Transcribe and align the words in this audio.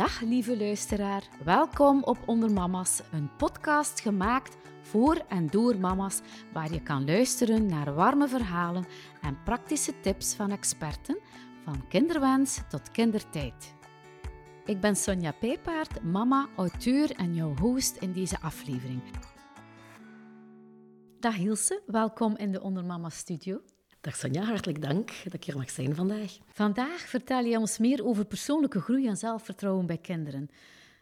Dag 0.00 0.20
lieve 0.20 0.56
luisteraar, 0.56 1.28
welkom 1.44 2.02
op 2.02 2.18
Onder 2.26 2.52
Mama's, 2.52 3.02
een 3.12 3.36
podcast 3.36 4.00
gemaakt 4.00 4.56
voor 4.82 5.16
en 5.28 5.46
door 5.46 5.78
mama's, 5.78 6.20
waar 6.52 6.72
je 6.72 6.82
kan 6.82 7.04
luisteren 7.04 7.66
naar 7.66 7.94
warme 7.94 8.28
verhalen 8.28 8.84
en 9.22 9.42
praktische 9.44 10.00
tips 10.00 10.34
van 10.34 10.50
experten, 10.50 11.18
van 11.64 11.88
kinderwens 11.88 12.60
tot 12.68 12.90
kindertijd. 12.90 13.74
Ik 14.64 14.80
ben 14.80 14.96
Sonja 14.96 15.32
Pijpaard, 15.32 16.02
mama, 16.02 16.48
auteur 16.56 17.10
en 17.10 17.34
jouw 17.34 17.56
host 17.56 17.96
in 17.96 18.12
deze 18.12 18.40
aflevering. 18.40 19.02
Dag 21.18 21.34
Hilse, 21.34 21.82
welkom 21.86 22.36
in 22.36 22.52
de 22.52 22.60
Onder 22.60 22.84
Mama's 22.84 23.16
studio. 23.16 23.60
Dag 24.00 24.16
Sonja, 24.16 24.42
hartelijk 24.42 24.82
dank 24.82 25.10
dat 25.24 25.32
ik 25.32 25.44
hier 25.44 25.56
mag 25.56 25.70
zijn 25.70 25.94
vandaag. 25.94 26.38
Vandaag 26.52 27.00
vertel 27.00 27.44
je 27.44 27.58
ons 27.58 27.78
meer 27.78 28.04
over 28.04 28.24
persoonlijke 28.24 28.80
groei 28.80 29.06
en 29.06 29.16
zelfvertrouwen 29.16 29.86
bij 29.86 29.98
kinderen. 29.98 30.50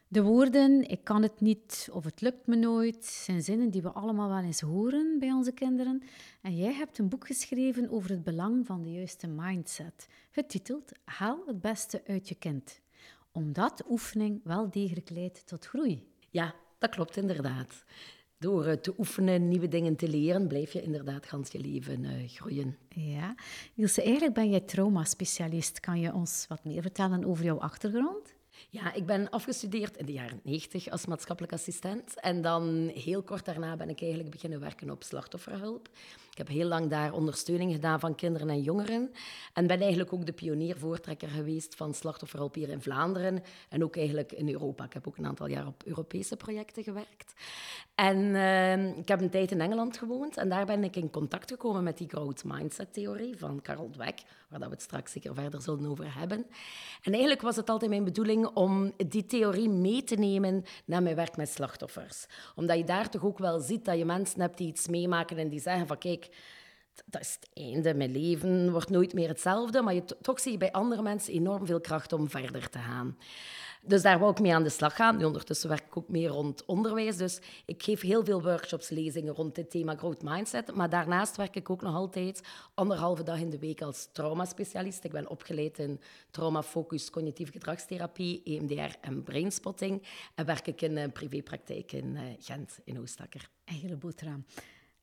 De 0.09 0.23
woorden 0.23 0.89
ik 0.89 1.05
kan 1.05 1.23
het 1.23 1.41
niet 1.41 1.89
of 1.93 2.05
het 2.05 2.21
lukt 2.21 2.47
me 2.47 2.57
nooit 2.57 3.05
zijn 3.05 3.43
zinnen 3.43 3.71
die 3.71 3.83
we 3.83 3.93
allemaal 3.93 4.29
wel 4.29 4.43
eens 4.43 4.61
horen 4.61 5.19
bij 5.19 5.33
onze 5.33 5.53
kinderen. 5.53 6.03
En 6.43 6.57
jij 6.57 6.73
hebt 6.73 6.99
een 6.99 7.09
boek 7.09 7.27
geschreven 7.27 7.91
over 7.91 8.11
het 8.11 8.25
belang 8.25 8.67
van 8.67 8.83
de 8.83 8.93
juiste 8.93 9.27
mindset, 9.27 10.09
getiteld 10.31 10.93
Haal 11.05 11.43
het 11.47 11.61
beste 11.61 12.03
uit 12.07 12.29
je 12.29 12.35
kind. 12.35 12.81
Omdat 13.33 13.85
oefening 13.89 14.41
wel 14.45 14.71
degelijk 14.71 15.11
leidt 15.11 15.47
tot 15.47 15.67
groei. 15.67 16.09
Ja, 16.31 16.55
dat 16.79 16.91
klopt 16.91 17.17
inderdaad. 17.17 17.85
Door 18.41 18.65
eh, 18.65 18.77
te 18.77 18.95
oefenen, 18.99 19.49
nieuwe 19.49 19.69
dingen 19.69 19.97
te 19.97 20.09
leren, 20.09 20.49
blijf 20.49 20.73
je 20.73 20.83
inderdaad 20.83 21.27
gans 21.27 21.51
je 21.51 21.61
leven 21.61 22.05
uh, 22.05 22.29
groeien. 22.29 22.77
Ja. 22.89 23.35
Ilse, 23.75 24.03
eigenlijk 24.03 24.35
ben 24.35 24.51
jij 24.51 24.61
traumaspecialist. 24.61 25.81
Kan 25.81 26.01
je 26.01 26.13
ons 26.13 26.45
wat 26.49 26.65
meer 26.65 26.83
vertellen 26.83 27.25
over 27.25 27.45
jouw 27.45 27.59
achtergrond? 27.59 28.35
Ja, 28.71 28.93
ik 28.93 29.07
ben 29.07 29.31
afgestudeerd 29.31 29.97
in 29.97 30.07
de 30.07 30.13
jaren 30.13 30.41
90 30.43 30.89
als 30.89 31.07
maatschappelijk 31.07 31.53
assistent. 31.53 32.21
En 32.21 32.43
dan 32.43 32.91
heel 32.95 33.23
kort 33.23 33.45
daarna 33.45 33.77
ben 33.77 33.89
ik 33.89 34.01
eigenlijk 34.01 34.31
beginnen 34.31 34.61
werken 34.61 34.91
op 34.91 35.03
slachtofferhulp. 35.03 35.89
Ik 36.39 36.47
heb 36.47 36.57
heel 36.57 36.69
lang 36.69 36.91
daar 36.91 37.13
ondersteuning 37.13 37.73
gedaan 37.73 38.01
van 38.01 38.15
kinderen 38.15 38.51
en 38.51 38.63
jongeren. 38.63 39.11
En 39.53 39.67
ben 39.67 39.81
eigenlijk 39.81 40.13
ook 40.13 40.27
de 40.27 40.33
pioniervoortrekker 40.33 41.29
geweest 41.29 41.75
van 41.75 41.95
slachtofferhulp 41.95 42.55
hier 42.55 42.69
in 42.69 42.83
Vlaanderen. 42.83 43.43
En 43.69 43.85
ook 43.85 43.97
eigenlijk 43.97 44.33
in 44.33 44.49
Europa. 44.49 44.85
Ik 44.85 44.93
heb 44.93 45.09
ook 45.09 45.17
een 45.17 45.27
aantal 45.27 45.47
jaar 45.47 45.67
op 45.67 45.83
Europese 45.85 46.37
projecten 46.37 46.83
gewerkt. 46.83 47.35
En 47.95 48.17
uh, 48.19 48.97
ik 48.99 49.09
heb 49.09 49.21
een 49.21 49.31
tijd 49.31 49.51
in 49.51 49.61
Engeland 49.61 49.97
gewoond. 49.97 50.37
En 50.37 50.49
daar 50.49 50.67
ben 50.67 50.85
ik 50.85 50.97
in 50.97 51.11
contact 51.11 51.51
gekomen 51.51 51.83
met 51.83 51.99
die 51.99 52.09
growth 52.09 52.45
mindset 52.45 52.93
theorie 52.93 53.37
van 53.37 53.63
Carol 53.63 53.91
Dweck. 53.91 54.23
Waar 54.49 54.59
dat 54.59 54.69
we 54.69 54.75
het 54.75 54.85
straks 54.85 55.13
zeker 55.13 55.35
verder 55.35 55.63
zullen 55.63 55.87
over 55.87 56.19
hebben. 56.19 56.47
En 57.03 57.13
eigenlijk 57.13 57.43
was 57.43 57.57
het 57.57 57.71
altijd 57.71 57.91
mijn 57.91 58.05
bedoeling 58.05 58.47
om 58.47 58.93
die 59.09 59.27
theorie 59.27 59.69
mee 59.69 60.05
te 60.05 60.15
nemen 60.15 60.65
naar 60.85 61.03
mijn 61.03 61.17
werk 61.17 61.37
met 61.37 61.49
slachtoffers. 61.49 62.27
Omdat 62.55 62.77
je 62.77 62.85
daar 62.85 63.11
toch 63.11 63.25
ook 63.25 63.39
wel 63.39 63.61
ziet 63.61 63.85
dat 63.85 63.99
je 63.99 64.05
mensen 64.05 64.41
hebt 64.41 64.59
die 64.59 64.69
iets 64.69 64.89
meemaken 64.89 65.39
en 65.39 65.49
die 65.49 65.61
zeggen 65.61 65.87
van 65.87 65.99
kijk, 65.99 66.28
dat 67.07 67.21
is 67.21 67.39
het 67.41 67.51
einde. 67.55 67.95
Mijn 67.95 68.13
leven 68.13 68.71
wordt 68.71 68.91
nooit 68.91 69.13
meer 69.13 69.29
hetzelfde. 69.29 69.83
Maar 69.83 69.95
je, 69.95 70.05
toch 70.21 70.41
zie 70.41 70.57
bij 70.57 70.73
andere 70.73 71.03
mensen 71.03 71.33
enorm 71.33 71.67
veel 71.67 71.81
kracht 71.81 72.13
om 72.13 72.31
verder 72.31 72.69
te 72.69 72.79
gaan. 72.79 73.17
Dus 73.83 74.03
daar 74.03 74.19
wou 74.19 74.31
ik 74.31 74.41
mee 74.41 74.55
aan 74.55 74.63
de 74.63 74.69
slag 74.69 74.97
gaan. 74.97 75.17
Nu, 75.17 75.25
ondertussen 75.25 75.69
werk 75.69 75.87
ik 75.87 75.97
ook 75.97 76.09
meer 76.09 76.29
rond 76.29 76.65
onderwijs. 76.65 77.17
Dus 77.17 77.41
ik 77.65 77.83
geef 77.83 78.01
heel 78.01 78.25
veel 78.25 78.43
workshops, 78.43 78.89
lezingen 78.89 79.35
rond 79.35 79.55
dit 79.55 79.71
thema 79.71 79.97
growth 79.97 80.23
mindset. 80.23 80.75
Maar 80.75 80.89
daarnaast 80.89 81.37
werk 81.37 81.57
ik 81.57 81.71
ook 81.71 81.83
nog 81.83 81.95
altijd 81.95 82.43
anderhalve 82.75 83.23
dag 83.23 83.39
in 83.39 83.51
de 83.51 83.59
week 83.59 83.83
als 83.83 84.09
traumaspecialist. 84.13 85.05
Ik 85.05 85.13
ben 85.13 85.29
opgeleid 85.29 85.79
in 85.79 86.01
trauma-focus 86.31 87.11
cognitieve 87.11 87.53
gedragstherapie, 87.53 88.43
EMDR 88.45 88.97
en 89.01 89.23
brainspotting. 89.23 90.03
En 90.35 90.45
werk 90.45 90.67
ik 90.67 90.83
in 90.83 90.97
een 90.97 91.13
privépraktijk 91.13 91.93
in 91.93 92.17
eh, 92.17 92.23
Gent, 92.39 92.79
in 92.85 93.01
Oostakker. 93.01 93.49
Een 93.65 93.75
hele. 93.75 93.97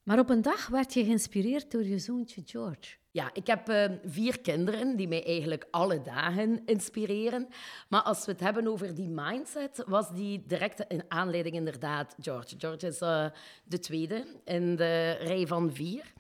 Maar 0.06 0.20
op 0.20 0.30
een 0.30 0.42
dag 0.42 0.68
werd 0.68 0.94
je 0.94 1.04
geïnspireerd 1.04 1.72
door 1.72 1.84
je 1.84 2.00
zoontje 2.00 2.42
George. 2.46 2.96
Ja, 3.12 3.30
ik 3.34 3.48
heb 3.48 3.70
uh, 3.70 3.86
vier 4.04 4.40
kinderen 4.40 4.96
die 4.96 5.08
mij 5.08 5.26
eigenlijk 5.26 5.68
alle 5.72 6.02
dagen 6.02 6.62
inspireren. 6.66 7.48
Maar 7.90 8.02
als 8.02 8.26
we 8.26 8.32
het 8.32 8.40
hebben 8.40 8.68
over 8.68 8.96
die 8.96 9.10
mindset, 9.10 9.84
was 9.88 10.14
die 10.14 10.44
direct 10.48 10.86
in 10.88 11.04
aanleiding 11.08 11.56
inderdaad 11.56 12.16
George. 12.20 12.56
George 12.58 12.88
is 12.88 13.02
uh, 13.02 13.26
de 13.64 13.80
tweede 13.80 14.26
in 14.44 14.76
de 14.76 15.12
rij 15.12 15.48
van 15.48 15.74
vier. 15.74 16.14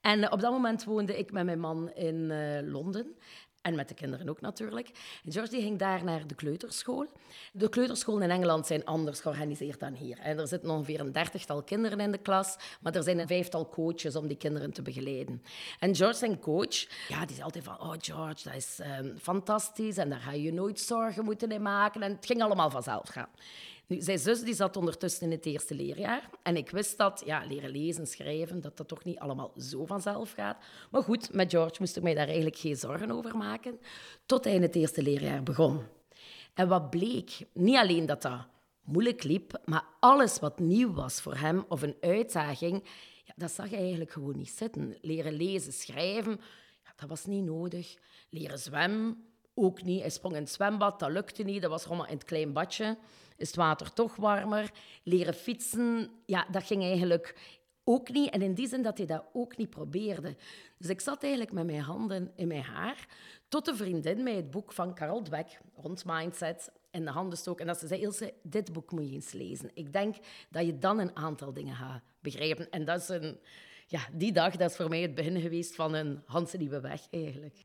En 0.00 0.32
op 0.32 0.40
dat 0.40 0.52
moment 0.52 0.84
woonde 0.84 1.18
ik 1.18 1.32
met 1.32 1.44
mijn 1.44 1.60
man 1.60 1.92
in 1.92 2.30
uh, 2.30 2.72
Londen. 2.72 3.16
En 3.62 3.74
met 3.74 3.88
de 3.88 3.94
kinderen 3.94 4.28
ook 4.28 4.40
natuurlijk. 4.40 4.90
En 5.24 5.32
George 5.32 5.50
die 5.50 5.62
ging 5.62 5.78
daar 5.78 6.04
naar 6.04 6.26
de 6.26 6.34
kleuterschool. 6.34 7.06
De 7.52 7.68
kleuterscholen 7.68 8.22
in 8.22 8.30
Engeland 8.30 8.66
zijn 8.66 8.84
anders 8.84 9.20
georganiseerd 9.20 9.80
dan 9.80 9.94
hier. 9.94 10.18
En 10.18 10.38
er 10.38 10.48
zitten 10.48 10.70
ongeveer 10.70 11.00
een 11.00 11.12
dertigtal 11.12 11.62
kinderen 11.62 12.00
in 12.00 12.10
de 12.10 12.18
klas, 12.18 12.56
maar 12.80 12.94
er 12.94 13.02
zijn 13.02 13.18
een 13.18 13.26
vijftal 13.26 13.68
coaches 13.68 14.16
om 14.16 14.26
die 14.26 14.36
kinderen 14.36 14.72
te 14.72 14.82
begeleiden. 14.82 15.42
En 15.78 15.94
George, 15.94 16.18
zijn 16.18 16.38
coach, 16.38 16.86
ja, 17.08 17.20
die 17.20 17.34
zei 17.34 17.42
altijd 17.42 17.64
van, 17.64 17.80
oh 17.80 17.94
George, 17.98 18.48
dat 18.48 18.54
is 18.54 18.80
um, 19.00 19.18
fantastisch 19.18 19.96
en 19.96 20.08
daar 20.08 20.20
ga 20.20 20.32
je 20.32 20.42
je 20.42 20.52
nooit 20.52 20.80
zorgen 20.80 21.24
moeten 21.24 21.50
in 21.50 21.62
maken. 21.62 22.02
En 22.02 22.12
het 22.12 22.26
ging 22.26 22.42
allemaal 22.42 22.70
vanzelf 22.70 23.08
gaan. 23.08 23.28
Zijn 23.98 24.18
zus 24.18 24.42
die 24.42 24.54
zat 24.54 24.76
ondertussen 24.76 25.22
in 25.22 25.30
het 25.30 25.46
eerste 25.46 25.74
leerjaar. 25.74 26.30
En 26.42 26.56
ik 26.56 26.70
wist 26.70 26.98
dat 26.98 27.22
ja, 27.24 27.44
leren 27.48 27.70
lezen, 27.70 28.06
schrijven, 28.06 28.60
dat 28.60 28.76
dat 28.76 28.88
toch 28.88 29.04
niet 29.04 29.18
allemaal 29.18 29.52
zo 29.56 29.86
vanzelf 29.86 30.32
gaat. 30.32 30.56
Maar 30.90 31.02
goed, 31.02 31.32
met 31.32 31.50
George 31.50 31.76
moest 31.78 31.96
ik 31.96 32.02
mij 32.02 32.14
daar 32.14 32.26
eigenlijk 32.26 32.56
geen 32.56 32.76
zorgen 32.76 33.10
over 33.10 33.36
maken. 33.36 33.80
Tot 34.26 34.44
hij 34.44 34.54
in 34.54 34.62
het 34.62 34.74
eerste 34.74 35.02
leerjaar 35.02 35.42
begon. 35.42 35.82
En 36.54 36.68
wat 36.68 36.90
bleek, 36.90 37.46
niet 37.52 37.76
alleen 37.76 38.06
dat 38.06 38.22
dat 38.22 38.46
moeilijk 38.84 39.22
liep, 39.22 39.60
maar 39.64 39.84
alles 40.00 40.38
wat 40.38 40.58
nieuw 40.58 40.92
was 40.92 41.20
voor 41.20 41.36
hem 41.36 41.64
of 41.68 41.82
een 41.82 41.96
uitdaging, 42.00 42.84
ja, 43.24 43.32
dat 43.36 43.50
zag 43.50 43.70
hij 43.70 43.78
eigenlijk 43.78 44.10
gewoon 44.10 44.36
niet 44.36 44.50
zitten. 44.50 44.96
Leren 45.00 45.32
lezen, 45.32 45.72
schrijven, 45.72 46.40
dat 46.96 47.08
was 47.08 47.24
niet 47.24 47.44
nodig. 47.44 47.96
Leren 48.30 48.58
zwemmen, 48.58 49.24
ook 49.54 49.82
niet. 49.82 50.00
Hij 50.00 50.10
sprong 50.10 50.34
in 50.34 50.42
het 50.42 50.50
zwembad, 50.50 50.98
dat 50.98 51.10
lukte 51.10 51.42
niet. 51.42 51.62
Dat 51.62 51.70
was 51.70 51.84
gewoon 51.84 52.06
in 52.06 52.14
het 52.14 52.24
klein 52.24 52.52
badje. 52.52 52.98
Is 53.40 53.46
het 53.46 53.56
water 53.56 53.92
toch 53.92 54.16
warmer? 54.16 54.70
Leren 55.02 55.34
fietsen, 55.34 56.10
ja, 56.26 56.46
dat 56.50 56.64
ging 56.64 56.82
eigenlijk 56.82 57.58
ook 57.84 58.10
niet. 58.10 58.30
En 58.30 58.42
in 58.42 58.54
die 58.54 58.68
zin 58.68 58.82
dat 58.82 58.98
hij 58.98 59.06
dat 59.06 59.24
ook 59.32 59.56
niet 59.56 59.70
probeerde. 59.70 60.36
Dus 60.78 60.88
ik 60.88 61.00
zat 61.00 61.22
eigenlijk 61.22 61.52
met 61.52 61.66
mijn 61.66 61.80
handen 61.80 62.32
in 62.36 62.48
mijn 62.48 62.62
haar, 62.62 63.08
tot 63.48 63.68
een 63.68 63.76
vriendin 63.76 64.22
mij 64.22 64.34
het 64.34 64.50
boek 64.50 64.72
van 64.72 64.94
Carol 64.94 65.22
Dweck, 65.22 65.60
rond 65.74 66.04
mindset, 66.04 66.72
in 66.90 67.04
de 67.04 67.10
handen 67.10 67.38
stook. 67.38 67.60
En 67.60 67.66
dat 67.66 67.78
ze 67.78 67.86
zei, 67.86 68.00
Ilse, 68.00 68.34
dit 68.42 68.72
boek 68.72 68.92
moet 68.92 69.08
je 69.08 69.14
eens 69.14 69.32
lezen. 69.32 69.70
Ik 69.74 69.92
denk 69.92 70.16
dat 70.50 70.66
je 70.66 70.78
dan 70.78 70.98
een 70.98 71.16
aantal 71.16 71.52
dingen 71.52 71.74
gaat 71.74 72.02
begrijpen. 72.20 72.70
En 72.70 72.84
dat 72.84 73.00
is 73.00 73.08
een... 73.08 73.40
Ja, 73.86 74.00
die 74.12 74.32
dag, 74.32 74.56
dat 74.56 74.70
is 74.70 74.76
voor 74.76 74.88
mij 74.88 75.00
het 75.00 75.14
begin 75.14 75.40
geweest 75.40 75.74
van 75.74 75.94
een 75.94 76.22
Hanse 76.24 76.56
Nieuwe 76.56 76.80
Weg, 76.80 77.06
eigenlijk. 77.10 77.64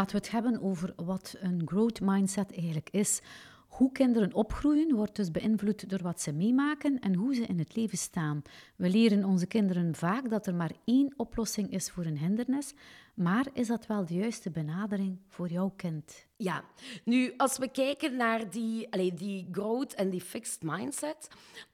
Laten 0.00 0.16
we 0.16 0.24
het 0.24 0.32
hebben 0.32 0.62
over 0.62 0.92
wat 0.96 1.36
een 1.40 1.62
growth 1.64 2.00
mindset 2.00 2.52
eigenlijk 2.52 2.88
is. 2.90 3.20
Hoe 3.68 3.92
kinderen 3.92 4.34
opgroeien 4.34 4.94
wordt 4.94 5.16
dus 5.16 5.30
beïnvloed 5.30 5.90
door 5.90 6.02
wat 6.02 6.20
ze 6.20 6.32
meemaken 6.32 7.00
en 7.00 7.14
hoe 7.14 7.34
ze 7.34 7.42
in 7.42 7.58
het 7.58 7.76
leven 7.76 7.98
staan. 7.98 8.42
We 8.76 8.90
leren 8.90 9.24
onze 9.24 9.46
kinderen 9.46 9.94
vaak 9.94 10.30
dat 10.30 10.46
er 10.46 10.54
maar 10.54 10.72
één 10.84 11.14
oplossing 11.16 11.70
is 11.72 11.90
voor 11.90 12.04
een 12.04 12.18
hindernis, 12.18 12.74
maar 13.14 13.46
is 13.52 13.66
dat 13.66 13.86
wel 13.86 14.06
de 14.06 14.14
juiste 14.14 14.50
benadering 14.50 15.18
voor 15.28 15.48
jouw 15.48 15.72
kind? 15.76 16.26
Ja, 16.36 16.64
nu 17.04 17.34
als 17.36 17.58
we 17.58 17.68
kijken 17.68 18.16
naar 18.16 18.50
die, 18.50 18.92
allez, 18.92 19.10
die 19.14 19.48
growth 19.52 19.94
en 19.94 20.10
die 20.10 20.20
fixed 20.20 20.62
mindset, 20.62 21.28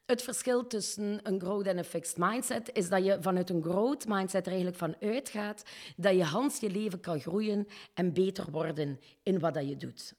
het 0.07 0.23
verschil 0.23 0.67
tussen 0.67 1.21
een 1.23 1.41
growth 1.41 1.67
en 1.67 1.79
een 1.79 1.85
fixed 1.85 2.17
mindset 2.17 2.71
is 2.73 2.89
dat 2.89 3.05
je 3.05 3.19
vanuit 3.21 3.51
een 3.51 3.63
growth 3.63 4.09
mindset 4.09 4.47
er 4.47 4.53
eigenlijk 4.53 4.79
van 4.79 4.95
uitgaat 5.01 5.63
dat 5.97 6.15
je 6.15 6.25
hans 6.25 6.61
je 6.61 6.71
leven 6.71 7.01
kan 7.01 7.21
groeien 7.21 7.67
en 7.95 8.13
beter 8.13 8.51
worden 8.51 9.01
in 9.23 9.39
wat 9.39 9.55
dat 9.55 9.69
je 9.69 9.77
doet. 9.77 10.15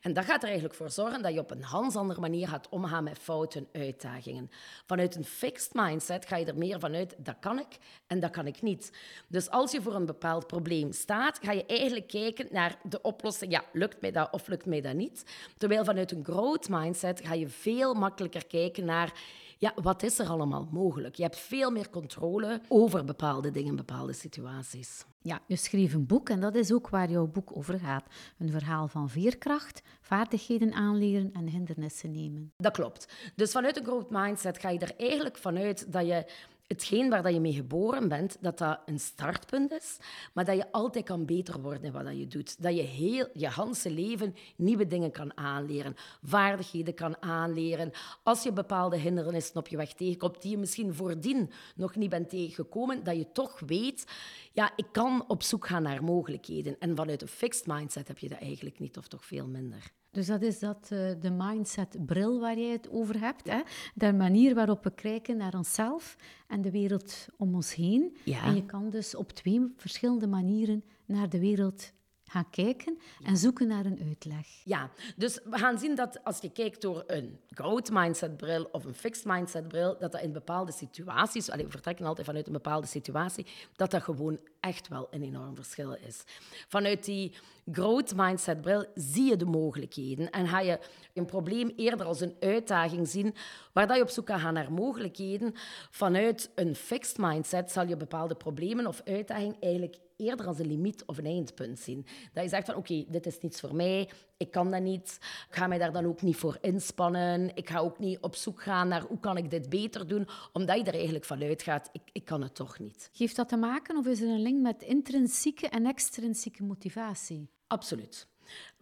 En 0.00 0.12
dat 0.12 0.24
gaat 0.24 0.42
er 0.42 0.48
eigenlijk 0.48 0.74
voor 0.74 0.90
zorgen 0.90 1.22
dat 1.22 1.32
je 1.32 1.40
op 1.40 1.50
een 1.50 1.62
hans 1.62 1.96
andere 1.96 2.20
manier 2.20 2.48
gaat 2.48 2.68
omgaan 2.68 3.04
met 3.04 3.18
fouten 3.18 3.66
en 3.72 3.80
uitdagingen. 3.80 4.50
Vanuit 4.86 5.14
een 5.14 5.24
fixed 5.24 5.74
mindset 5.74 6.26
ga 6.26 6.36
je 6.36 6.46
er 6.46 6.58
meer 6.58 6.80
vanuit, 6.80 7.14
dat 7.18 7.36
kan 7.40 7.58
ik 7.58 7.78
en 8.06 8.20
dat 8.20 8.30
kan 8.30 8.46
ik 8.46 8.62
niet. 8.62 8.92
Dus 9.28 9.50
als 9.50 9.72
je 9.72 9.82
voor 9.82 9.94
een 9.94 10.06
bepaald 10.06 10.46
probleem 10.60 10.92
staat, 10.92 11.38
ga 11.42 11.52
je 11.52 11.66
eigenlijk 11.66 12.08
kijken 12.08 12.46
naar 12.50 12.78
de 12.82 13.02
oplossing. 13.02 13.52
Ja, 13.52 13.64
lukt 13.72 14.00
mij 14.00 14.10
dat 14.10 14.32
of 14.32 14.48
lukt 14.48 14.66
mij 14.66 14.80
dat 14.80 14.94
niet? 14.94 15.24
Terwijl 15.56 15.84
vanuit 15.84 16.12
een 16.12 16.24
growth 16.24 16.68
mindset 16.68 17.20
ga 17.24 17.34
je 17.34 17.48
veel 17.48 17.94
makkelijker 17.94 18.46
kijken 18.46 18.84
naar 18.84 19.12
ja, 19.58 19.72
wat 19.82 20.02
is 20.02 20.18
er 20.18 20.28
allemaal 20.28 20.68
mogelijk? 20.70 21.14
Je 21.14 21.22
hebt 21.22 21.38
veel 21.38 21.70
meer 21.70 21.90
controle 21.90 22.60
over 22.68 23.04
bepaalde 23.04 23.50
dingen, 23.50 23.76
bepaalde 23.76 24.12
situaties. 24.12 25.04
Ja, 25.22 25.40
je 25.46 25.56
schreef 25.56 25.94
een 25.94 26.06
boek 26.06 26.28
en 26.28 26.40
dat 26.40 26.54
is 26.54 26.72
ook 26.72 26.88
waar 26.88 27.10
jouw 27.10 27.26
boek 27.26 27.56
over 27.56 27.78
gaat. 27.78 28.04
Een 28.38 28.50
verhaal 28.50 28.88
van 28.88 29.08
veerkracht, 29.08 29.82
vaardigheden 30.00 30.72
aanleren 30.72 31.32
en 31.32 31.48
hindernissen 31.48 32.10
nemen. 32.10 32.52
Dat 32.56 32.72
klopt. 32.72 33.08
Dus 33.34 33.52
vanuit 33.52 33.76
een 33.76 33.84
growth 33.84 34.10
mindset 34.10 34.58
ga 34.58 34.70
je 34.70 34.78
er 34.78 34.94
eigenlijk 34.96 35.36
vanuit 35.36 35.92
dat 35.92 36.06
je 36.06 36.24
hetgeen 36.66 37.10
waar 37.10 37.22
dat 37.22 37.32
je 37.32 37.40
mee 37.40 37.52
geboren 37.52 38.08
bent, 38.08 38.36
dat 38.40 38.58
dat 38.58 38.80
een 38.86 39.00
startpunt 39.00 39.72
is, 39.72 39.96
maar 40.32 40.44
dat 40.44 40.56
je 40.56 40.72
altijd 40.72 41.04
kan 41.04 41.24
beter 41.24 41.60
worden 41.60 41.82
in 41.82 41.92
wat 41.92 42.04
dat 42.04 42.18
je 42.18 42.26
doet. 42.26 42.62
Dat 42.62 42.76
je 42.76 42.82
heel 42.82 43.28
je 43.32 43.50
hele 43.52 43.94
leven 43.94 44.34
nieuwe 44.56 44.86
dingen 44.86 45.10
kan 45.10 45.36
aanleren, 45.36 45.94
vaardigheden 46.22 46.94
kan 46.94 47.22
aanleren. 47.22 47.90
Als 48.22 48.42
je 48.42 48.52
bepaalde 48.52 48.96
hindernissen 48.96 49.56
op 49.56 49.68
je 49.68 49.76
weg 49.76 49.92
tegenkomt 49.92 50.42
die 50.42 50.50
je 50.50 50.58
misschien 50.58 50.94
voordien 50.94 51.50
nog 51.74 51.96
niet 51.96 52.10
bent 52.10 52.28
tegengekomen, 52.28 53.04
dat 53.04 53.16
je 53.16 53.32
toch 53.32 53.60
weet, 53.66 54.04
ja, 54.52 54.72
ik 54.76 54.86
kan 54.92 55.24
op 55.28 55.42
zoek 55.42 55.66
gaan 55.66 55.82
naar 55.82 56.04
mogelijkheden. 56.04 56.76
En 56.78 56.96
vanuit 56.96 57.22
een 57.22 57.28
fixed 57.28 57.66
mindset 57.66 58.08
heb 58.08 58.18
je 58.18 58.28
dat 58.28 58.40
eigenlijk 58.40 58.78
niet, 58.78 58.96
of 58.96 59.08
toch 59.08 59.24
veel 59.24 59.46
minder. 59.46 59.92
Dus 60.16 60.26
dat 60.26 60.42
is 60.42 60.58
dat, 60.58 60.88
uh, 60.92 60.98
de 61.20 61.30
mindset-bril 61.30 62.40
waar 62.40 62.58
jij 62.58 62.70
het 62.70 62.90
over 62.90 63.20
hebt. 63.20 63.48
Hè? 63.50 63.60
De 63.94 64.12
manier 64.12 64.54
waarop 64.54 64.84
we 64.84 64.94
kijken 64.94 65.36
naar 65.36 65.54
onszelf 65.54 66.16
en 66.48 66.62
de 66.62 66.70
wereld 66.70 67.26
om 67.36 67.54
ons 67.54 67.74
heen. 67.74 68.16
Ja. 68.24 68.44
En 68.44 68.54
je 68.54 68.64
kan 68.64 68.90
dus 68.90 69.14
op 69.14 69.32
twee 69.32 69.72
verschillende 69.76 70.26
manieren 70.26 70.84
naar 71.04 71.28
de 71.28 71.40
wereld 71.40 71.92
gaan 72.28 72.50
kijken 72.50 72.98
en 73.24 73.36
zoeken 73.36 73.66
naar 73.66 73.84
een 73.84 74.00
uitleg. 74.06 74.46
Ja, 74.64 74.90
dus 75.16 75.40
we 75.44 75.58
gaan 75.58 75.78
zien 75.78 75.94
dat 75.94 76.24
als 76.24 76.38
je 76.40 76.50
kijkt 76.50 76.80
door 76.80 77.04
een 77.06 77.40
growth 77.50 77.90
mindset 77.92 78.36
bril 78.36 78.68
of 78.72 78.84
een 78.84 78.94
fixed 78.94 79.24
mindset 79.24 79.68
bril, 79.68 79.96
dat 79.98 80.12
dat 80.12 80.22
in 80.22 80.32
bepaalde 80.32 80.72
situaties, 80.72 81.50
allee, 81.50 81.64
we 81.64 81.70
vertrekken 81.70 82.06
altijd 82.06 82.26
vanuit 82.26 82.46
een 82.46 82.52
bepaalde 82.52 82.86
situatie, 82.86 83.46
dat 83.76 83.90
dat 83.90 84.02
gewoon 84.02 84.38
echt 84.60 84.88
wel 84.88 85.06
een 85.10 85.22
enorm 85.22 85.54
verschil 85.54 85.96
is. 86.06 86.22
Vanuit 86.68 87.04
die 87.04 87.32
growth 87.72 88.16
mindset 88.16 88.60
bril 88.60 88.84
zie 88.94 89.24
je 89.24 89.36
de 89.36 89.44
mogelijkheden 89.44 90.30
en 90.30 90.48
ga 90.48 90.60
je 90.60 90.78
een 91.14 91.26
probleem 91.26 91.72
eerder 91.76 92.06
als 92.06 92.20
een 92.20 92.36
uitdaging 92.40 93.08
zien, 93.08 93.34
waar 93.72 93.86
dat 93.86 93.96
je 93.96 94.02
op 94.02 94.08
zoek 94.08 94.26
kan 94.26 94.40
gaan 94.40 94.54
naar 94.54 94.72
mogelijkheden. 94.72 95.54
Vanuit 95.90 96.50
een 96.54 96.74
fixed 96.74 97.18
mindset 97.18 97.72
zal 97.72 97.86
je 97.86 97.96
bepaalde 97.96 98.34
problemen 98.34 98.86
of 98.86 99.00
uitdagingen 99.04 99.56
eigenlijk 99.60 99.96
eerder 100.16 100.46
als 100.46 100.58
een 100.58 100.66
limiet 100.66 101.04
of 101.04 101.18
een 101.18 101.26
eindpunt 101.26 101.78
zien. 101.78 102.06
Dat 102.32 102.42
je 102.42 102.48
zegt 102.48 102.66
van 102.66 102.74
oké, 102.74 103.04
dit 103.08 103.26
is 103.26 103.40
niets 103.40 103.60
voor 103.60 103.74
mij, 103.74 104.10
ik 104.36 104.50
kan 104.50 104.70
dat 104.70 104.82
niet, 104.82 105.18
ik 105.48 105.54
ga 105.54 105.66
mij 105.66 105.78
daar 105.78 105.92
dan 105.92 106.06
ook 106.06 106.22
niet 106.22 106.36
voor 106.36 106.58
inspannen, 106.60 107.50
ik 107.54 107.68
ga 107.68 107.78
ook 107.78 107.98
niet 107.98 108.20
op 108.20 108.34
zoek 108.34 108.62
gaan 108.62 108.88
naar 108.88 109.02
hoe 109.02 109.20
kan 109.20 109.36
ik 109.36 109.50
dit 109.50 109.68
beter 109.68 110.06
doen, 110.06 110.28
omdat 110.52 110.76
je 110.76 110.84
er 110.84 110.94
eigenlijk 110.94 111.24
vanuit 111.24 111.62
gaat, 111.62 111.88
ik, 111.92 112.02
ik 112.12 112.24
kan 112.24 112.42
het 112.42 112.54
toch 112.54 112.78
niet. 112.78 113.08
Geeft 113.12 113.36
dat 113.36 113.48
te 113.48 113.56
maken 113.56 113.96
of 113.96 114.06
is 114.06 114.20
er 114.20 114.28
een 114.28 114.42
link 114.42 114.62
met 114.62 114.82
intrinsieke 114.82 115.68
en 115.68 115.86
extrinsieke 115.86 116.62
motivatie? 116.62 117.50
Absoluut. 117.66 118.28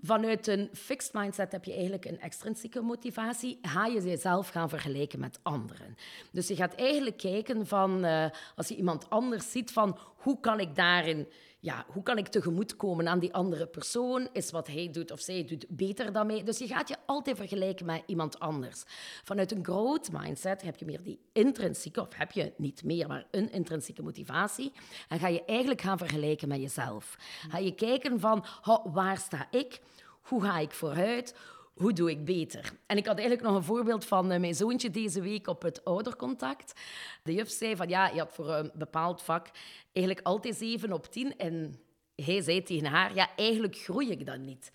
Vanuit 0.03 0.47
een 0.47 0.69
fixed 0.73 1.13
mindset 1.13 1.53
heb 1.53 1.65
je 1.65 1.73
eigenlijk 1.73 2.05
een 2.05 2.21
extrinsieke 2.21 2.81
motivatie. 2.81 3.59
Ga 3.63 3.87
je 3.87 4.03
jezelf 4.03 4.49
gaan 4.49 4.69
vergelijken 4.69 5.21
met 5.21 5.39
anderen. 5.43 5.97
Dus 6.31 6.49
je 6.49 6.57
gaat 6.57 6.75
eigenlijk 6.75 7.17
kijken 7.17 7.67
van, 7.67 8.05
uh, 8.05 8.27
als 8.57 8.69
je 8.69 8.77
iemand 8.77 9.11
anders 9.11 9.51
ziet, 9.51 9.73
van 9.73 9.99
hoe 10.17 10.41
kan 10.41 10.61
ik 10.61 10.75
daarin 10.75 11.29
ja, 11.65 11.85
hoe 11.89 12.03
kan 12.03 12.19
ik 12.19 12.29
tegemoetkomen 12.29 13.09
aan 13.09 13.19
die 13.19 13.35
andere 13.35 13.67
persoon? 13.67 14.29
Is 14.33 14.51
wat 14.51 14.67
hij 14.67 14.89
doet 14.93 15.11
of 15.11 15.21
zij 15.21 15.45
doet 15.45 15.67
beter 15.69 16.13
dan 16.13 16.27
mij? 16.27 16.43
Dus 16.43 16.59
je 16.59 16.67
gaat 16.67 16.89
je 16.89 16.97
altijd 17.07 17.37
vergelijken 17.37 17.87
met 17.87 18.03
iemand 18.07 18.39
anders. 18.39 18.83
Vanuit 19.25 19.53
een 19.53 19.65
growth 19.65 20.13
mindset 20.13 20.63
heb 20.63 20.77
je 20.77 20.85
meer 20.85 21.03
die 21.03 21.21
intrinsieke, 21.33 22.01
of 22.01 22.15
heb 22.15 22.33
je 22.33 22.53
niet 22.57 22.85
meer, 22.85 23.09
maar 23.09 23.27
een 23.31 23.53
intrinsieke 23.53 24.03
motivatie. 24.03 24.73
En 25.09 25.19
ga 25.19 25.29
je 25.29 25.45
eigenlijk 25.45 25.81
gaan 25.81 25.99
vergelijken 25.99 26.49
met 26.49 26.61
jezelf. 26.61 27.17
Ga 27.51 27.59
je 27.59 27.75
kijken 27.75 28.21
van, 28.21 28.45
waar 28.85 29.19
sta 29.19 29.47
ik? 29.51 29.81
Hoe 30.23 30.43
ga 30.43 30.59
ik 30.59 30.73
vooruit? 30.73 31.35
Hoe 31.75 31.93
doe 31.93 32.11
ik 32.11 32.25
beter? 32.25 32.73
En 32.87 32.97
ik 32.97 33.07
had 33.07 33.19
eigenlijk 33.19 33.49
nog 33.49 33.57
een 33.57 33.65
voorbeeld 33.65 34.05
van 34.05 34.33
uh, 34.33 34.39
mijn 34.41 34.55
zoontje 34.55 34.91
deze 34.91 35.21
week 35.21 35.47
op 35.47 35.63
het 35.63 35.85
oudercontact. 35.85 36.81
De 37.23 37.35
juf 37.35 37.51
zei 37.51 37.77
van 37.77 37.89
ja, 37.89 38.09
je 38.09 38.19
had 38.19 38.33
voor 38.33 38.51
een 38.51 38.71
bepaald 38.75 39.23
vak 39.23 39.51
eigenlijk 39.93 40.27
altijd 40.27 40.57
7 40.57 40.93
op 40.93 41.07
10. 41.07 41.37
En 41.37 41.81
hij 42.15 42.43
zei 42.43 42.63
tegen 42.63 42.87
haar, 42.87 43.15
ja, 43.15 43.37
eigenlijk 43.37 43.77
groei 43.77 44.11
ik 44.11 44.27
dan 44.27 44.45
niet. 44.45 44.73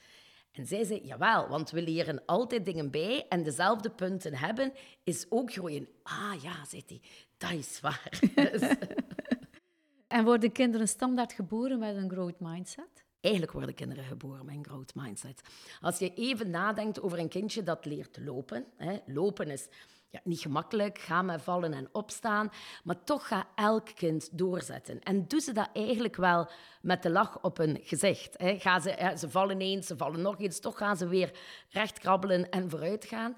En 0.52 0.66
zij 0.66 0.84
zei, 0.84 1.02
jawel, 1.04 1.48
want 1.48 1.72
we 1.72 1.82
leren 1.82 2.26
altijd 2.26 2.66
dingen 2.66 2.92
bij 2.92 3.26
en 3.30 3.44
dezelfde 3.44 3.90
punten 3.90 4.36
hebben 4.36 4.74
is 5.04 5.26
ook 5.30 5.52
groeien. 5.52 5.88
Ah 6.04 6.34
ja, 6.42 6.66
zei 6.66 6.84
hij, 6.88 7.02
dat 7.38 7.52
is 7.52 7.80
waar. 7.80 8.20
en 10.08 10.24
worden 10.24 10.52
kinderen 10.52 10.88
standaard 10.88 11.34
geboren 11.34 11.80
met 11.80 11.96
een 11.96 12.10
growth 12.10 12.40
mindset? 12.40 13.08
Eigenlijk 13.22 13.54
worden 13.54 13.76
kinderen 13.76 14.04
geboren 14.04 14.46
met 14.46 14.56
een 14.56 14.66
growth 14.66 14.96
mindset. 14.96 15.42
Als 15.82 16.00
je 16.00 16.14
even 16.14 16.50
nadenkt 16.50 17.02
over 17.02 17.20
een 17.20 17.30
kindje 17.30 17.64
dat 17.64 17.86
leert 17.86 18.18
lopen. 18.22 18.66
Hè, 18.78 18.98
lopen 19.06 19.50
is 19.50 19.68
ja, 20.10 20.20
niet 20.24 20.40
gemakkelijk, 20.40 20.98
gaan 21.00 21.26
met 21.26 21.42
vallen 21.42 21.74
en 21.74 21.90
opstaan. 21.92 22.52
Maar 22.84 23.04
toch 23.04 23.28
gaat 23.28 23.48
elk 23.56 23.96
kind 23.96 24.38
doorzetten. 24.38 25.00
En 25.00 25.28
doen 25.28 25.42
ze 25.42 25.54
dat 25.54 25.70
eigenlijk 25.74 26.16
wel 26.16 26.50
met 26.82 27.04
de 27.04 27.10
lach 27.10 27.42
op 27.42 27.58
hun 27.58 27.80
gezicht. 27.84 28.38
Hè. 28.38 28.60
Gaan 28.60 28.82
ze, 28.82 29.14
ze 29.18 29.30
vallen 29.30 29.62
eens, 29.62 29.88
ze 29.88 29.98
vallen 29.98 30.22
nog 30.22 30.40
eens. 30.40 30.60
Toch 30.60 30.78
gaan 30.78 30.98
ze 30.98 31.08
weer 31.08 31.32
recht 31.70 32.00
krabbelen 32.00 32.50
en 32.50 32.70
vooruit 32.70 33.06
gaan. 33.06 33.38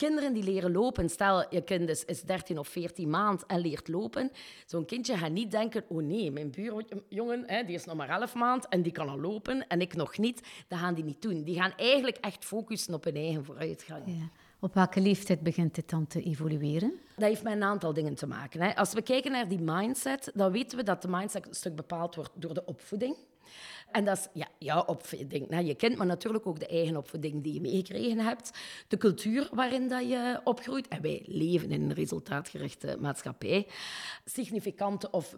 Kinderen 0.00 0.32
die 0.32 0.42
leren 0.42 0.72
lopen, 0.72 1.08
stel 1.08 1.44
je 1.50 1.62
kind 1.62 1.88
is, 1.88 2.04
is 2.04 2.22
13 2.22 2.58
of 2.58 2.68
14 2.68 3.10
maand 3.10 3.46
en 3.46 3.60
leert 3.60 3.88
lopen, 3.88 4.30
zo'n 4.66 4.84
kindje 4.84 5.16
gaat 5.16 5.30
niet 5.30 5.50
denken, 5.50 5.84
oh 5.88 6.02
nee, 6.02 6.30
mijn 6.30 6.50
buurjongen 6.50 7.42
hè, 7.46 7.64
die 7.64 7.74
is 7.74 7.84
nog 7.84 7.96
maar 7.96 8.08
11 8.08 8.34
maand 8.34 8.68
en 8.68 8.82
die 8.82 8.92
kan 8.92 9.08
al 9.08 9.20
lopen 9.20 9.66
en 9.66 9.80
ik 9.80 9.94
nog 9.94 10.18
niet. 10.18 10.42
Dat 10.68 10.78
gaan 10.78 10.94
die 10.94 11.04
niet 11.04 11.22
doen. 11.22 11.42
Die 11.42 11.54
gaan 11.60 11.72
eigenlijk 11.76 12.16
echt 12.16 12.44
focussen 12.44 12.94
op 12.94 13.04
hun 13.04 13.14
eigen 13.14 13.44
vooruitgang. 13.44 14.02
Ja. 14.06 14.30
Op 14.60 14.74
welke 14.74 15.00
leeftijd 15.00 15.40
begint 15.40 15.74
dit 15.74 15.90
dan 15.90 16.06
te 16.06 16.22
evolueren? 16.22 16.92
Dat 17.16 17.28
heeft 17.28 17.42
met 17.42 17.52
een 17.52 17.62
aantal 17.62 17.92
dingen 17.92 18.14
te 18.14 18.26
maken. 18.26 18.60
Hè. 18.60 18.76
Als 18.76 18.92
we 18.92 19.02
kijken 19.02 19.32
naar 19.32 19.48
die 19.48 19.60
mindset, 19.60 20.30
dan 20.34 20.52
weten 20.52 20.78
we 20.78 20.84
dat 20.84 21.02
de 21.02 21.08
mindset 21.08 21.46
een 21.46 21.54
stuk 21.54 21.76
bepaald 21.76 22.14
wordt 22.14 22.30
door 22.34 22.54
de 22.54 22.64
opvoeding. 22.64 23.16
En 23.90 24.04
dat 24.04 24.18
is 24.18 24.28
ja, 24.32 24.48
jouw 24.58 24.84
opvoeding 24.84 25.48
naar 25.48 25.62
je 25.62 25.74
kind, 25.74 25.96
maar 25.96 26.06
natuurlijk 26.06 26.46
ook 26.46 26.58
de 26.58 26.66
eigen 26.66 26.96
opvoeding 26.96 27.42
die 27.42 27.54
je 27.54 27.60
meegekregen 27.60 28.18
hebt. 28.18 28.50
De 28.88 28.96
cultuur 28.96 29.48
waarin 29.52 29.88
dat 29.88 30.08
je 30.08 30.40
opgroeit. 30.44 30.88
En 30.88 31.02
wij 31.02 31.22
leven 31.26 31.70
in 31.70 31.82
een 31.82 31.94
resultaatgerichte 31.94 32.96
maatschappij. 33.00 33.66
Significante 34.24 35.10
of 35.10 35.36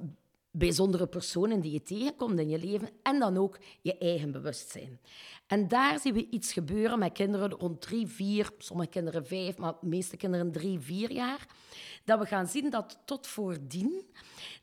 bijzondere 0.51 1.07
personen 1.07 1.61
die 1.61 1.73
je 1.73 1.83
tegenkomt 1.83 2.39
in 2.39 2.49
je 2.49 2.59
leven 2.59 2.89
en 3.03 3.19
dan 3.19 3.37
ook 3.37 3.59
je 3.81 3.99
eigen 3.99 4.33
bewustzijn. 4.33 5.01
En 5.47 5.69
daar 5.69 5.99
zien 5.99 6.15
we 6.15 6.27
iets 6.31 6.53
gebeuren 6.53 6.99
met 6.99 7.13
kinderen 7.13 7.51
rond 7.51 7.81
drie, 7.81 8.07
vier, 8.07 8.51
sommige 8.59 8.89
kinderen 8.89 9.27
vijf, 9.27 9.59
maar 9.59 9.75
de 9.81 9.87
meeste 9.87 10.17
kinderen 10.17 10.53
drie, 10.53 10.79
vier 10.79 11.13
jaar, 11.13 11.47
dat 12.05 12.19
we 12.19 12.27
gaan 12.27 12.47
zien 12.47 12.71
dat 12.71 12.99
tot 13.05 13.27
voordien 13.27 14.05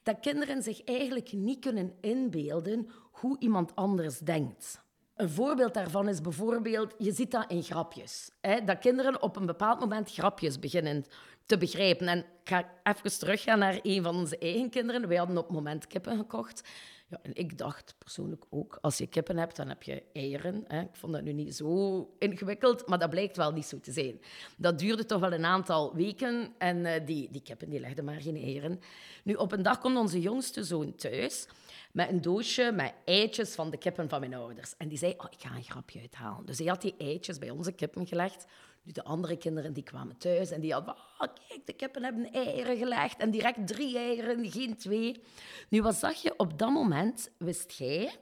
dat 0.03 0.19
kinderen 0.19 0.63
zich 0.63 0.83
eigenlijk 0.83 1.31
niet 1.31 1.59
kunnen 1.59 1.93
inbeelden 2.01 2.89
hoe 3.19 3.35
iemand 3.39 3.75
anders 3.75 4.19
denkt. 4.19 4.81
Een 5.15 5.29
voorbeeld 5.29 5.73
daarvan 5.73 6.07
is 6.07 6.21
bijvoorbeeld, 6.21 6.93
je 6.97 7.11
ziet 7.11 7.31
dat 7.31 7.51
in 7.51 7.63
grapjes. 7.63 8.31
Hè? 8.41 8.63
Dat 8.63 8.79
kinderen 8.79 9.21
op 9.21 9.35
een 9.35 9.45
bepaald 9.45 9.79
moment 9.79 10.11
grapjes 10.11 10.59
beginnen 10.59 11.05
te 11.45 11.57
begrijpen. 11.57 12.07
En 12.07 12.17
ik 12.17 12.25
ga 12.43 12.69
even 12.83 13.19
teruggaan 13.19 13.59
naar 13.59 13.79
een 13.81 14.03
van 14.03 14.15
onze 14.15 14.37
eigen 14.37 14.69
kinderen. 14.69 15.07
Wij 15.07 15.17
hadden 15.17 15.37
op 15.37 15.51
moment 15.51 15.87
kippen 15.87 16.17
gekocht. 16.17 16.69
Ja, 17.09 17.19
en 17.21 17.31
ik 17.33 17.57
dacht 17.57 17.95
persoonlijk 17.97 18.45
ook, 18.49 18.77
als 18.81 18.97
je 18.97 19.07
kippen 19.07 19.37
hebt, 19.37 19.55
dan 19.55 19.67
heb 19.67 19.83
je 19.83 20.03
eieren. 20.13 20.63
Hè. 20.67 20.81
Ik 20.81 20.95
vond 20.95 21.13
dat 21.13 21.21
nu 21.21 21.33
niet 21.33 21.55
zo 21.55 22.09
ingewikkeld, 22.19 22.87
maar 22.87 22.99
dat 22.99 23.09
blijkt 23.09 23.37
wel 23.37 23.51
niet 23.51 23.65
zo 23.65 23.79
te 23.79 23.91
zijn. 23.91 24.21
Dat 24.57 24.79
duurde 24.79 25.05
toch 25.05 25.19
wel 25.19 25.33
een 25.33 25.45
aantal 25.45 25.95
weken 25.95 26.53
en 26.57 26.77
uh, 26.77 26.91
die, 27.05 27.31
die 27.31 27.41
kippen 27.41 27.69
die 27.69 27.79
legden 27.79 28.05
maar 28.05 28.21
geen 28.21 28.35
eieren. 28.35 28.79
Nu, 29.23 29.33
op 29.33 29.51
een 29.51 29.63
dag 29.63 29.79
komt 29.79 29.97
onze 29.97 30.21
jongste 30.21 30.63
zoon 30.63 30.95
thuis 30.95 31.47
met 31.91 32.09
een 32.09 32.21
doosje 32.21 32.71
met 32.71 32.93
eitjes 33.05 33.55
van 33.55 33.69
de 33.69 33.77
kippen 33.77 34.09
van 34.09 34.19
mijn 34.19 34.33
ouders. 34.33 34.77
En 34.77 34.87
die 34.87 34.97
zei, 34.97 35.13
oh, 35.17 35.25
ik 35.29 35.41
ga 35.41 35.55
een 35.55 35.63
grapje 35.63 35.99
uithalen. 35.99 36.45
Dus 36.45 36.57
hij 36.57 36.67
had 36.67 36.81
die 36.81 36.95
eitjes 36.97 37.37
bij 37.37 37.49
onze 37.49 37.71
kippen 37.71 38.07
gelegd. 38.07 38.45
Nu, 38.83 38.91
de 38.91 39.03
andere 39.03 39.37
kinderen 39.37 39.73
die 39.73 39.83
kwamen 39.83 40.17
thuis 40.17 40.51
en 40.51 40.61
die 40.61 40.73
hadden 40.73 40.95
oh, 40.95 41.27
kijk, 41.47 41.65
de 41.65 41.73
kippen 41.73 42.03
hebben 42.03 42.31
eieren 42.31 42.77
gelegd. 42.77 43.17
En 43.17 43.31
direct 43.31 43.67
drie 43.67 43.97
eieren, 43.97 44.51
geen 44.51 44.77
twee. 44.77 45.23
Nu, 45.69 45.81
wat 45.81 45.95
zag 45.95 46.21
je? 46.21 46.33
Op 46.37 46.59
dat 46.59 46.69
moment 46.69 47.31
wist 47.37 47.71
jij 47.71 48.15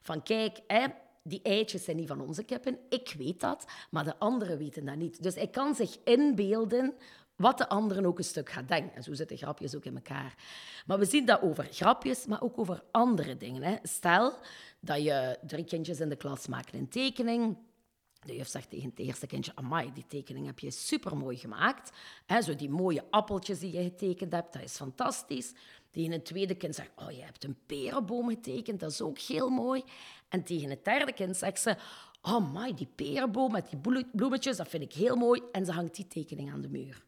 van, 0.00 0.22
kijk, 0.22 0.60
hè, 0.66 0.86
die 1.22 1.40
eitjes 1.42 1.84
zijn 1.84 1.96
niet 1.96 2.08
van 2.08 2.20
onze 2.20 2.42
kippen. 2.42 2.78
Ik 2.88 3.14
weet 3.18 3.40
dat, 3.40 3.64
maar 3.90 4.04
de 4.04 4.18
anderen 4.18 4.58
weten 4.58 4.84
dat 4.84 4.96
niet. 4.96 5.22
Dus 5.22 5.34
hij 5.34 5.48
kan 5.48 5.74
zich 5.74 5.98
inbeelden 6.04 6.94
wat 7.36 7.58
de 7.58 7.68
anderen 7.68 8.06
ook 8.06 8.18
een 8.18 8.24
stuk 8.24 8.50
gaat 8.50 8.68
denken. 8.68 8.96
En 8.96 9.02
zo 9.02 9.14
zitten 9.14 9.36
grapjes 9.36 9.74
ook 9.74 9.84
in 9.84 9.94
elkaar. 9.94 10.34
Maar 10.86 10.98
we 10.98 11.04
zien 11.04 11.26
dat 11.26 11.42
over 11.42 11.68
grapjes, 11.70 12.26
maar 12.26 12.42
ook 12.42 12.58
over 12.58 12.82
andere 12.90 13.36
dingen. 13.36 13.62
Hè. 13.62 13.76
Stel 13.82 14.38
dat 14.80 15.02
je 15.02 15.38
drie 15.46 15.64
kindjes 15.64 16.00
in 16.00 16.08
de 16.08 16.16
klas 16.16 16.46
maken 16.46 16.78
een 16.78 16.88
tekening. 16.88 17.56
De 18.20 18.36
juf 18.36 18.48
zegt 18.48 18.70
tegen 18.70 18.88
het 18.88 18.98
eerste 18.98 19.26
kindje, 19.26 19.52
amai, 19.54 19.92
die 19.92 20.06
tekening 20.06 20.46
heb 20.46 20.58
je 20.58 20.70
supermooi 20.70 21.36
gemaakt. 21.36 21.90
He, 22.26 22.42
zo 22.42 22.54
die 22.54 22.70
mooie 22.70 23.04
appeltjes 23.10 23.58
die 23.58 23.72
je 23.72 23.82
getekend 23.82 24.32
hebt, 24.32 24.52
dat 24.52 24.62
is 24.62 24.76
fantastisch. 24.76 25.52
Tegen 25.90 26.12
het 26.12 26.24
tweede 26.24 26.54
kind 26.54 26.74
zegt, 26.74 26.90
oh, 26.96 27.10
je 27.10 27.22
hebt 27.22 27.44
een 27.44 27.56
perenboom 27.66 28.28
getekend, 28.28 28.80
dat 28.80 28.90
is 28.90 29.00
ook 29.00 29.18
heel 29.18 29.48
mooi. 29.48 29.82
En 30.28 30.44
tegen 30.44 30.70
het 30.70 30.84
derde 30.84 31.12
kind 31.12 31.36
zegt 31.36 31.60
ze, 31.60 31.76
amai, 32.20 32.74
die 32.74 32.88
perenboom 32.94 33.52
met 33.52 33.70
die 33.70 34.04
bloemetjes, 34.12 34.56
dat 34.56 34.68
vind 34.68 34.82
ik 34.82 34.92
heel 34.92 35.16
mooi. 35.16 35.42
En 35.52 35.64
ze 35.64 35.72
hangt 35.72 35.94
die 35.94 36.06
tekening 36.06 36.52
aan 36.52 36.60
de 36.60 36.68
muur. 36.68 37.04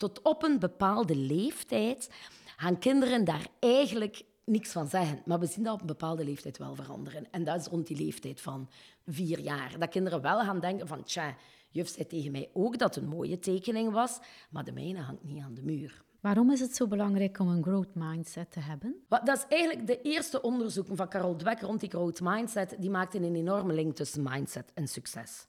Tot 0.00 0.22
op 0.22 0.42
een 0.42 0.58
bepaalde 0.58 1.16
leeftijd 1.16 2.10
gaan 2.56 2.78
kinderen 2.78 3.24
daar 3.24 3.46
eigenlijk 3.58 4.22
niks 4.44 4.72
van 4.72 4.88
zeggen. 4.88 5.22
Maar 5.24 5.38
we 5.38 5.46
zien 5.46 5.64
dat 5.64 5.74
op 5.74 5.80
een 5.80 5.86
bepaalde 5.86 6.24
leeftijd 6.24 6.58
wel 6.58 6.74
veranderen. 6.74 7.30
En 7.30 7.44
dat 7.44 7.60
is 7.60 7.66
rond 7.66 7.86
die 7.86 7.96
leeftijd 7.96 8.40
van 8.40 8.68
vier 9.06 9.38
jaar. 9.38 9.78
Dat 9.78 9.88
kinderen 9.88 10.20
wel 10.20 10.40
gaan 10.40 10.60
denken 10.60 10.86
van, 10.86 11.02
tja, 11.02 11.36
juf 11.70 11.88
zei 11.88 12.06
tegen 12.06 12.30
mij 12.30 12.50
ook 12.52 12.78
dat 12.78 12.94
het 12.94 13.04
een 13.04 13.10
mooie 13.10 13.38
tekening 13.38 13.92
was, 13.92 14.18
maar 14.50 14.64
de 14.64 14.72
mijne 14.72 15.00
hangt 15.00 15.24
niet 15.24 15.42
aan 15.42 15.54
de 15.54 15.62
muur. 15.62 16.02
Waarom 16.20 16.50
is 16.50 16.60
het 16.60 16.76
zo 16.76 16.86
belangrijk 16.86 17.38
om 17.38 17.48
een 17.48 17.62
growth 17.62 17.94
mindset 17.94 18.50
te 18.50 18.60
hebben? 18.60 19.04
Dat 19.08 19.36
is 19.36 19.44
eigenlijk 19.48 19.86
de 19.86 20.02
eerste 20.02 20.42
onderzoeken 20.42 20.96
van 20.96 21.08
Carol 21.08 21.36
Dweck 21.36 21.60
rond 21.60 21.80
die 21.80 21.90
growth 21.90 22.20
mindset. 22.20 22.76
Die 22.78 22.90
maakte 22.90 23.18
een 23.18 23.34
enorme 23.34 23.72
link 23.72 23.96
tussen 23.96 24.22
mindset 24.22 24.70
en 24.74 24.88
succes. 24.88 25.46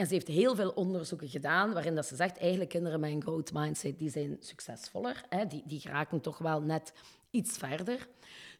En 0.00 0.06
ze 0.06 0.12
heeft 0.12 0.28
heel 0.28 0.54
veel 0.54 0.70
onderzoeken 0.70 1.28
gedaan 1.28 1.72
waarin 1.72 1.94
dat 1.94 2.06
ze 2.06 2.16
zegt, 2.16 2.38
eigenlijk 2.38 2.70
kinderen 2.70 3.00
met 3.00 3.10
een 3.10 3.22
growth 3.22 3.52
mindset 3.52 3.98
die 3.98 4.10
zijn 4.10 4.36
succesvoller. 4.40 5.24
Hè, 5.28 5.46
die, 5.46 5.62
die 5.66 5.80
geraken 5.80 6.20
toch 6.20 6.38
wel 6.38 6.60
net 6.60 6.92
iets 7.30 7.58
verder. 7.58 8.08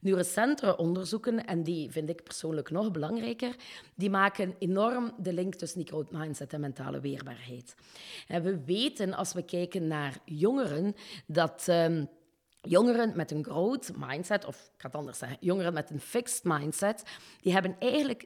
Nu, 0.01 0.15
recentere 0.15 0.77
onderzoeken, 0.77 1.47
en 1.47 1.63
die 1.63 1.91
vind 1.91 2.09
ik 2.09 2.23
persoonlijk 2.23 2.71
nog 2.71 2.91
belangrijker, 2.91 3.57
die 3.95 4.11
maken 4.11 4.55
enorm 4.59 5.13
de 5.19 5.33
link 5.33 5.55
tussen 5.55 5.79
die 5.79 5.89
growth 5.89 6.11
mindset 6.11 6.53
en 6.53 6.61
mentale 6.61 7.01
weerbaarheid. 7.01 7.75
En 8.29 8.43
we 8.43 8.65
weten, 8.65 9.15
als 9.15 9.33
we 9.33 9.43
kijken 9.43 9.87
naar 9.87 10.19
jongeren, 10.25 10.95
dat... 11.27 11.67
Um, 11.69 12.09
Jongeren 12.63 13.13
met 13.17 13.31
een 13.31 13.45
growth 13.45 13.93
mindset, 13.97 14.45
of 14.45 14.57
ik 14.57 14.81
ga 14.81 14.87
het 14.87 14.97
anders 14.97 15.19
zeggen, 15.19 15.37
jongeren 15.41 15.73
met 15.73 15.91
een 15.91 16.01
fixed 16.01 16.45
mindset, 16.45 17.03
die 17.41 17.53
hebben 17.53 17.77
eigenlijk 17.79 18.25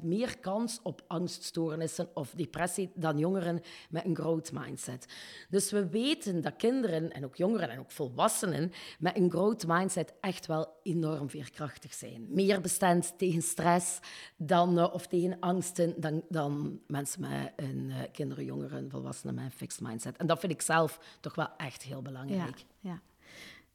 57% 0.00 0.02
meer 0.02 0.38
kans 0.38 0.80
op 0.82 1.02
angststoornissen 1.06 2.08
of 2.14 2.30
depressie 2.30 2.90
dan 2.94 3.18
jongeren 3.18 3.60
met 3.90 4.04
een 4.04 4.16
growth 4.16 4.52
mindset. 4.52 5.06
Dus 5.48 5.70
we 5.70 5.88
weten 5.88 6.40
dat 6.40 6.56
kinderen, 6.56 7.12
en 7.12 7.24
ook 7.24 7.36
jongeren 7.36 7.70
en 7.70 7.78
ook 7.78 7.90
volwassenen, 7.90 8.72
met 8.98 9.16
een 9.16 9.30
growth 9.30 9.66
mindset 9.66 10.12
echt 10.20 10.46
wel 10.46 10.68
enorm 10.82 11.30
veerkrachtig 11.30 11.94
zijn. 11.94 12.26
Meer 12.28 12.60
bestand 12.60 13.18
tegen 13.18 13.42
stress 13.42 13.98
dan, 14.36 14.78
uh, 14.78 14.94
of 14.94 15.06
tegen 15.06 15.36
angsten 15.40 16.00
dan, 16.00 16.22
dan 16.28 16.80
mensen 16.86 17.20
met 17.20 17.52
een 17.56 17.88
uh, 17.88 17.96
kinderen, 18.12 18.44
jongeren, 18.44 18.90
volwassenen 18.90 19.34
met 19.34 19.44
een 19.44 19.50
fixed 19.50 19.80
mindset. 19.80 20.16
En 20.16 20.26
dat 20.26 20.40
vind 20.40 20.52
ik 20.52 20.62
zelf 20.62 20.98
toch 21.20 21.34
wel 21.34 21.48
echt 21.56 21.82
heel 21.82 22.02
belangrijk. 22.02 22.64
Ja. 22.80 23.01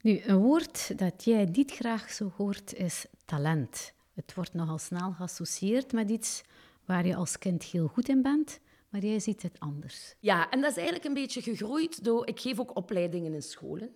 Nu, 0.00 0.20
een 0.24 0.36
woord 0.36 0.98
dat 0.98 1.24
jij 1.24 1.44
niet 1.44 1.72
graag 1.72 2.10
zo 2.10 2.32
hoort 2.36 2.74
is 2.74 3.06
talent. 3.24 3.92
Het 4.14 4.34
wordt 4.34 4.54
nogal 4.54 4.78
snel 4.78 5.12
geassocieerd 5.12 5.92
met 5.92 6.10
iets 6.10 6.42
waar 6.84 7.06
je 7.06 7.14
als 7.14 7.38
kind 7.38 7.64
heel 7.64 7.86
goed 7.86 8.08
in 8.08 8.22
bent, 8.22 8.60
maar 8.88 9.00
jij 9.00 9.20
ziet 9.20 9.42
het 9.42 9.60
anders. 9.60 10.14
Ja, 10.20 10.50
en 10.50 10.60
dat 10.60 10.70
is 10.70 10.76
eigenlijk 10.76 11.06
een 11.06 11.14
beetje 11.14 11.42
gegroeid 11.42 12.04
door... 12.04 12.26
Ik 12.26 12.40
geef 12.40 12.60
ook 12.60 12.76
opleidingen 12.76 13.34
in 13.34 13.42
scholen. 13.42 13.90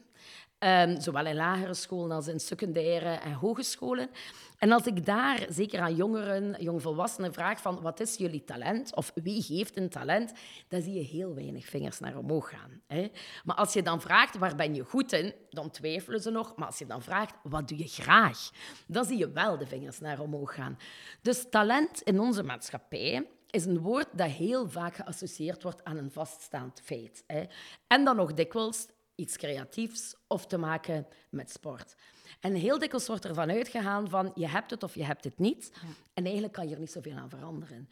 Um, 0.64 1.00
zowel 1.00 1.26
in 1.26 1.34
lagere 1.34 1.74
scholen 1.74 2.16
als 2.16 2.26
in 2.26 2.40
secundaire 2.40 3.08
en 3.08 3.32
hogescholen. 3.32 4.10
En 4.58 4.72
als 4.72 4.86
ik 4.86 5.06
daar, 5.06 5.46
zeker 5.48 5.80
aan 5.80 5.94
jongeren, 5.94 6.62
jongvolwassenen, 6.62 7.32
vraag 7.32 7.60
van 7.60 7.80
wat 7.80 8.00
is 8.00 8.16
jullie 8.16 8.44
talent 8.44 8.94
of 8.94 9.12
wie 9.14 9.44
heeft 9.48 9.76
een 9.76 9.88
talent, 9.88 10.32
dan 10.68 10.82
zie 10.82 10.92
je 10.92 11.00
heel 11.00 11.34
weinig 11.34 11.66
vingers 11.66 12.00
naar 12.00 12.16
omhoog 12.16 12.48
gaan. 12.48 12.80
Hè? 12.86 13.10
Maar 13.44 13.56
als 13.56 13.72
je 13.72 13.82
dan 13.82 14.00
vraagt 14.00 14.38
waar 14.38 14.56
ben 14.56 14.74
je 14.74 14.84
goed 14.84 15.12
in, 15.12 15.34
dan 15.50 15.70
twijfelen 15.70 16.20
ze 16.20 16.30
nog. 16.30 16.56
Maar 16.56 16.66
als 16.66 16.78
je 16.78 16.86
dan 16.86 17.02
vraagt 17.02 17.34
wat 17.42 17.68
doe 17.68 17.78
je 17.78 17.88
graag, 17.88 18.50
dan 18.86 19.04
zie 19.04 19.18
je 19.18 19.30
wel 19.30 19.58
de 19.58 19.66
vingers 19.66 20.00
naar 20.00 20.20
omhoog 20.20 20.54
gaan. 20.54 20.78
Dus 21.22 21.46
talent 21.50 22.02
in 22.02 22.20
onze 22.20 22.42
maatschappij 22.42 23.26
is 23.50 23.64
een 23.64 23.80
woord 23.80 24.08
dat 24.12 24.30
heel 24.30 24.68
vaak 24.68 24.94
geassocieerd 24.94 25.62
wordt 25.62 25.84
aan 25.84 25.96
een 25.96 26.10
vaststaand 26.10 26.80
feit. 26.84 27.24
Hè? 27.26 27.42
En 27.86 28.04
dan 28.04 28.16
nog 28.16 28.34
dikwijls 28.34 28.86
iets 29.22 29.36
creatiefs 29.36 30.14
of 30.26 30.46
te 30.46 30.56
maken 30.58 31.06
met 31.30 31.50
sport. 31.50 31.94
En 32.40 32.54
heel 32.54 32.78
dikwijls 32.78 33.06
wordt 33.06 33.24
ervan 33.24 33.50
uitgegaan 33.50 34.08
van 34.08 34.32
je 34.34 34.48
hebt 34.48 34.70
het 34.70 34.82
of 34.82 34.94
je 34.94 35.04
hebt 35.04 35.24
het 35.24 35.38
niet. 35.38 35.72
En 36.14 36.24
eigenlijk 36.24 36.52
kan 36.52 36.68
je 36.68 36.74
er 36.74 36.80
niet 36.80 36.92
zoveel 36.92 37.16
aan 37.16 37.30
veranderen. 37.30 37.88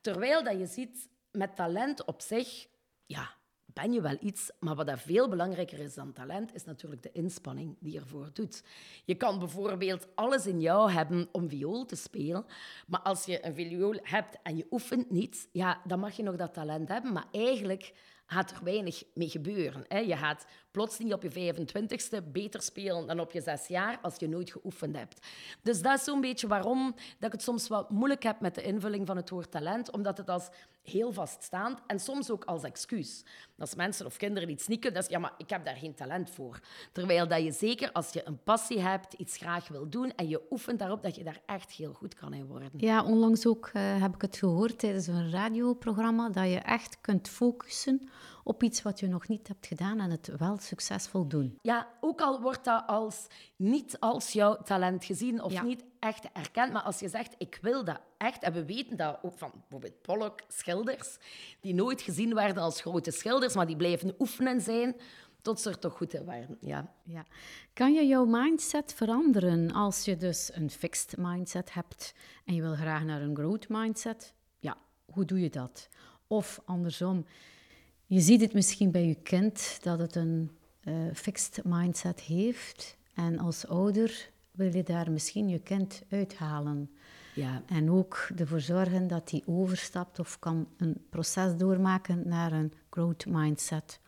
Terwijl 0.00 0.44
dat 0.44 0.58
je 0.58 0.66
ziet, 0.66 1.08
met 1.30 1.56
talent 1.56 2.04
op 2.04 2.20
zich, 2.20 2.66
ja, 3.06 3.34
ben 3.66 3.92
je 3.92 4.00
wel 4.00 4.16
iets, 4.20 4.50
maar 4.58 4.74
wat 4.74 5.00
veel 5.00 5.28
belangrijker 5.28 5.78
is 5.78 5.94
dan 5.94 6.12
talent, 6.12 6.54
is 6.54 6.64
natuurlijk 6.64 7.02
de 7.02 7.12
inspanning 7.12 7.76
die 7.80 7.92
je 7.92 8.00
ervoor 8.00 8.30
doet. 8.32 8.62
Je 9.04 9.14
kan 9.14 9.38
bijvoorbeeld 9.38 10.06
alles 10.14 10.46
in 10.46 10.60
jou 10.60 10.90
hebben 10.90 11.28
om 11.32 11.48
viool 11.48 11.84
te 11.84 11.96
spelen, 11.96 12.44
maar 12.86 13.00
als 13.00 13.24
je 13.24 13.46
een 13.46 13.54
viool 13.54 13.98
hebt 14.02 14.36
en 14.42 14.56
je 14.56 14.66
oefent 14.70 15.10
niet, 15.10 15.48
ja, 15.52 15.80
dan 15.84 15.98
mag 15.98 16.16
je 16.16 16.22
nog 16.22 16.36
dat 16.36 16.54
talent 16.54 16.88
hebben, 16.88 17.12
maar 17.12 17.26
eigenlijk 17.30 17.92
gaat 18.32 18.50
er 18.50 18.64
weinig 18.64 19.02
mee 19.14 19.28
gebeuren. 19.28 19.84
Hè. 19.88 19.98
Je 19.98 20.16
gaat 20.16 20.44
plots 20.70 20.98
niet 20.98 21.12
op 21.12 21.22
je 21.22 21.54
25ste 21.54 22.32
beter 22.32 22.62
spelen 22.62 23.06
dan 23.06 23.20
op 23.20 23.32
je 23.32 23.40
zes 23.40 23.66
jaar 23.66 23.98
als 24.02 24.14
je 24.18 24.28
nooit 24.28 24.50
geoefend 24.50 24.96
hebt. 24.96 25.26
Dus 25.62 25.82
dat 25.82 25.98
is 25.98 26.04
zo'n 26.04 26.20
beetje 26.20 26.46
waarom 26.46 26.94
dat 26.94 27.26
ik 27.26 27.32
het 27.32 27.42
soms 27.42 27.68
wat 27.68 27.90
moeilijk 27.90 28.22
heb 28.22 28.40
met 28.40 28.54
de 28.54 28.62
invulling 28.62 29.06
van 29.06 29.16
het 29.16 29.30
woord 29.30 29.50
talent, 29.50 29.90
omdat 29.90 30.18
het 30.18 30.28
als 30.28 30.48
heel 30.82 31.12
vaststaand 31.12 31.78
en 31.86 32.00
soms 32.00 32.30
ook 32.30 32.44
als 32.44 32.62
excuus. 32.62 33.24
Als 33.58 33.74
mensen 33.74 34.06
of 34.06 34.16
kinderen 34.16 34.50
iets 34.50 34.66
niet 34.66 34.80
kunnen, 34.80 35.00
dan 35.00 35.08
is 35.08 35.14
ja, 35.14 35.22
maar 35.22 35.34
ik 35.36 35.50
heb 35.50 35.64
daar 35.64 35.76
geen 35.76 35.94
talent 35.94 36.30
voor. 36.30 36.60
Terwijl 36.92 37.28
dat 37.28 37.42
je 37.42 37.52
zeker 37.52 37.92
als 37.92 38.12
je 38.12 38.26
een 38.26 38.42
passie 38.42 38.80
hebt, 38.80 39.12
iets 39.12 39.36
graag 39.36 39.68
wil 39.68 39.88
doen 39.88 40.14
en 40.14 40.28
je 40.28 40.40
oefent 40.50 40.78
daarop, 40.78 41.02
dat 41.02 41.14
je 41.14 41.24
daar 41.24 41.40
echt 41.46 41.70
heel 41.70 41.92
goed 41.92 42.14
kan 42.14 42.32
in 42.32 42.46
worden. 42.46 42.70
Ja, 42.76 43.04
onlangs 43.04 43.46
ook 43.46 43.70
uh, 43.72 44.00
heb 44.02 44.14
ik 44.14 44.22
het 44.22 44.36
gehoord 44.36 44.78
tijdens 44.78 45.06
een 45.06 45.30
radioprogramma, 45.30 46.28
dat 46.28 46.50
je 46.50 46.58
echt 46.58 47.00
kunt 47.00 47.28
focussen 47.28 48.10
op 48.44 48.62
iets 48.62 48.82
wat 48.82 49.00
je 49.00 49.08
nog 49.08 49.28
niet 49.28 49.48
hebt 49.48 49.66
gedaan 49.66 50.00
en 50.00 50.10
het 50.10 50.30
wel 50.36 50.58
succesvol 50.58 51.28
doen. 51.28 51.58
Ja, 51.62 51.88
ook 52.00 52.20
al 52.20 52.40
wordt 52.40 52.64
dat 52.64 52.82
als 52.86 53.26
niet 53.56 54.00
als 54.00 54.32
jouw 54.32 54.56
talent 54.56 55.04
gezien 55.04 55.42
of 55.42 55.62
niet 55.62 55.84
echt 55.98 56.28
erkend, 56.32 56.72
maar 56.72 56.82
als 56.82 56.98
je 56.98 57.08
zegt 57.08 57.34
ik 57.38 57.58
wil 57.62 57.84
dat 57.84 58.00
echt, 58.18 58.42
en 58.42 58.52
we 58.52 58.64
weten 58.64 58.96
dat 58.96 59.18
ook 59.22 59.38
van 59.38 59.50
bijvoorbeeld 59.52 60.02
Pollock, 60.02 60.40
schilders, 60.48 61.18
die 61.60 61.74
nooit 61.74 62.02
gezien 62.02 62.34
werden 62.34 62.62
als 62.62 62.80
grote 62.80 63.10
schilders, 63.10 63.54
maar 63.54 63.66
die 63.66 63.76
blijven 63.76 64.14
oefenen 64.18 64.60
zijn 64.60 64.96
tot 65.42 65.60
ze 65.60 65.68
er 65.68 65.78
toch 65.78 65.96
goed 65.96 66.14
in 66.14 66.24
waren. 66.24 66.56
Ja. 66.60 66.94
Ja. 67.04 67.24
Kan 67.72 67.92
je 67.92 68.06
jouw 68.06 68.24
mindset 68.24 68.94
veranderen 68.94 69.72
als 69.72 70.04
je 70.04 70.16
dus 70.16 70.50
een 70.54 70.70
fixed 70.70 71.16
mindset 71.16 71.74
hebt 71.74 72.14
en 72.44 72.54
je 72.54 72.62
wil 72.62 72.74
graag 72.74 73.04
naar 73.04 73.22
een 73.22 73.36
growth 73.36 73.68
mindset? 73.68 74.34
Ja, 74.58 74.76
hoe 75.04 75.24
doe 75.24 75.40
je 75.40 75.50
dat? 75.50 75.88
Of 76.26 76.60
andersom, 76.64 77.26
je 78.12 78.20
ziet 78.20 78.40
het 78.40 78.52
misschien 78.52 78.90
bij 78.90 79.06
je 79.06 79.14
kind 79.14 79.78
dat 79.82 79.98
het 79.98 80.14
een 80.14 80.50
uh, 80.84 80.94
fixed 81.14 81.60
mindset 81.64 82.20
heeft. 82.20 82.96
En 83.14 83.38
als 83.38 83.66
ouder 83.66 84.30
wil 84.50 84.74
je 84.74 84.82
daar 84.82 85.10
misschien 85.10 85.48
je 85.48 85.58
kind 85.58 86.02
uithalen. 86.10 86.90
Ja. 87.34 87.62
En 87.66 87.90
ook 87.90 88.28
ervoor 88.36 88.60
zorgen 88.60 89.08
dat 89.08 89.30
hij 89.30 89.42
overstapt 89.46 90.18
of 90.18 90.38
kan 90.38 90.68
een 90.76 90.96
proces 91.10 91.56
doormaken 91.56 92.28
naar 92.28 92.52
een 92.52 92.72
growth 92.90 93.26
mindset. 93.26 94.00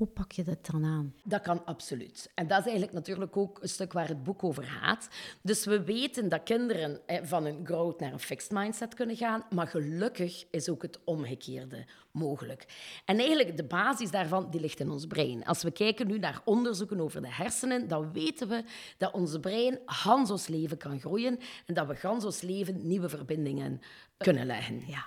Hoe 0.00 0.08
pak 0.08 0.32
je 0.32 0.44
dat 0.44 0.66
dan 0.66 0.84
aan? 0.84 1.14
Dat 1.24 1.40
kan 1.40 1.64
absoluut. 1.64 2.30
En 2.34 2.46
dat 2.46 2.58
is 2.58 2.64
eigenlijk 2.64 2.92
natuurlijk 2.92 3.36
ook 3.36 3.58
een 3.62 3.68
stuk 3.68 3.92
waar 3.92 4.08
het 4.08 4.22
boek 4.22 4.44
over 4.44 4.64
gaat. 4.64 5.08
Dus 5.42 5.64
we 5.64 5.84
weten 5.84 6.28
dat 6.28 6.42
kinderen 6.42 7.00
van 7.22 7.44
een 7.44 7.66
growth 7.66 8.00
naar 8.00 8.12
een 8.12 8.20
fixed 8.20 8.50
mindset 8.50 8.94
kunnen 8.94 9.16
gaan, 9.16 9.44
maar 9.50 9.66
gelukkig 9.66 10.44
is 10.50 10.68
ook 10.68 10.82
het 10.82 10.98
omgekeerde 11.04 11.86
mogelijk. 12.10 12.66
En 13.04 13.18
eigenlijk 13.18 13.56
de 13.56 13.64
basis 13.64 14.10
daarvan 14.10 14.50
die 14.50 14.60
ligt 14.60 14.80
in 14.80 14.90
ons 14.90 15.06
brein. 15.06 15.44
Als 15.44 15.62
we 15.62 15.70
kijken 15.70 16.06
nu 16.06 16.18
naar 16.18 16.40
onderzoeken 16.44 17.00
over 17.00 17.22
de 17.22 17.32
hersenen, 17.32 17.88
dan 17.88 18.12
weten 18.12 18.48
we 18.48 18.64
dat 18.98 19.12
ons 19.12 19.38
brein 19.38 19.78
gans 19.86 20.30
ons 20.30 20.46
leven 20.46 20.76
kan 20.76 21.00
groeien 21.00 21.38
en 21.66 21.74
dat 21.74 21.86
we 21.86 21.94
gans 21.94 22.24
ons 22.24 22.40
leven 22.40 22.86
nieuwe 22.86 23.08
verbindingen 23.08 23.80
kunnen 24.16 24.46
leggen. 24.46 24.82
Ja. 24.86 25.06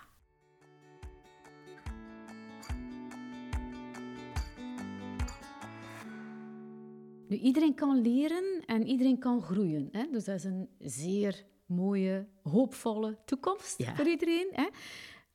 Nu, 7.28 7.38
iedereen 7.38 7.76
kan 7.76 8.02
leren 8.02 8.64
en 8.66 8.88
iedereen 8.88 9.20
kan 9.20 9.42
groeien. 9.42 9.90
Hè? 9.92 10.08
Dus 10.12 10.24
dat 10.24 10.36
is 10.36 10.44
een 10.44 10.70
zeer 10.80 11.46
mooie, 11.66 12.28
hoopvolle 12.44 13.18
toekomst 13.26 13.84
voor 13.96 14.08
iedereen. 14.08 14.50
Hè? 14.52 14.68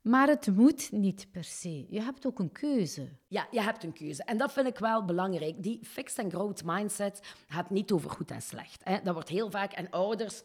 Maar 0.01 0.29
het 0.29 0.47
moet 0.47 0.93
niet 0.93 1.27
per 1.31 1.45
se. 1.45 1.87
Je 1.89 2.01
hebt 2.01 2.27
ook 2.27 2.39
een 2.39 2.53
keuze. 2.53 3.09
Ja, 3.27 3.49
je 3.51 3.61
hebt 3.61 3.85
een 3.85 3.93
keuze. 3.93 4.25
En 4.25 4.39
dat 4.39 4.53
vind 4.53 4.67
ik 4.67 4.79
wel 4.79 5.05
belangrijk. 5.05 5.63
Die 5.63 5.79
fixed 5.83 6.25
and 6.25 6.33
growth 6.33 6.63
mindset 6.65 7.21
gaat 7.49 7.71
niet 7.71 7.93
over 7.93 8.11
goed 8.11 8.31
en 8.31 8.43
slecht. 8.43 8.85
Hè? 8.85 8.99
Dat 9.03 9.15
wordt 9.15 9.29
heel 9.29 9.51
vaak... 9.51 9.73
En 9.73 9.91
ouders... 9.91 10.43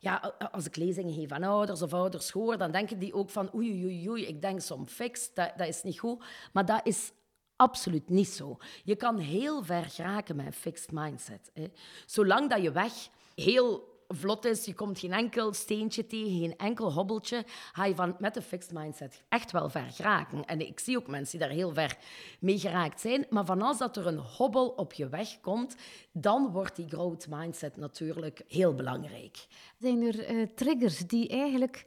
Ja, 0.00 0.34
als 0.52 0.66
ik 0.66 0.76
lezingen 0.76 1.14
geef 1.14 1.30
aan 1.30 1.42
ouders 1.42 1.82
of 1.82 1.92
ouders 1.92 2.30
hoor, 2.30 2.58
dan 2.58 2.70
denken 2.70 2.98
die 2.98 3.14
ook 3.14 3.30
van 3.30 3.54
oei, 3.54 3.84
oei, 3.84 4.08
oei, 4.08 4.26
ik 4.26 4.42
denk 4.42 4.60
soms 4.60 4.92
fixed, 4.92 5.30
dat, 5.34 5.52
dat 5.56 5.68
is 5.68 5.82
niet 5.82 5.98
goed. 5.98 6.24
Maar 6.52 6.66
dat 6.66 6.80
is 6.86 7.12
absoluut 7.58 8.08
niet 8.08 8.28
zo. 8.28 8.56
Je 8.84 8.96
kan 8.96 9.18
heel 9.18 9.62
ver 9.62 9.84
geraken 9.84 10.36
met 10.36 10.46
een 10.46 10.52
fixed 10.52 10.92
mindset. 10.92 11.50
Hè. 11.54 11.66
Zolang 12.06 12.50
dat 12.50 12.62
je 12.62 12.72
weg 12.72 12.92
heel 13.34 13.96
vlot 14.08 14.44
is, 14.44 14.64
je 14.64 14.74
komt 14.74 14.98
geen 14.98 15.12
enkel 15.12 15.52
steentje 15.52 16.06
tegen, 16.06 16.38
geen 16.38 16.56
enkel 16.56 16.92
hobbeltje, 16.92 17.44
ga 17.72 17.84
je 17.84 17.94
van, 17.94 18.16
met 18.18 18.34
de 18.34 18.42
fixed 18.42 18.72
mindset 18.72 19.22
echt 19.28 19.50
wel 19.50 19.70
ver 19.70 19.90
geraken. 19.90 20.44
En 20.44 20.60
ik 20.60 20.78
zie 20.78 20.96
ook 20.96 21.06
mensen 21.06 21.38
die 21.38 21.48
daar 21.48 21.56
heel 21.56 21.72
ver 21.74 21.96
mee 22.40 22.58
geraakt 22.58 23.00
zijn. 23.00 23.26
Maar 23.30 23.44
van 23.44 23.62
als 23.62 23.78
dat 23.78 23.96
er 23.96 24.06
een 24.06 24.18
hobbel 24.18 24.68
op 24.68 24.92
je 24.92 25.08
weg 25.08 25.40
komt, 25.40 25.76
dan 26.12 26.50
wordt 26.50 26.76
die 26.76 26.88
growth 26.88 27.26
mindset 27.28 27.76
natuurlijk 27.76 28.42
heel 28.48 28.74
belangrijk. 28.74 29.46
Zijn 29.78 30.02
er 30.02 30.30
uh, 30.30 30.46
triggers 30.54 30.98
die 30.98 31.28
eigenlijk 31.28 31.86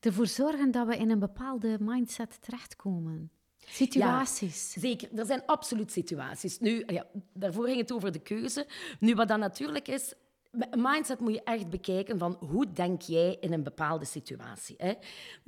ervoor 0.00 0.26
zorgen 0.26 0.70
dat 0.70 0.86
we 0.86 0.96
in 0.96 1.10
een 1.10 1.18
bepaalde 1.18 1.76
mindset 1.80 2.42
terechtkomen? 2.42 3.30
Situaties. 3.66 4.72
Zeker, 4.72 5.08
er 5.18 5.26
zijn 5.26 5.42
absoluut 5.46 5.92
situaties. 5.92 6.58
Nu, 6.58 6.82
ja, 6.86 7.06
daarvoor 7.32 7.66
ging 7.66 7.78
het 7.78 7.92
over 7.92 8.12
de 8.12 8.18
keuze. 8.18 8.66
Nu, 9.00 9.14
wat 9.14 9.28
dan 9.28 9.40
natuurlijk 9.40 9.88
is, 9.88 10.14
Mindset 10.76 11.20
moet 11.20 11.34
je 11.34 11.42
echt 11.44 11.70
bekijken 11.70 12.18
van 12.18 12.36
hoe 12.40 12.72
denk 12.72 13.02
jij 13.02 13.36
in 13.40 13.52
een 13.52 13.62
bepaalde 13.62 14.04
situatie. 14.04 14.74
Hè? 14.78 14.92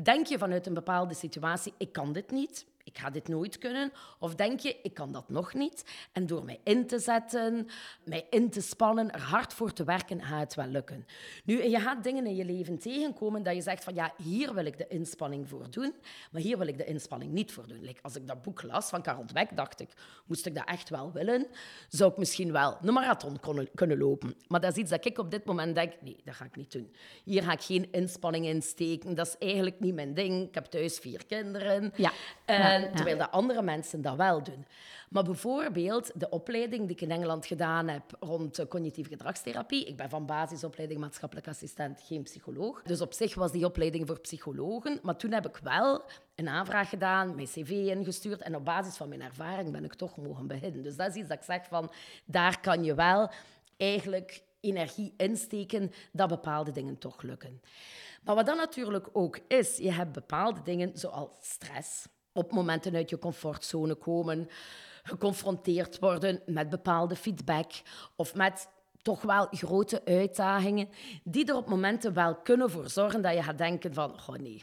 Denk 0.02 0.26
je 0.26 0.38
vanuit 0.38 0.66
een 0.66 0.74
bepaalde 0.74 1.14
situatie, 1.14 1.74
ik 1.78 1.92
kan 1.92 2.12
dit 2.12 2.30
niet, 2.30 2.66
ik 2.84 2.98
ga 2.98 3.10
dit 3.10 3.28
nooit 3.28 3.58
kunnen? 3.58 3.92
Of 4.18 4.34
denk 4.34 4.60
je, 4.60 4.76
ik 4.82 4.94
kan 4.94 5.12
dat 5.12 5.28
nog 5.28 5.54
niet? 5.54 5.84
En 6.12 6.26
door 6.26 6.44
mij 6.44 6.60
in 6.64 6.86
te 6.86 6.98
zetten, 6.98 7.68
mij 8.04 8.26
in 8.30 8.50
te 8.50 8.60
spannen, 8.60 9.12
er 9.12 9.20
hard 9.20 9.54
voor 9.54 9.72
te 9.72 9.84
werken, 9.84 10.22
gaat 10.22 10.40
het 10.40 10.54
wel 10.54 10.66
lukken. 10.66 11.06
Nu, 11.44 11.62
je 11.62 11.80
gaat 11.80 12.04
dingen 12.04 12.26
in 12.26 12.36
je 12.36 12.44
leven 12.44 12.78
tegenkomen 12.78 13.42
dat 13.42 13.54
je 13.54 13.60
zegt 13.60 13.84
van 13.84 13.94
ja, 13.94 14.12
hier 14.22 14.54
wil 14.54 14.64
ik 14.64 14.78
de 14.78 14.88
inspanning 14.88 15.48
voor 15.48 15.70
doen, 15.70 15.94
maar 16.30 16.40
hier 16.40 16.58
wil 16.58 16.66
ik 16.66 16.78
de 16.78 16.84
inspanning 16.84 17.32
niet 17.32 17.52
voor 17.52 17.66
doen. 17.66 17.80
Like, 17.80 18.02
als 18.02 18.16
ik 18.16 18.26
dat 18.26 18.42
boek 18.42 18.62
las 18.62 18.88
van 18.88 19.02
Karel 19.02 19.24
Dweck, 19.24 19.56
dacht 19.56 19.80
ik, 19.80 19.90
moest 20.26 20.46
ik 20.46 20.54
dat 20.54 20.68
echt 20.68 20.88
wel 20.88 21.12
willen, 21.12 21.46
zou 21.88 22.10
ik 22.10 22.16
misschien 22.16 22.52
wel 22.52 22.78
een 22.82 22.92
marathon 22.92 23.40
kunnen 23.74 23.98
lopen. 23.98 24.34
Maar 24.48 24.60
dat 24.60 24.72
is 24.72 24.78
iets 24.78 24.90
dat 24.90 25.06
ik 25.06 25.18
op 25.18 25.30
dit 25.30 25.44
moment 25.44 25.74
denk, 25.74 25.92
nee, 26.00 26.16
dat 26.24 26.34
ga 26.34 26.44
ik 26.44 26.56
niet 26.56 26.72
doen. 26.72 26.94
Hier 27.24 27.42
ga 27.42 27.52
ik 27.52 27.62
geen 27.62 27.92
inspanning 27.92 28.46
in 28.46 28.62
steken, 28.62 29.14
dat 29.14 29.26
is 29.26 29.36
eigenlijk 29.38 29.80
niet 29.80 29.94
mijn 29.94 30.14
ding. 30.14 30.48
Ik 30.48 30.54
heb 30.54 30.64
thuis 30.64 30.98
vier 30.98 31.26
kinderen. 31.26 31.92
Ja. 31.96 32.12
Uh, 32.46 32.71
terwijl 32.80 33.18
de 33.18 33.30
andere 33.30 33.62
mensen 33.62 34.02
dat 34.02 34.16
wel 34.16 34.42
doen. 34.42 34.66
Maar 35.12 35.24
bijvoorbeeld 35.24 36.20
de 36.20 36.28
opleiding 36.30 36.82
die 36.82 36.96
ik 36.96 37.00
in 37.00 37.10
Engeland 37.10 37.46
gedaan 37.46 37.88
heb 37.88 38.02
rond 38.20 38.68
cognitieve 38.68 39.10
gedragstherapie. 39.10 39.84
Ik 39.84 39.96
ben 39.96 40.08
van 40.08 40.26
basisopleiding 40.26 41.00
maatschappelijk 41.00 41.48
assistent, 41.48 42.00
geen 42.00 42.22
psycholoog. 42.22 42.82
Dus 42.82 43.00
op 43.00 43.12
zich 43.12 43.34
was 43.34 43.52
die 43.52 43.64
opleiding 43.64 44.06
voor 44.06 44.20
psychologen. 44.20 44.98
Maar 45.02 45.16
toen 45.16 45.32
heb 45.32 45.46
ik 45.46 45.56
wel 45.62 46.02
een 46.34 46.48
aanvraag 46.48 46.88
gedaan, 46.88 47.34
mijn 47.34 47.46
cv 47.46 47.70
ingestuurd. 47.70 48.42
En 48.42 48.56
op 48.56 48.64
basis 48.64 48.96
van 48.96 49.08
mijn 49.08 49.22
ervaring 49.22 49.72
ben 49.72 49.84
ik 49.84 49.94
toch 49.94 50.16
mogen 50.16 50.46
beginnen. 50.46 50.82
Dus 50.82 50.96
dat 50.96 51.08
is 51.08 51.14
iets 51.14 51.28
dat 51.28 51.38
ik 51.38 51.44
zeg 51.44 51.66
van, 51.68 51.92
daar 52.24 52.60
kan 52.60 52.84
je 52.84 52.94
wel 52.94 53.30
eigenlijk 53.76 54.42
energie 54.60 55.14
insteken 55.16 55.92
dat 56.12 56.28
bepaalde 56.28 56.70
dingen 56.70 56.98
toch 56.98 57.22
lukken. 57.22 57.60
Maar 58.22 58.34
wat 58.34 58.46
dan 58.46 58.56
natuurlijk 58.56 59.08
ook 59.12 59.38
is, 59.48 59.76
je 59.76 59.92
hebt 59.92 60.12
bepaalde 60.12 60.62
dingen 60.62 60.90
zoals 60.98 61.30
stress 61.40 62.06
op 62.32 62.52
momenten 62.52 62.94
uit 62.94 63.10
je 63.10 63.18
comfortzone 63.18 63.94
komen, 63.94 64.48
geconfronteerd 65.02 65.98
worden 65.98 66.42
met 66.46 66.68
bepaalde 66.68 67.16
feedback 67.16 67.72
of 68.16 68.34
met 68.34 68.68
toch 69.02 69.22
wel 69.22 69.46
grote 69.50 70.04
uitdagingen, 70.04 70.88
die 71.24 71.46
er 71.46 71.56
op 71.56 71.68
momenten 71.68 72.14
wel 72.14 72.34
kunnen 72.34 72.70
voor 72.70 72.88
zorgen 72.88 73.22
dat 73.22 73.34
je 73.34 73.42
gaat 73.42 73.58
denken 73.58 73.94
van, 73.94 74.12
oh 74.12 74.36
nee, 74.36 74.62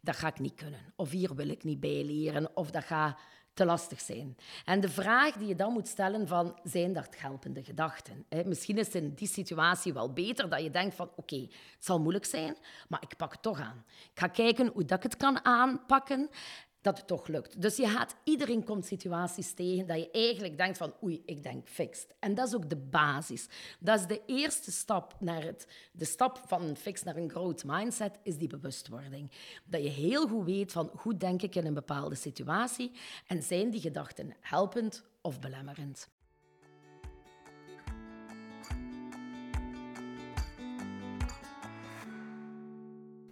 dat 0.00 0.16
ga 0.16 0.28
ik 0.28 0.38
niet 0.38 0.54
kunnen. 0.54 0.92
Of 0.96 1.10
hier 1.10 1.34
wil 1.34 1.48
ik 1.48 1.64
niet 1.64 1.80
bij 1.80 2.04
leren, 2.04 2.56
of 2.56 2.70
dat 2.70 2.84
gaat 2.84 3.18
te 3.58 3.64
lastig 3.64 4.00
zijn. 4.00 4.36
En 4.64 4.80
de 4.80 4.88
vraag 4.88 5.34
die 5.34 5.48
je 5.48 5.54
dan 5.54 5.72
moet 5.72 5.88
stellen 5.88 6.26
van, 6.26 6.58
zijn 6.62 6.92
dat 6.92 7.08
helpende 7.18 7.64
gedachten? 7.64 8.26
Misschien 8.44 8.78
is 8.78 8.86
het 8.86 8.94
in 8.94 9.14
die 9.14 9.28
situatie 9.28 9.92
wel 9.92 10.12
beter 10.12 10.48
dat 10.48 10.62
je 10.62 10.70
denkt 10.70 10.94
van, 10.94 11.10
oké, 11.16 11.36
het 11.40 11.50
zal 11.78 12.00
moeilijk 12.00 12.24
zijn, 12.24 12.56
maar 12.88 13.02
ik 13.02 13.16
pak 13.16 13.32
het 13.32 13.42
toch 13.42 13.60
aan. 13.60 13.84
Ik 14.12 14.18
ga 14.18 14.26
kijken 14.26 14.66
hoe 14.66 14.84
dat 14.84 14.96
ik 14.96 15.02
het 15.02 15.16
kan 15.16 15.44
aanpakken 15.44 16.30
dat 16.80 16.96
het 16.96 17.06
toch 17.06 17.26
lukt. 17.26 17.62
Dus 17.62 17.76
je 17.76 17.88
gaat, 17.88 18.16
iedereen 18.24 18.64
komt 18.64 18.86
situaties 18.86 19.52
tegen 19.52 19.86
dat 19.86 19.98
je 19.98 20.10
eigenlijk 20.10 20.56
denkt 20.56 20.78
van 20.78 20.94
oei, 21.02 21.22
ik 21.24 21.42
denk 21.42 21.68
fixed. 21.68 22.14
En 22.18 22.34
dat 22.34 22.48
is 22.48 22.54
ook 22.54 22.68
de 22.68 22.76
basis. 22.76 23.48
Dat 23.78 24.00
is 24.00 24.06
de 24.06 24.22
eerste 24.26 24.72
stap 24.72 25.16
naar 25.20 25.42
het, 25.42 25.66
de 25.92 26.04
stap 26.04 26.42
van 26.46 26.62
een 26.62 26.76
fix 26.76 27.02
naar 27.02 27.16
een 27.16 27.30
growth 27.30 27.64
mindset, 27.64 28.18
is 28.22 28.36
die 28.36 28.48
bewustwording. 28.48 29.30
Dat 29.64 29.82
je 29.82 29.88
heel 29.88 30.28
goed 30.28 30.44
weet 30.44 30.72
van 30.72 30.90
hoe 30.94 31.16
denk 31.16 31.42
ik 31.42 31.54
in 31.54 31.66
een 31.66 31.74
bepaalde 31.74 32.14
situatie 32.14 32.92
en 33.26 33.42
zijn 33.42 33.70
die 33.70 33.80
gedachten 33.80 34.34
helpend 34.40 35.04
of 35.20 35.40
belemmerend. 35.40 36.08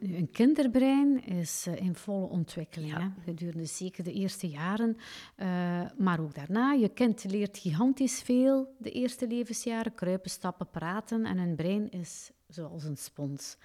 Een 0.00 0.30
kinderbrein 0.30 1.24
is 1.24 1.66
eh, 1.66 1.76
in 1.76 1.94
volle 1.94 2.26
ontwikkeling. 2.26 2.90
Ja. 2.90 3.00
Hè? 3.00 3.08
Gedurende 3.24 3.64
zeker 3.64 4.04
de 4.04 4.12
eerste 4.12 4.48
jaren, 4.48 4.96
uh, 5.36 5.82
maar 5.98 6.20
ook 6.20 6.34
daarna. 6.34 6.72
Je 6.72 6.88
kind 6.88 7.24
leert 7.24 7.58
gigantisch 7.58 8.22
veel 8.22 8.74
de 8.78 8.90
eerste 8.90 9.26
levensjaren. 9.26 9.94
Kruipen, 9.94 10.30
stappen, 10.30 10.70
praten. 10.70 11.24
En 11.24 11.38
een 11.38 11.56
brein 11.56 11.90
is 11.90 12.30
zoals 12.48 12.84
een 12.84 12.96
spons. 12.96 13.56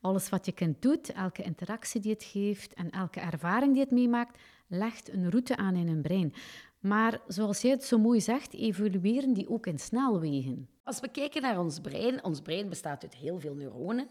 Alles 0.00 0.28
wat 0.28 0.46
je 0.46 0.52
kind 0.52 0.82
doet, 0.82 1.12
elke 1.12 1.42
interactie 1.42 2.00
die 2.00 2.12
het 2.12 2.24
geeft 2.24 2.74
en 2.74 2.90
elke 2.90 3.20
ervaring 3.20 3.72
die 3.72 3.82
het 3.82 3.90
meemaakt, 3.90 4.38
legt 4.66 5.12
een 5.12 5.30
route 5.30 5.56
aan 5.56 5.76
in 5.76 5.88
een 5.88 6.02
brein. 6.02 6.32
Maar 6.80 7.20
zoals 7.26 7.60
jij 7.60 7.70
het 7.70 7.84
zo 7.84 7.98
mooi 7.98 8.20
zegt, 8.20 8.54
evolueren 8.54 9.32
die 9.32 9.48
ook 9.48 9.66
in 9.66 9.78
snelwegen. 9.78 10.68
Als 10.84 11.00
we 11.00 11.08
kijken 11.08 11.42
naar 11.42 11.58
ons 11.58 11.80
brein, 11.80 12.24
ons 12.24 12.40
brein 12.40 12.68
bestaat 12.68 13.02
uit 13.02 13.14
heel 13.14 13.40
veel 13.40 13.54
neuronen. 13.54 14.08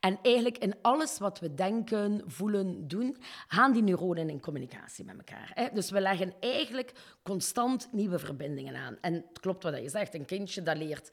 En 0.00 0.18
eigenlijk 0.22 0.58
in 0.58 0.74
alles 0.82 1.18
wat 1.18 1.38
we 1.38 1.54
denken, 1.54 2.22
voelen, 2.26 2.88
doen, 2.88 3.16
gaan 3.48 3.72
die 3.72 3.82
neuronen 3.82 4.30
in 4.30 4.40
communicatie 4.40 5.04
met 5.04 5.16
elkaar. 5.16 5.70
Dus 5.74 5.90
we 5.90 6.00
leggen 6.00 6.34
eigenlijk 6.40 6.92
constant 7.22 7.88
nieuwe 7.92 8.18
verbindingen 8.18 8.76
aan. 8.76 8.96
En 9.00 9.14
het 9.14 9.40
klopt 9.40 9.62
wat 9.62 9.76
je 9.76 9.88
zegt, 9.88 10.14
een 10.14 10.24
kindje 10.24 10.62
dat 10.62 10.76
leert 10.76 11.10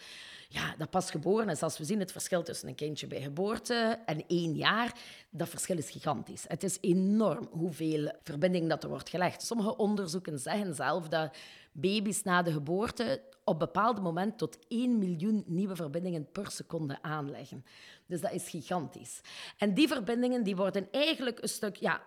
ja, 0.50 0.76
dat 0.78 0.90
pas 0.90 1.12
geboren 1.12 1.50
is. 1.50 1.64
Als 1.64 1.78
we 1.78 1.86
zien 1.86 2.00
het 2.00 2.12
verschil 2.12 2.44
tussen 2.44 2.68
een 2.68 2.76
kindje 2.76 3.08
bij 3.08 3.22
geboorte 3.22 4.00
en 4.06 4.24
één 4.28 4.56
jaar, 4.56 4.94
dat 5.30 5.50
verschil 5.50 5.78
is 5.78 5.90
gigantisch. 5.90 6.46
Het 6.48 6.64
is 6.64 6.78
enorm 6.82 7.48
hoeveel 7.52 8.12
verbinding 8.24 8.70
dat 8.70 8.84
er 8.84 8.90
wordt 8.90 9.10
gelegd. 9.10 9.42
Sommige 9.42 9.76
onderzoeken 9.76 10.40
zeggen 10.40 10.76
zelf 10.76 11.08
dat 11.08 11.36
baby's 11.80 12.24
na 12.24 12.42
de 12.42 12.52
geboorte 12.52 13.22
op 13.44 13.60
bepaald 13.60 14.02
moment 14.02 14.38
tot 14.38 14.58
1 14.68 14.98
miljoen 14.98 15.44
nieuwe 15.46 15.76
verbindingen 15.76 16.32
per 16.32 16.52
seconde 16.52 17.02
aanleggen. 17.02 17.66
Dus 18.06 18.22
dat 18.22 18.32
is 18.32 18.50
gigantisch. 18.50 19.22
En 19.58 19.74
die 19.74 19.88
verbindingen 19.88 20.44
die 20.44 20.56
worden 20.56 20.88
eigenlijk 20.92 21.42
een 21.42 21.50
stuk... 21.50 21.76
Ja, 21.76 22.02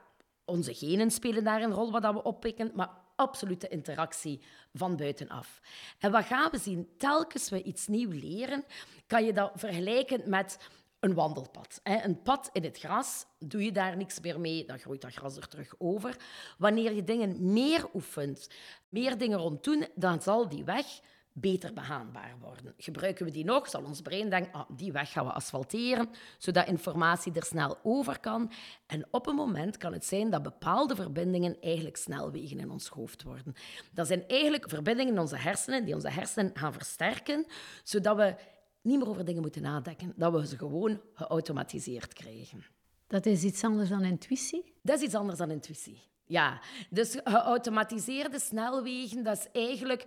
onze 0.45 0.75
genen 0.75 1.11
spelen 1.11 1.45
daar 1.45 1.63
een 1.63 1.73
rol 1.73 1.91
wat 1.91 2.13
we 2.13 2.23
oppikken, 2.23 2.71
maar 2.75 2.91
absolute 3.17 3.69
interactie 3.69 4.41
van 4.73 4.97
buitenaf. 4.97 5.61
En 5.99 6.11
wat 6.11 6.25
gaan 6.25 6.51
we 6.51 6.59
zien? 6.59 6.89
Telkens 6.97 7.49
we 7.49 7.63
iets 7.63 7.87
nieuws 7.87 8.15
leren, 8.15 8.65
kan 9.07 9.25
je 9.25 9.33
dat 9.33 9.53
vergelijken 9.55 10.31
met 10.31 10.59
een 11.01 11.15
wandelpad. 11.15 11.81
Een 11.83 12.23
pad 12.23 12.51
in 12.53 12.65
het 12.65 12.79
gras, 12.79 13.27
doe 13.39 13.65
je 13.65 13.73
daar 13.73 13.97
niks 13.97 14.21
meer 14.21 14.41
mee, 14.41 14.67
dan 14.67 14.79
groeit 14.79 15.01
dat 15.01 15.15
gras 15.15 15.37
er 15.37 15.49
terug 15.49 15.75
over. 15.79 16.17
Wanneer 16.59 16.93
je 16.95 17.05
dingen 17.05 17.53
meer 17.53 17.89
oefent, 17.95 18.51
meer 18.89 19.19
dingen 19.19 19.39
rond 19.39 19.65
doen, 19.65 19.87
dan 19.95 20.23
zal 20.23 20.49
die 20.49 20.65
weg 20.65 21.01
beter 21.33 21.73
behaanbaar 21.73 22.35
worden. 22.41 22.75
Gebruiken 22.77 23.25
we 23.25 23.31
die 23.31 23.45
nog, 23.45 23.69
zal 23.69 23.83
ons 23.83 24.01
brein 24.01 24.31
denken, 24.31 24.53
ah, 24.53 24.71
die 24.77 24.93
weg 24.93 25.13
gaan 25.13 25.27
we 25.27 25.33
asfalteren, 25.33 26.09
zodat 26.39 26.67
informatie 26.67 27.33
er 27.33 27.45
snel 27.45 27.79
over 27.83 28.21
kan. 28.21 28.53
En 28.87 29.07
op 29.11 29.27
een 29.27 29.35
moment 29.35 29.77
kan 29.77 29.93
het 29.93 30.05
zijn 30.05 30.31
dat 30.31 30.43
bepaalde 30.43 30.95
verbindingen 30.95 31.57
eigenlijk 31.61 31.97
snelwegen 31.97 32.59
in 32.59 32.71
ons 32.71 32.89
hoofd 32.89 33.23
worden. 33.23 33.55
Dat 33.93 34.07
zijn 34.07 34.25
eigenlijk 34.29 34.69
verbindingen 34.69 35.13
in 35.13 35.21
onze 35.21 35.37
hersenen, 35.37 35.85
die 35.85 35.95
onze 35.95 36.11
hersenen 36.11 36.51
gaan 36.55 36.73
versterken, 36.73 37.47
zodat 37.85 38.17
we 38.17 38.35
niet 38.83 38.99
meer 38.99 39.09
over 39.09 39.25
dingen 39.25 39.43
moeten 39.43 39.63
nadenken, 39.63 40.13
dat 40.17 40.33
we 40.33 40.47
ze 40.47 40.57
gewoon 40.57 41.01
geautomatiseerd 41.15 42.13
krijgen. 42.13 42.65
Dat 43.07 43.27
is 43.27 43.43
iets 43.43 43.65
anders 43.65 43.89
dan 43.89 44.05
intuïtie? 44.05 44.75
Dat 44.83 44.99
is 44.99 45.05
iets 45.05 45.15
anders 45.15 45.39
dan 45.39 45.51
intuïtie, 45.51 46.03
ja. 46.27 46.61
Dus 46.91 47.17
geautomatiseerde 47.25 48.39
snelwegen, 48.39 49.23
dat 49.23 49.39
is 49.39 49.47
eigenlijk 49.53 50.05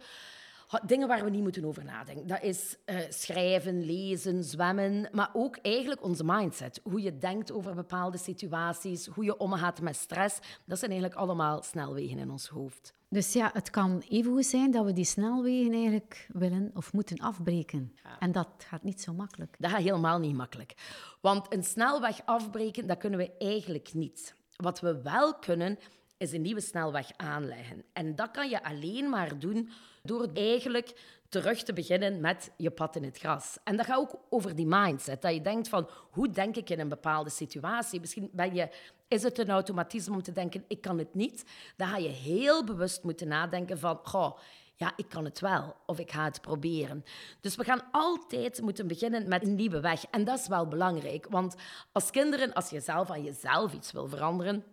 dingen 0.86 1.08
waar 1.08 1.24
we 1.24 1.30
niet 1.30 1.42
moeten 1.42 1.66
over 1.66 1.84
nadenken. 1.84 2.28
Dat 2.28 2.42
is 2.42 2.78
uh, 2.86 3.00
schrijven, 3.10 3.86
lezen, 3.86 4.44
zwemmen, 4.44 5.10
maar 5.12 5.30
ook 5.34 5.58
eigenlijk 5.62 6.04
onze 6.04 6.24
mindset. 6.24 6.80
Hoe 6.84 7.02
je 7.02 7.18
denkt 7.18 7.52
over 7.52 7.76
bepaalde 7.76 8.18
situaties, 8.18 9.06
hoe 9.06 9.24
je 9.24 9.38
omgaat 9.38 9.82
met 9.82 9.96
stress. 9.96 10.40
Dat 10.66 10.80
zijn 10.80 10.92
eigenlijk 10.92 11.22
allemaal 11.22 11.64
snelwegen 11.64 12.18
in 12.18 12.32
ons 12.32 12.48
hoofd. 12.48 12.94
Dus 13.10 13.34
ja, 13.34 13.50
het 13.54 13.70
kan 13.70 14.04
even 14.10 14.32
goed 14.32 14.46
zijn 14.46 14.72
dat 14.72 14.86
we 14.86 14.94
die 14.94 15.06
snelwegen 15.06 15.74
eigenlijk 15.74 16.28
willen 16.32 16.72
of 16.74 16.94
moeten 16.94 17.18
afbreken. 17.18 17.96
En 18.20 18.32
dat 18.32 18.50
gaat 18.58 18.84
niet 18.84 19.02
zo 19.02 19.14
makkelijk. 19.14 19.56
Dat 19.60 19.72
gaat 19.72 19.82
helemaal 19.82 20.20
niet 20.20 20.36
makkelijk. 20.36 20.74
Want 21.22 21.54
een 21.54 21.64
snelweg 21.64 22.22
afbreken, 22.26 22.88
dat 22.88 22.98
kunnen 22.98 23.20
we 23.20 23.38
eigenlijk 23.38 23.94
niet. 23.94 24.36
Wat 24.56 24.80
we 24.80 25.02
wel 25.02 25.34
kunnen, 25.34 25.78
is 26.18 26.32
een 26.32 26.42
nieuwe 26.42 26.62
snelweg 26.62 27.12
aanleggen. 27.18 27.84
En 27.94 28.16
dat 28.16 28.32
kan 28.32 28.50
je 28.50 28.64
alleen 28.64 29.10
maar 29.10 29.40
doen 29.40 29.70
door 30.02 30.30
eigenlijk 30.34 30.94
terug 31.30 31.64
te 31.64 31.74
beginnen 31.74 32.22
met 32.22 32.52
je 32.58 32.72
pad 32.72 32.96
in 32.96 33.04
het 33.04 33.18
gras. 33.18 33.58
En 33.64 33.78
dat 33.78 33.86
gaat 33.86 33.98
ook 33.98 34.20
over 34.30 34.56
die 34.56 34.68
mindset. 34.68 35.22
Dat 35.22 35.34
je 35.34 35.42
denkt 35.42 35.70
van, 35.70 35.90
hoe 36.12 36.30
denk 36.30 36.56
ik 36.56 36.70
in 36.70 36.80
een 36.80 36.90
bepaalde 36.90 37.30
situatie? 37.30 38.00
Misschien 38.00 38.30
ben 38.32 38.54
je, 38.56 38.70
is 39.08 39.24
het 39.24 39.38
een 39.38 39.50
automatisme 39.50 40.14
om 40.14 40.24
te 40.24 40.32
denken, 40.32 40.66
ik 40.68 40.82
kan 40.82 40.98
het 40.98 41.14
niet. 41.14 41.46
Dan 41.78 41.88
ga 41.88 41.98
je 41.98 42.10
heel 42.10 42.64
bewust 42.64 43.04
moeten 43.04 43.28
nadenken 43.28 43.80
van, 43.80 44.00
goh, 44.04 44.38
ja, 44.76 44.94
ik 44.96 45.10
kan 45.10 45.26
het 45.26 45.40
wel 45.40 45.76
of 45.86 46.00
ik 46.00 46.12
ga 46.12 46.24
het 46.24 46.42
proberen. 46.42 47.06
Dus 47.42 47.56
we 47.56 47.64
gaan 47.64 47.84
altijd 47.92 48.62
moeten 48.62 48.88
beginnen 48.88 49.28
met 49.28 49.44
een 49.44 49.56
nieuwe 49.56 49.80
weg. 49.80 50.06
En 50.12 50.24
dat 50.24 50.40
is 50.40 50.48
wel 50.48 50.68
belangrijk, 50.68 51.28
want 51.30 51.56
als 51.92 52.12
kinderen, 52.12 52.54
als 52.54 52.70
je 52.70 52.80
zelf 52.80 53.10
aan 53.10 53.24
jezelf 53.24 53.74
iets 53.74 53.92
wil 53.92 54.08
veranderen, 54.08 54.64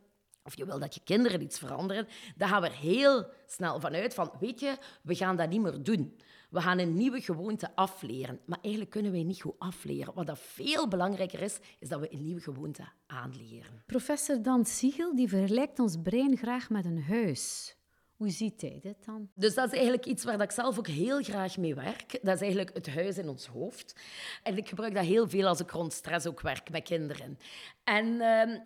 of 0.42 0.56
je 0.56 0.64
wil 0.64 0.78
dat 0.78 0.94
je 0.94 1.00
kinderen 1.04 1.42
iets 1.42 1.58
veranderen, 1.58 2.08
dan 2.36 2.48
gaan 2.48 2.60
we 2.60 2.68
er 2.68 2.76
heel 2.76 3.26
snel 3.46 3.80
vanuit 3.80 4.14
van, 4.14 4.32
weet 4.40 4.60
je, 4.60 4.76
we 5.02 5.14
gaan 5.14 5.36
dat 5.36 5.48
niet 5.48 5.60
meer 5.60 5.82
doen. 5.82 6.16
We 6.50 6.60
gaan 6.60 6.78
een 6.78 6.94
nieuwe 6.94 7.20
gewoonte 7.20 7.70
afleren. 7.74 8.40
Maar 8.46 8.58
eigenlijk 8.60 8.92
kunnen 8.92 9.12
wij 9.12 9.22
niet 9.22 9.40
goed 9.40 9.54
afleren. 9.58 10.14
Wat 10.14 10.26
dat 10.26 10.38
veel 10.38 10.88
belangrijker 10.88 11.42
is, 11.42 11.58
is 11.78 11.88
dat 11.88 12.00
we 12.00 12.12
een 12.12 12.24
nieuwe 12.24 12.40
gewoonte 12.40 12.82
aanleren. 13.06 13.82
Professor 13.86 14.42
Dan 14.42 14.64
Siegel 14.64 15.14
die 15.16 15.28
vergelijkt 15.28 15.78
ons 15.78 15.96
brein 16.02 16.36
graag 16.36 16.70
met 16.70 16.84
een 16.84 17.02
huis. 17.02 17.74
Hoe 18.20 18.30
ziet 18.30 18.60
hij 18.60 18.78
dit 18.82 19.04
dan? 19.04 19.30
Dus 19.34 19.54
dat 19.54 19.66
is 19.66 19.72
eigenlijk 19.72 20.06
iets 20.06 20.24
waar 20.24 20.40
ik 20.40 20.50
zelf 20.50 20.78
ook 20.78 20.86
heel 20.86 21.22
graag 21.22 21.56
mee 21.56 21.74
werk. 21.74 22.18
Dat 22.22 22.34
is 22.34 22.40
eigenlijk 22.40 22.74
het 22.74 22.94
huis 22.94 23.18
in 23.18 23.28
ons 23.28 23.46
hoofd. 23.46 24.00
En 24.42 24.56
ik 24.56 24.68
gebruik 24.68 24.94
dat 24.94 25.04
heel 25.04 25.28
veel 25.28 25.46
als 25.46 25.60
ik 25.60 25.70
rond 25.70 25.92
stress 25.92 26.26
ook 26.26 26.40
werk 26.40 26.70
met 26.70 26.82
kinderen. 26.82 27.38
En 27.84 28.06
uh, 28.06 28.20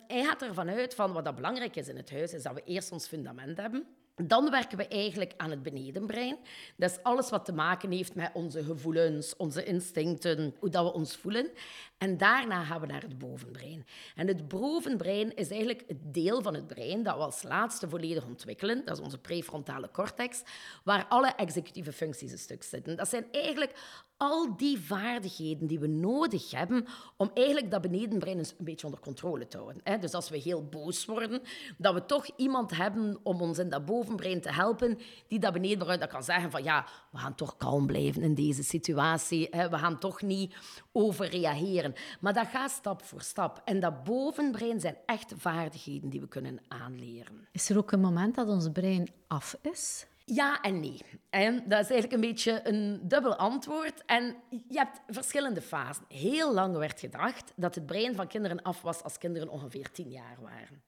hij 0.07 0.23
gaat 0.23 0.41
ervan 0.41 0.69
uit 0.69 0.95
van 0.95 1.13
wat 1.13 1.25
dat 1.25 1.35
belangrijk 1.35 1.75
is 1.75 1.87
in 1.87 1.97
het 1.97 2.11
huis, 2.11 2.33
is 2.33 2.43
dat 2.43 2.53
we 2.53 2.63
eerst 2.65 2.91
ons 2.91 3.07
fundament 3.07 3.57
hebben. 3.57 3.87
Dan 4.23 4.49
werken 4.49 4.77
we 4.77 4.87
eigenlijk 4.87 5.33
aan 5.37 5.49
het 5.49 5.63
benedenbrein. 5.63 6.37
Dat 6.75 6.91
is 6.91 7.03
alles 7.03 7.29
wat 7.29 7.45
te 7.45 7.53
maken 7.53 7.91
heeft 7.91 8.15
met 8.15 8.31
onze 8.33 8.63
gevoelens, 8.63 9.35
onze 9.35 9.63
instincten, 9.63 10.55
hoe 10.59 10.69
dat 10.69 10.83
we 10.83 10.93
ons 10.93 11.15
voelen. 11.15 11.49
En 11.97 12.17
daarna 12.17 12.63
gaan 12.63 12.81
we 12.81 12.87
naar 12.87 13.01
het 13.01 13.17
bovenbrein. 13.17 13.85
En 14.15 14.27
het 14.27 14.47
bovenbrein 14.47 15.35
is 15.35 15.49
eigenlijk 15.49 15.83
het 15.87 16.13
deel 16.13 16.41
van 16.41 16.53
het 16.53 16.67
brein 16.67 17.03
dat 17.03 17.15
we 17.15 17.21
als 17.21 17.43
laatste 17.43 17.89
volledig 17.89 18.25
ontwikkelen. 18.25 18.85
Dat 18.85 18.97
is 18.97 19.03
onze 19.03 19.17
prefrontale 19.17 19.91
cortex, 19.91 20.43
waar 20.83 21.05
alle 21.09 21.29
executieve 21.29 21.93
functies 21.93 22.31
een 22.31 22.37
stuk 22.37 22.63
zitten. 22.63 22.95
Dat 22.95 23.09
zijn 23.09 23.25
eigenlijk 23.31 24.03
al 24.17 24.57
die 24.57 24.79
vaardigheden 24.79 25.67
die 25.67 25.79
we 25.79 25.87
nodig 25.87 26.51
hebben 26.51 26.85
om 27.17 27.31
eigenlijk 27.33 27.71
dat 27.71 27.81
benedenbrein 27.81 28.37
een 28.37 28.45
beetje 28.57 28.85
onder 28.85 29.01
controle 29.01 29.47
te 29.47 29.57
houden. 29.57 30.01
Dus 30.01 30.13
als 30.13 30.29
we 30.29 30.37
heel 30.37 30.65
boos 30.65 31.05
worden, 31.05 31.41
dat 31.77 31.93
we 31.93 32.05
toch 32.05 32.29
iemand 32.35 32.75
hebben 32.75 33.19
om 33.23 33.41
ons 33.41 33.57
in 33.57 33.69
dat 33.69 33.85
bovenbrein 33.85 34.41
te 34.41 34.51
helpen, 34.51 34.97
die 35.27 35.39
dat 35.39 35.53
benedenbrein 35.53 35.99
dat 35.99 36.09
kan 36.09 36.23
zeggen 36.23 36.51
van 36.51 36.63
ja, 36.63 36.87
we 37.11 37.17
gaan 37.17 37.35
toch 37.35 37.57
kalm 37.57 37.85
blijven 37.85 38.21
in 38.21 38.35
deze 38.35 38.63
situatie, 38.63 39.47
we 39.51 39.77
gaan 39.77 39.99
toch 39.99 40.21
niet 40.21 40.55
overreageren. 40.91 41.93
Maar 42.19 42.33
dat 42.33 42.47
gaat 42.47 42.71
stap 42.71 43.03
voor 43.03 43.21
stap. 43.21 43.61
En 43.65 43.79
dat 43.79 44.03
bovenbrein 44.03 44.79
zijn 44.79 44.97
echt 45.05 45.33
vaardigheden 45.37 46.09
die 46.09 46.21
we 46.21 46.27
kunnen 46.27 46.59
aanleren. 46.67 47.47
Is 47.51 47.69
er 47.69 47.77
ook 47.77 47.91
een 47.91 48.01
moment 48.01 48.35
dat 48.35 48.47
ons 48.47 48.69
brein 48.71 49.09
af 49.27 49.57
is? 49.61 50.07
Ja 50.25 50.61
en 50.61 50.79
nee. 50.79 51.01
En 51.29 51.53
dat 51.55 51.79
is 51.79 51.89
eigenlijk 51.89 52.11
een 52.11 52.29
beetje 52.29 52.61
een 52.63 53.07
dubbel 53.07 53.35
antwoord. 53.35 54.05
En 54.05 54.35
je 54.49 54.77
hebt 54.77 55.01
verschillende 55.07 55.61
fasen. 55.61 56.05
Heel 56.07 56.53
lang 56.53 56.77
werd 56.77 56.99
gedacht 56.99 57.53
dat 57.55 57.75
het 57.75 57.85
brein 57.85 58.15
van 58.15 58.27
kinderen 58.27 58.61
af 58.61 58.81
was 58.81 59.03
als 59.03 59.17
kinderen 59.17 59.49
ongeveer 59.49 59.91
tien 59.91 60.09
jaar 60.09 60.37
waren. 60.41 60.83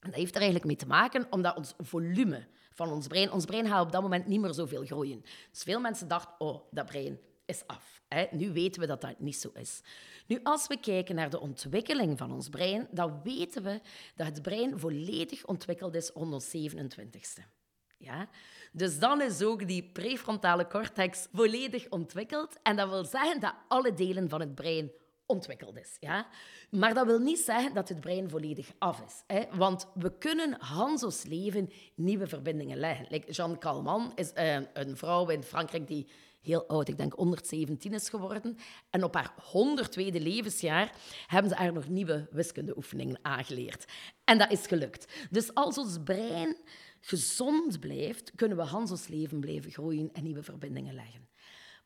En 0.00 0.10
dat 0.10 0.14
heeft 0.14 0.30
er 0.34 0.40
eigenlijk 0.40 0.66
mee 0.66 0.76
te 0.76 0.86
maken 0.86 1.26
omdat 1.30 1.56
ons 1.56 1.74
volume 1.78 2.46
van 2.70 2.90
ons 2.90 3.06
brein, 3.06 3.32
ons 3.32 3.44
brein 3.44 3.66
gaat 3.66 3.84
op 3.84 3.92
dat 3.92 4.02
moment 4.02 4.26
niet 4.26 4.40
meer 4.40 4.54
zoveel 4.54 4.84
groeien. 4.84 5.24
Dus 5.50 5.62
veel 5.62 5.80
mensen 5.80 6.08
dachten, 6.08 6.34
oh, 6.38 6.62
dat 6.70 6.86
brein 6.86 7.20
is 7.44 7.66
af. 7.66 8.02
Nu 8.30 8.52
weten 8.52 8.80
we 8.80 8.86
dat 8.86 9.00
dat 9.00 9.20
niet 9.20 9.36
zo 9.36 9.50
is. 9.54 9.80
Nu, 10.26 10.40
als 10.42 10.66
we 10.66 10.80
kijken 10.80 11.14
naar 11.14 11.30
de 11.30 11.40
ontwikkeling 11.40 12.18
van 12.18 12.32
ons 12.32 12.48
brein, 12.48 12.88
dan 12.90 13.20
weten 13.22 13.62
we 13.62 13.80
dat 14.14 14.26
het 14.26 14.42
brein 14.42 14.78
volledig 14.78 15.46
ontwikkeld 15.46 15.94
is 15.94 16.08
rond 16.08 16.32
ons 16.32 16.56
27ste. 16.56 17.57
Ja? 17.98 18.28
Dus 18.72 18.98
dan 18.98 19.22
is 19.22 19.42
ook 19.42 19.66
die 19.66 19.90
prefrontale 19.92 20.66
cortex 20.66 21.26
volledig 21.32 21.88
ontwikkeld. 21.88 22.56
En 22.62 22.76
dat 22.76 22.88
wil 22.88 23.04
zeggen 23.04 23.40
dat 23.40 23.54
alle 23.68 23.94
delen 23.94 24.28
van 24.28 24.40
het 24.40 24.54
brein 24.54 24.90
ontwikkeld 25.26 25.76
is. 25.76 25.96
Ja? 26.00 26.26
Maar 26.70 26.94
dat 26.94 27.06
wil 27.06 27.18
niet 27.18 27.38
zeggen 27.38 27.74
dat 27.74 27.88
het 27.88 28.00
brein 28.00 28.30
volledig 28.30 28.72
af 28.78 29.00
is. 29.06 29.22
Hè? 29.26 29.56
Want 29.56 29.86
we 29.94 30.18
kunnen 30.18 30.56
Hanso's 30.60 31.24
leven 31.24 31.70
nieuwe 31.94 32.26
verbindingen 32.26 32.78
leggen. 32.78 33.06
Like 33.08 33.32
Jeanne 33.32 33.58
Calment 33.58 34.12
is 34.18 34.32
uh, 34.34 34.58
een 34.72 34.96
vrouw 34.96 35.28
in 35.28 35.42
Frankrijk 35.42 35.86
die 35.86 36.08
heel 36.40 36.66
oud, 36.66 36.88
ik 36.88 36.96
denk 36.96 37.12
117 37.12 37.92
is 37.92 38.08
geworden. 38.08 38.56
En 38.90 39.04
op 39.04 39.14
haar 39.14 39.34
102e 39.40 40.22
levensjaar 40.22 40.92
hebben 41.26 41.50
ze 41.50 41.56
haar 41.56 41.72
nog 41.72 41.88
nieuwe 41.88 42.28
wiskundeoefeningen 42.30 43.18
aangeleerd. 43.22 43.84
En 44.24 44.38
dat 44.38 44.52
is 44.52 44.66
gelukt. 44.66 45.26
Dus 45.30 45.54
als 45.54 45.78
ons 45.78 45.98
brein 46.04 46.56
gezond 47.00 47.80
blijft, 47.80 48.32
kunnen 48.34 48.56
we 48.56 48.62
Hanso's 48.62 49.08
leven 49.08 49.40
blijven 49.40 49.70
groeien 49.70 50.12
en 50.12 50.22
nieuwe 50.22 50.42
verbindingen 50.42 50.94
leggen. 50.94 51.28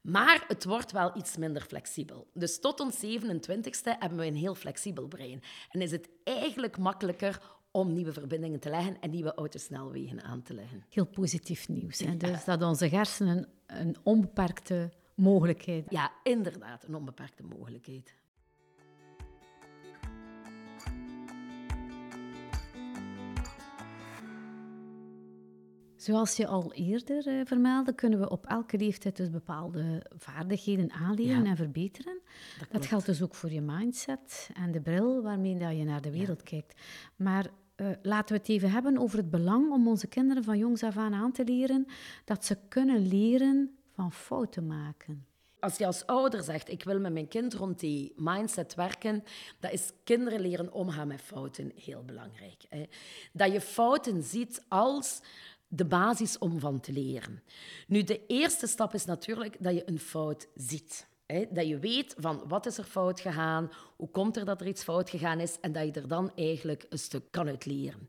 Maar 0.01 0.45
het 0.49 0.65
wordt 0.65 0.93
wel 0.93 1.17
iets 1.17 1.37
minder 1.37 1.63
flexibel. 1.63 2.31
Dus 2.35 2.61
tot 2.61 2.81
ons 2.81 2.97
27ste 2.97 3.99
hebben 3.99 4.19
we 4.19 4.27
een 4.27 4.37
heel 4.37 4.55
flexibel 4.55 5.09
brein. 5.09 5.43
En 5.71 5.81
is 5.81 5.91
het 5.91 6.09
eigenlijk 6.25 6.79
makkelijker 6.79 7.41
om 7.71 7.93
nieuwe 7.93 8.13
verbindingen 8.13 8.61
te 8.61 8.71
leggen 8.71 9.01
en 9.01 9.11
nieuwe 9.11 9.35
autosnelwegen 9.35 10.23
aan 10.23 10.43
te 10.43 10.55
leggen. 10.55 10.85
Heel 10.89 11.07
positief 11.07 11.69
nieuws. 11.69 11.99
Hè? 11.99 12.17
Dus 12.17 12.45
dat 12.45 12.63
onze 12.63 12.87
hersenen 12.87 13.49
een 13.67 13.97
onbeperkte 14.03 14.93
mogelijkheid 15.15 15.87
Ja, 15.89 16.13
inderdaad, 16.23 16.85
een 16.85 16.95
onbeperkte 16.95 17.43
mogelijkheid. 17.43 18.15
Zoals 26.03 26.37
je 26.37 26.47
al 26.47 26.73
eerder 26.73 27.27
uh, 27.27 27.41
vermeldde, 27.45 27.93
kunnen 27.93 28.19
we 28.19 28.29
op 28.29 28.47
elke 28.47 28.77
leeftijd 28.77 29.17
dus 29.17 29.31
bepaalde 29.31 30.07
vaardigheden 30.17 30.91
aanleren 30.91 31.47
en 31.47 31.57
verbeteren. 31.57 32.21
Dat, 32.71 32.87
geldt 32.87 33.07
dus 33.07 33.23
ook 33.23 33.35
voor 33.35 33.51
je 33.51 33.61
mindset 33.61 34.51
en 34.55 34.73
de 34.73 34.81
bril 34.81 35.23
waarmee 35.23 35.59
dat 35.59 35.77
je 35.77 35.85
naar 35.85 36.01
de 36.01 36.11
wereld 36.11 36.43
kijkt. 36.43 36.81
Maar 37.17 37.47
uh, 37.77 37.87
laten 38.03 38.35
we 38.35 38.41
het 38.41 38.51
even 38.51 38.71
hebben 38.71 38.99
over 38.99 39.19
het 39.19 39.31
belang 39.31 39.71
om 39.71 39.89
onze 39.89 40.07
kinderen 40.07 40.45
van 40.45 40.59
jongs 40.59 40.83
af 40.83 40.97
aan 40.97 41.15
aan 41.15 41.33
te 41.33 41.45
leren 41.45 41.87
dat 42.25 42.45
ze 42.45 42.59
kunnen 42.69 43.07
leren 43.07 43.77
van 43.91 44.13
fouten 44.13 44.67
maken. 44.67 45.27
Als 45.61 45.77
je 45.77 45.87
als 45.87 46.07
ouder 46.07 46.43
zegt, 46.43 46.71
ik 46.71 46.85
wil 46.85 47.01
met 47.01 47.13
mijn 47.13 47.29
kind 47.29 47.55
rond 47.55 47.81
die 47.81 48.13
mindset 48.17 48.75
werken, 48.75 49.25
dat 49.61 49.73
is 49.73 49.93
kinderen 50.05 50.41
leren 50.41 50.73
omgaan 50.73 51.09
met 51.09 51.21
fouten 51.21 51.73
heel 51.75 52.05
belangrijk. 52.05 52.65
Hè. 52.69 52.87
Dat 53.33 53.53
je 53.53 53.61
fouten 53.61 54.23
ziet 54.23 54.65
als 54.69 55.21
de 55.75 55.85
basis 55.85 56.39
om 56.39 56.61
van 56.61 56.81
te 56.81 56.93
leren. 56.93 57.43
Nu, 57.87 58.03
de 58.03 58.27
eerste 58.27 58.67
stap 58.67 58.95
is 58.95 59.05
natuurlijk 59.05 59.57
dat 59.61 59.75
je 59.75 59.89
een 59.89 59.99
fout 59.99 60.49
ziet. 60.55 61.07
Dat 61.51 61.67
je 61.67 61.79
weet 61.79 62.15
van 62.19 62.43
wat 62.49 62.67
is 62.67 62.79
er 62.79 62.85
fout 62.85 63.21
gegaan, 63.21 63.71
hoe 63.97 64.11
komt 64.11 64.37
er 64.37 64.45
dat 64.45 64.61
er 64.61 64.67
iets 64.67 64.83
fout 64.83 65.11
gegaan 65.11 65.41
is 65.41 65.61
en 65.61 65.73
dat 65.73 65.85
je 65.85 65.93
er 65.93 66.09
dan 66.09 66.33
eigenlijk 66.35 66.87
een 66.89 66.99
stuk 66.99 67.25
kan 67.31 67.49
uit 67.49 67.67
leren. 67.67 68.09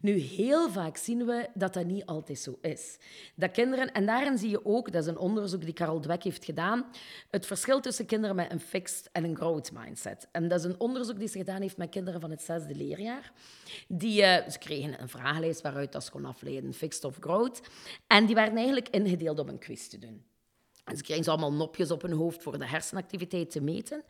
Nu, 0.00 0.12
heel 0.12 0.70
vaak 0.70 0.96
zien 0.96 1.26
we 1.26 1.48
dat 1.54 1.74
dat 1.74 1.86
niet 1.86 2.06
altijd 2.06 2.38
zo 2.38 2.58
is. 2.60 2.98
Dat 3.34 3.50
kinderen, 3.50 3.92
en 3.92 4.06
daarin 4.06 4.38
zie 4.38 4.50
je 4.50 4.64
ook, 4.64 4.92
dat 4.92 5.02
is 5.02 5.08
een 5.08 5.18
onderzoek 5.18 5.64
die 5.64 5.72
Carol 5.72 6.00
Dweck 6.00 6.22
heeft 6.22 6.44
gedaan, 6.44 6.84
het 7.30 7.46
verschil 7.46 7.80
tussen 7.80 8.06
kinderen 8.06 8.36
met 8.36 8.52
een 8.52 8.60
fixed 8.60 9.08
en 9.12 9.24
een 9.24 9.36
growth 9.36 9.72
mindset. 9.72 10.28
En 10.32 10.48
dat 10.48 10.58
is 10.58 10.64
een 10.64 10.80
onderzoek 10.80 11.18
die 11.18 11.28
ze 11.28 11.38
gedaan 11.38 11.60
heeft 11.60 11.76
met 11.76 11.90
kinderen 11.90 12.20
van 12.20 12.30
het 12.30 12.42
zesde 12.42 12.74
leerjaar. 12.74 13.32
Die, 13.88 14.20
uh, 14.20 14.48
ze 14.48 14.58
kregen 14.58 15.00
een 15.00 15.08
vragenlijst 15.08 15.60
waaruit 15.60 15.92
dat 15.92 16.04
ze 16.04 16.10
kon 16.10 16.24
afleiden, 16.24 16.74
fixed 16.74 17.04
of 17.04 17.16
growth. 17.20 17.60
En 18.06 18.26
die 18.26 18.34
werden 18.34 18.56
eigenlijk 18.56 18.88
ingedeeld 18.88 19.38
om 19.38 19.48
een 19.48 19.58
quiz 19.58 19.86
te 19.86 19.98
doen. 19.98 20.29
Ze 20.96 21.02
kregen 21.02 21.24
ze 21.24 21.30
allemaal 21.30 21.52
nopjes 21.52 21.90
op 21.90 22.02
hun 22.02 22.12
hoofd 22.12 22.42
voor 22.42 22.58
de 22.58 22.66
hersenactiviteit 22.66 23.50
te 23.50 23.60
meten. 23.60 24.04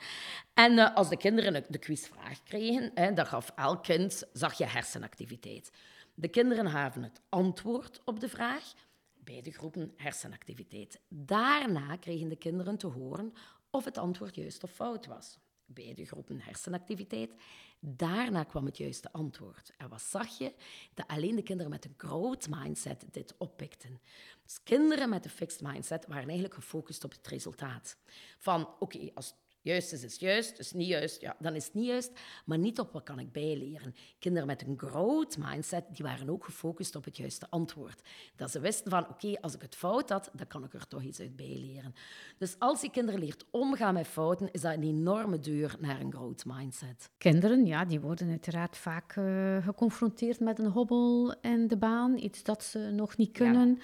En 0.54 0.72
uh, 0.72 0.94
als 0.94 1.08
de 1.08 1.16
kinderen 1.16 1.64
de 1.68 1.78
quizvraag 1.78 2.42
kregen, 2.42 2.90
hè, 2.94 3.12
dan 3.12 3.26
gaf 3.26 3.52
elk 3.56 3.82
kind, 3.82 4.22
zag 4.32 4.58
je 4.58 4.66
hersenactiviteit. 4.66 5.70
De 6.14 6.28
kinderen 6.28 6.70
gaven 6.70 7.02
het 7.02 7.20
antwoord 7.28 8.00
op 8.04 8.20
de 8.20 8.28
vraag, 8.28 8.72
beide 9.14 9.50
groepen 9.50 9.92
hersenactiviteit. 9.96 11.00
Daarna 11.08 11.96
kregen 11.96 12.28
de 12.28 12.36
kinderen 12.36 12.76
te 12.76 12.86
horen 12.86 13.32
of 13.70 13.84
het 13.84 13.98
antwoord 13.98 14.34
juist 14.34 14.62
of 14.62 14.70
fout 14.70 15.06
was. 15.06 15.38
Beide 15.66 16.04
groepen 16.04 16.40
hersenactiviteit. 16.40 17.34
Daarna 17.82 18.44
kwam 18.44 18.64
het 18.64 18.76
juiste 18.76 19.12
antwoord. 19.12 19.72
En 19.76 19.88
wat 19.88 20.02
zag 20.02 20.38
je? 20.38 20.54
Dat 20.94 21.06
alleen 21.06 21.36
de 21.36 21.42
kinderen 21.42 21.70
met 21.70 21.84
een 21.84 21.94
growth 21.96 22.48
mindset 22.48 23.04
dit 23.10 23.34
oppikten. 23.38 24.00
Dus 24.44 24.62
kinderen 24.62 25.08
met 25.08 25.24
een 25.24 25.30
fixed 25.30 25.60
mindset 25.60 26.06
waren 26.06 26.24
eigenlijk 26.24 26.54
gefocust 26.54 27.04
op 27.04 27.10
het 27.10 27.26
resultaat. 27.26 27.96
Van, 28.38 28.68
oké, 28.78 29.10
als 29.14 29.34
Juist 29.62 29.92
is, 29.92 30.04
is 30.04 30.16
juist, 30.16 30.58
is 30.58 30.72
niet 30.72 30.88
juist, 30.88 31.20
ja, 31.20 31.36
dan 31.38 31.54
is 31.54 31.64
het 31.64 31.74
niet 31.74 31.86
juist. 31.86 32.12
Maar 32.44 32.58
niet 32.58 32.78
op 32.78 32.92
wat 32.92 33.02
kan 33.02 33.18
ik 33.18 33.32
bijleren. 33.32 33.94
Kinderen 34.18 34.46
met 34.46 34.62
een 34.62 34.78
growth 34.78 35.38
mindset, 35.38 35.84
die 35.92 36.04
waren 36.04 36.30
ook 36.30 36.44
gefocust 36.44 36.96
op 36.96 37.04
het 37.04 37.16
juiste 37.16 37.46
antwoord. 37.50 38.00
Dat 38.36 38.50
ze 38.50 38.60
wisten 38.60 38.90
van, 38.90 39.08
oké, 39.08 39.40
als 39.40 39.54
ik 39.54 39.62
het 39.62 39.74
fout 39.74 40.10
had, 40.10 40.30
dan 40.32 40.46
kan 40.46 40.64
ik 40.64 40.74
er 40.74 40.88
toch 40.88 41.02
iets 41.02 41.20
uit 41.20 41.36
bijleren. 41.36 41.94
Dus 42.38 42.56
als 42.58 42.80
je 42.80 42.90
kinderen 42.90 43.20
leert 43.20 43.44
omgaan 43.50 43.94
met 43.94 44.06
fouten, 44.06 44.52
is 44.52 44.60
dat 44.60 44.74
een 44.74 44.82
enorme 44.82 45.40
deur 45.40 45.76
naar 45.78 46.00
een 46.00 46.12
growth 46.12 46.44
mindset. 46.44 47.10
Kinderen, 47.18 47.66
ja, 47.66 47.84
die 47.84 48.00
worden 48.00 48.28
uiteraard 48.30 48.76
vaak 48.76 49.16
uh, 49.16 49.64
geconfronteerd 49.64 50.40
met 50.40 50.58
een 50.58 50.70
hobbel 50.70 51.34
in 51.40 51.68
de 51.68 51.76
baan. 51.76 52.16
Iets 52.16 52.42
dat 52.42 52.64
ze 52.64 52.78
nog 52.78 53.16
niet 53.16 53.32
kunnen. 53.32 53.80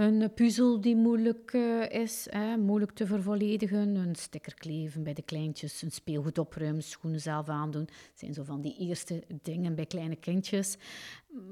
Een 0.00 0.34
puzzel 0.34 0.80
die 0.80 0.96
moeilijk 0.96 1.52
uh, 1.52 1.90
is, 1.90 2.26
hè, 2.30 2.56
moeilijk 2.56 2.92
te 2.92 3.06
vervolledigen. 3.06 3.94
Een 3.94 4.14
sticker 4.14 4.54
kleven 4.54 5.02
bij 5.02 5.12
de 5.12 5.22
kleintjes, 5.22 5.82
een 5.82 5.90
speelgoed 5.90 6.38
opruimen, 6.38 6.82
schoenen 6.82 7.20
zelf 7.20 7.48
aandoen. 7.48 7.84
Dat 7.84 7.94
zijn 8.14 8.34
zo 8.34 8.42
van 8.42 8.60
die 8.60 8.76
eerste 8.78 9.22
dingen 9.42 9.74
bij 9.74 9.86
kleine 9.86 10.16
kindjes. 10.16 10.76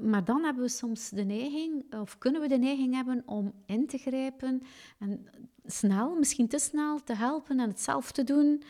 Maar 0.03 0.25
dan 0.25 0.45
hebben 0.45 0.63
we 0.63 0.69
soms 0.69 1.09
de 1.09 1.25
neiging, 1.25 1.95
of 1.95 2.19
kunnen 2.19 2.41
we 2.41 2.49
de 2.49 2.59
neiging 2.59 2.95
hebben 2.95 3.23
om 3.27 3.53
in 3.67 3.87
te 3.87 3.99
grijpen 3.99 4.63
en 4.99 5.27
snel, 5.65 6.15
misschien 6.15 6.49
te 6.49 6.59
snel, 6.59 7.03
te 7.03 7.15
helpen 7.15 7.61
en 7.61 7.69
het 7.69 7.81
zelf 7.81 8.13
te 8.13 8.25
doen. 8.25 8.63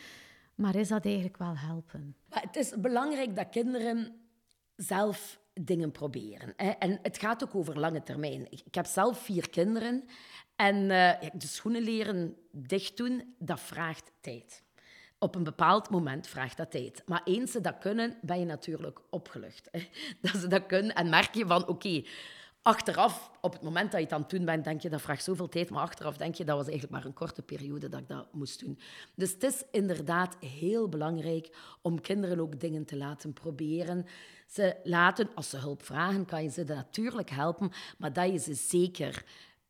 Maar 0.55 0.75
is 0.75 0.89
dat 0.89 1.05
eigenlijk 1.05 1.37
wel 1.37 1.57
helpen? 1.57 2.17
Maar 2.29 2.43
het 2.43 2.57
is 2.57 2.81
belangrijk 2.81 3.37
dat 3.37 3.49
kinderen 3.49 4.13
zelf 4.77 5.38
dingen 5.61 5.93
proberen. 5.93 6.53
Hè. 6.57 6.69
En 6.69 6.99
het 7.03 7.19
gaat 7.19 7.45
ook 7.45 7.55
over 7.55 7.79
lange 7.79 8.03
termijn. 8.03 8.47
Ik, 8.51 8.75
heb 8.75 8.87
zelf 8.87 9.19
vier 9.19 9.51
kinderen 9.51 10.05
en 10.57 10.75
uh, 10.75 11.13
de 11.33 11.47
schoenen 11.47 11.83
leren 11.83 12.37
dicht 12.53 12.97
doen, 12.97 13.35
dat 13.39 13.61
vraagt 13.61 14.13
tijd. 14.21 14.63
Op 15.19 15.35
een 15.35 15.45
bepaald 15.45 15.91
moment 15.91 16.27
vraagt 16.27 16.57
dat 16.57 16.71
tijd. 16.71 17.03
Maar 17.07 17.21
eens 17.25 17.53
ze 17.53 17.61
dat 17.61 17.79
kunnen, 17.79 18.19
ben 18.23 18.39
je 18.39 18.45
natuurlijk 18.45 19.01
opgelucht. 19.11 19.69
Hè. 19.71 19.89
Dat 20.31 20.41
ze 20.41 20.47
dat 20.47 20.67
kunnen 20.67 20.95
en 20.95 21.09
merk 21.09 21.35
je 21.35 21.47
van, 21.47 21.67
oké, 21.67 22.03
achteraf, 22.69 23.31
op 23.41 23.53
het 23.53 23.63
moment 23.63 23.91
dat 23.91 24.01
je 24.01 24.07
het 24.07 24.15
aan 24.15 24.21
het 24.21 24.31
doen 24.31 24.45
bent, 24.45 24.65
denk 24.65 24.81
je 24.81 24.89
dat 24.89 25.01
vraagt 25.01 25.25
zoveel 25.25 25.49
tijd. 25.49 25.71
Maar 25.71 25.83
achteraf 25.83 26.17
denk 26.17 26.35
je 26.35 26.45
dat 26.45 26.57
was 26.57 26.67
eigenlijk 26.67 26.93
maar 26.93 27.05
een 27.05 27.15
korte 27.15 27.43
periode 27.43 27.89
dat 27.89 28.01
ik 28.01 28.09
dat 28.09 28.33
moest 28.33 28.61
doen. 28.61 28.79
Dus 29.15 29.33
het 29.33 29.43
is 29.43 29.65
inderdaad 29.71 30.37
heel 30.41 30.89
belangrijk 30.89 31.57
om 31.83 32.01
kinderen 32.01 32.41
ook 32.41 32.61
dingen 32.61 32.85
te 32.85 32.97
laten 32.97 33.33
proberen. 33.33 34.07
Ze 34.47 34.77
laten, 34.85 35.29
als 35.35 35.51
ze 35.51 35.57
hulp 35.57 35.83
vragen, 35.83 36.25
kan 36.25 36.43
je 36.43 36.51
ze 36.51 36.65
natuurlijk 36.65 37.31
helpen, 37.31 37.71
maar 37.99 38.13
dat 38.13 38.33
je 38.33 38.39
ze 38.39 38.55
zeker 38.55 39.25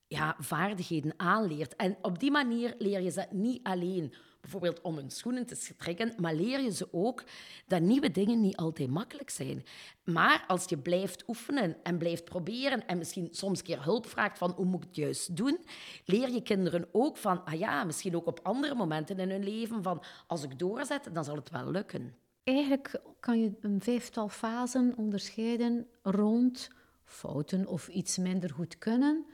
ja, 0.06 0.36
vaardigheden 0.38 1.12
aanleert. 1.16 1.76
En 1.76 1.96
op 2.02 2.18
die 2.18 2.30
manier 2.30 2.74
leer 2.78 3.00
je 3.00 3.10
ze 3.10 3.26
niet 3.30 3.60
alleen 3.62 4.14
bijvoorbeeld 4.40 4.80
om 4.80 4.96
hun 4.96 5.10
schoenen 5.10 5.46
te 5.46 5.54
strikken, 5.54 6.12
maar 6.16 6.34
leer 6.34 6.60
je 6.60 6.72
ze 6.72 6.88
ook 6.90 7.24
dat 7.66 7.80
nieuwe 7.80 8.10
dingen 8.10 8.40
niet 8.40 8.56
altijd 8.56 8.90
makkelijk 8.90 9.30
zijn. 9.30 9.64
Maar 10.04 10.44
als 10.46 10.64
je 10.68 10.78
blijft 10.78 11.28
oefenen 11.28 11.76
en 11.82 11.98
blijft 11.98 12.24
proberen 12.24 12.86
en 12.86 12.98
misschien 12.98 13.28
soms 13.30 13.62
keer 13.62 13.84
hulp 13.84 14.06
vraagt 14.06 14.38
van 14.38 14.50
hoe 14.50 14.64
moet 14.64 14.82
ik 14.82 14.88
het 14.88 14.96
juist 14.96 15.36
doen, 15.36 15.58
leer 16.04 16.30
je 16.30 16.42
kinderen 16.42 16.88
ook 16.92 17.16
van, 17.16 17.44
ah 17.44 17.58
ja, 17.58 17.84
misschien 17.84 18.16
ook 18.16 18.26
op 18.26 18.40
andere 18.42 18.74
momenten 18.74 19.18
in 19.18 19.30
hun 19.30 19.44
leven 19.44 19.82
van, 19.82 20.02
als 20.26 20.42
ik 20.42 20.58
doorzet, 20.58 21.08
dan 21.12 21.24
zal 21.24 21.36
het 21.36 21.50
wel 21.50 21.70
lukken. 21.70 22.14
Eigenlijk 22.44 23.00
kan 23.20 23.40
je 23.40 23.52
een 23.60 23.80
vijftal 23.80 24.28
fasen 24.28 24.94
onderscheiden 24.96 25.86
rond 26.02 26.70
fouten 27.04 27.66
of 27.66 27.88
iets 27.88 28.18
minder 28.18 28.50
goed 28.50 28.78
kunnen, 28.78 29.26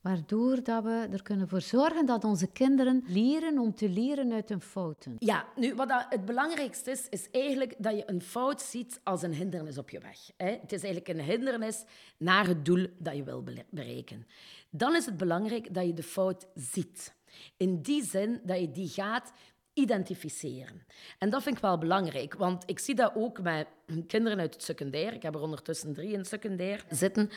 waardoor 0.00 0.62
dat 0.62 0.84
we 0.84 1.08
er 1.12 1.22
kunnen 1.22 1.48
voor 1.48 1.60
zorgen 1.60 2.06
dat 2.06 2.24
onze 2.24 2.46
kinderen 2.46 3.04
leren 3.06 3.58
om 3.58 3.74
te 3.74 3.88
leren 3.88 4.32
uit 4.32 4.48
hun 4.48 4.60
fouten. 4.60 5.16
Ja, 5.18 5.46
nu 5.56 5.74
wat 5.74 5.88
dat 5.88 6.06
het 6.08 6.24
belangrijkste 6.24 6.90
is, 6.90 7.08
is 7.08 7.30
eigenlijk 7.30 7.74
dat 7.78 7.96
je 7.96 8.02
een 8.06 8.22
fout 8.22 8.62
ziet 8.62 9.00
als 9.04 9.22
een 9.22 9.34
hindernis 9.34 9.78
op 9.78 9.90
je 9.90 9.98
weg. 9.98 10.18
Hè? 10.36 10.50
Het 10.60 10.72
is 10.72 10.82
eigenlijk 10.82 11.18
een 11.18 11.24
hindernis 11.24 11.84
naar 12.16 12.46
het 12.46 12.64
doel 12.64 12.86
dat 12.98 13.16
je 13.16 13.24
wil 13.24 13.44
bereiken. 13.70 14.26
Dan 14.70 14.96
is 14.96 15.06
het 15.06 15.16
belangrijk 15.16 15.74
dat 15.74 15.86
je 15.86 15.94
de 15.94 16.02
fout 16.02 16.46
ziet. 16.54 17.14
In 17.56 17.82
die 17.82 18.04
zin 18.04 18.40
dat 18.44 18.60
je 18.60 18.70
die 18.70 18.88
gaat 18.88 19.32
identificeren. 19.80 20.86
En 21.18 21.30
dat 21.30 21.42
vind 21.42 21.56
ik 21.56 21.62
wel 21.62 21.78
belangrijk, 21.78 22.34
want 22.34 22.62
ik 22.66 22.78
zie 22.78 22.94
dat 22.94 23.12
ook 23.14 23.40
met 23.40 23.66
kinderen 24.06 24.38
uit 24.38 24.54
het 24.54 24.62
secundair. 24.62 25.12
Ik 25.12 25.22
heb 25.22 25.34
er 25.34 25.40
ondertussen 25.40 25.94
drie 25.94 26.12
in 26.12 26.18
het 26.18 26.28
secundair 26.28 26.84
zitten. 26.90 27.30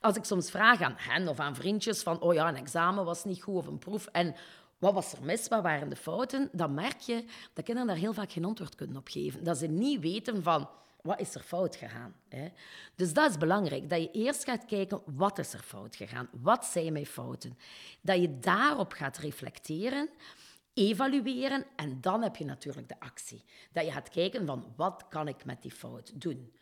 Als 0.00 0.16
ik 0.16 0.24
soms 0.24 0.50
vraag 0.50 0.80
aan 0.80 0.94
hen 0.96 1.28
of 1.28 1.38
aan 1.40 1.54
vriendjes 1.54 2.02
van, 2.02 2.20
oh 2.20 2.34
ja, 2.34 2.48
een 2.48 2.56
examen 2.56 3.04
was 3.04 3.24
niet 3.24 3.42
goed 3.42 3.56
of 3.56 3.66
een 3.66 3.78
proef 3.78 4.06
en 4.06 4.34
wat 4.78 4.94
was 4.94 5.12
er 5.12 5.22
mis, 5.22 5.48
wat 5.48 5.62
waren 5.62 5.88
de 5.88 5.96
fouten, 5.96 6.48
dan 6.52 6.74
merk 6.74 7.00
je 7.00 7.24
dat 7.52 7.64
kinderen 7.64 7.88
daar 7.88 7.98
heel 7.98 8.12
vaak 8.12 8.32
geen 8.32 8.44
antwoord 8.44 8.74
kunnen 8.74 8.96
op 8.96 9.08
geven. 9.08 9.44
Dat 9.44 9.58
ze 9.58 9.66
niet 9.66 10.00
weten 10.00 10.42
van, 10.42 10.68
wat 11.02 11.20
is 11.20 11.34
er 11.34 11.40
fout 11.40 11.76
gegaan? 11.76 12.14
Hè? 12.28 12.48
Dus 12.94 13.12
dat 13.12 13.30
is 13.30 13.38
belangrijk, 13.38 13.90
dat 13.90 14.00
je 14.00 14.10
eerst 14.10 14.44
gaat 14.44 14.64
kijken, 14.64 15.00
wat 15.04 15.38
is 15.38 15.52
er 15.52 15.62
fout 15.62 15.96
gegaan? 15.96 16.28
Wat 16.32 16.64
zijn 16.64 16.92
mijn 16.92 17.06
fouten? 17.06 17.58
Dat 18.00 18.20
je 18.20 18.38
daarop 18.38 18.92
gaat 18.92 19.16
reflecteren 19.16 20.08
evalueren 20.74 21.64
en 21.76 22.00
dan 22.00 22.22
heb 22.22 22.36
je 22.36 22.44
natuurlijk 22.44 22.88
de 22.88 23.00
actie. 23.00 23.44
Dat 23.72 23.84
je 23.84 23.92
gaat 23.92 24.08
kijken 24.08 24.46
van 24.46 24.72
wat 24.76 25.04
kan 25.08 25.28
ik 25.28 25.44
met 25.44 25.62
die 25.62 25.72
fout 25.72 26.20
doen. 26.20 26.52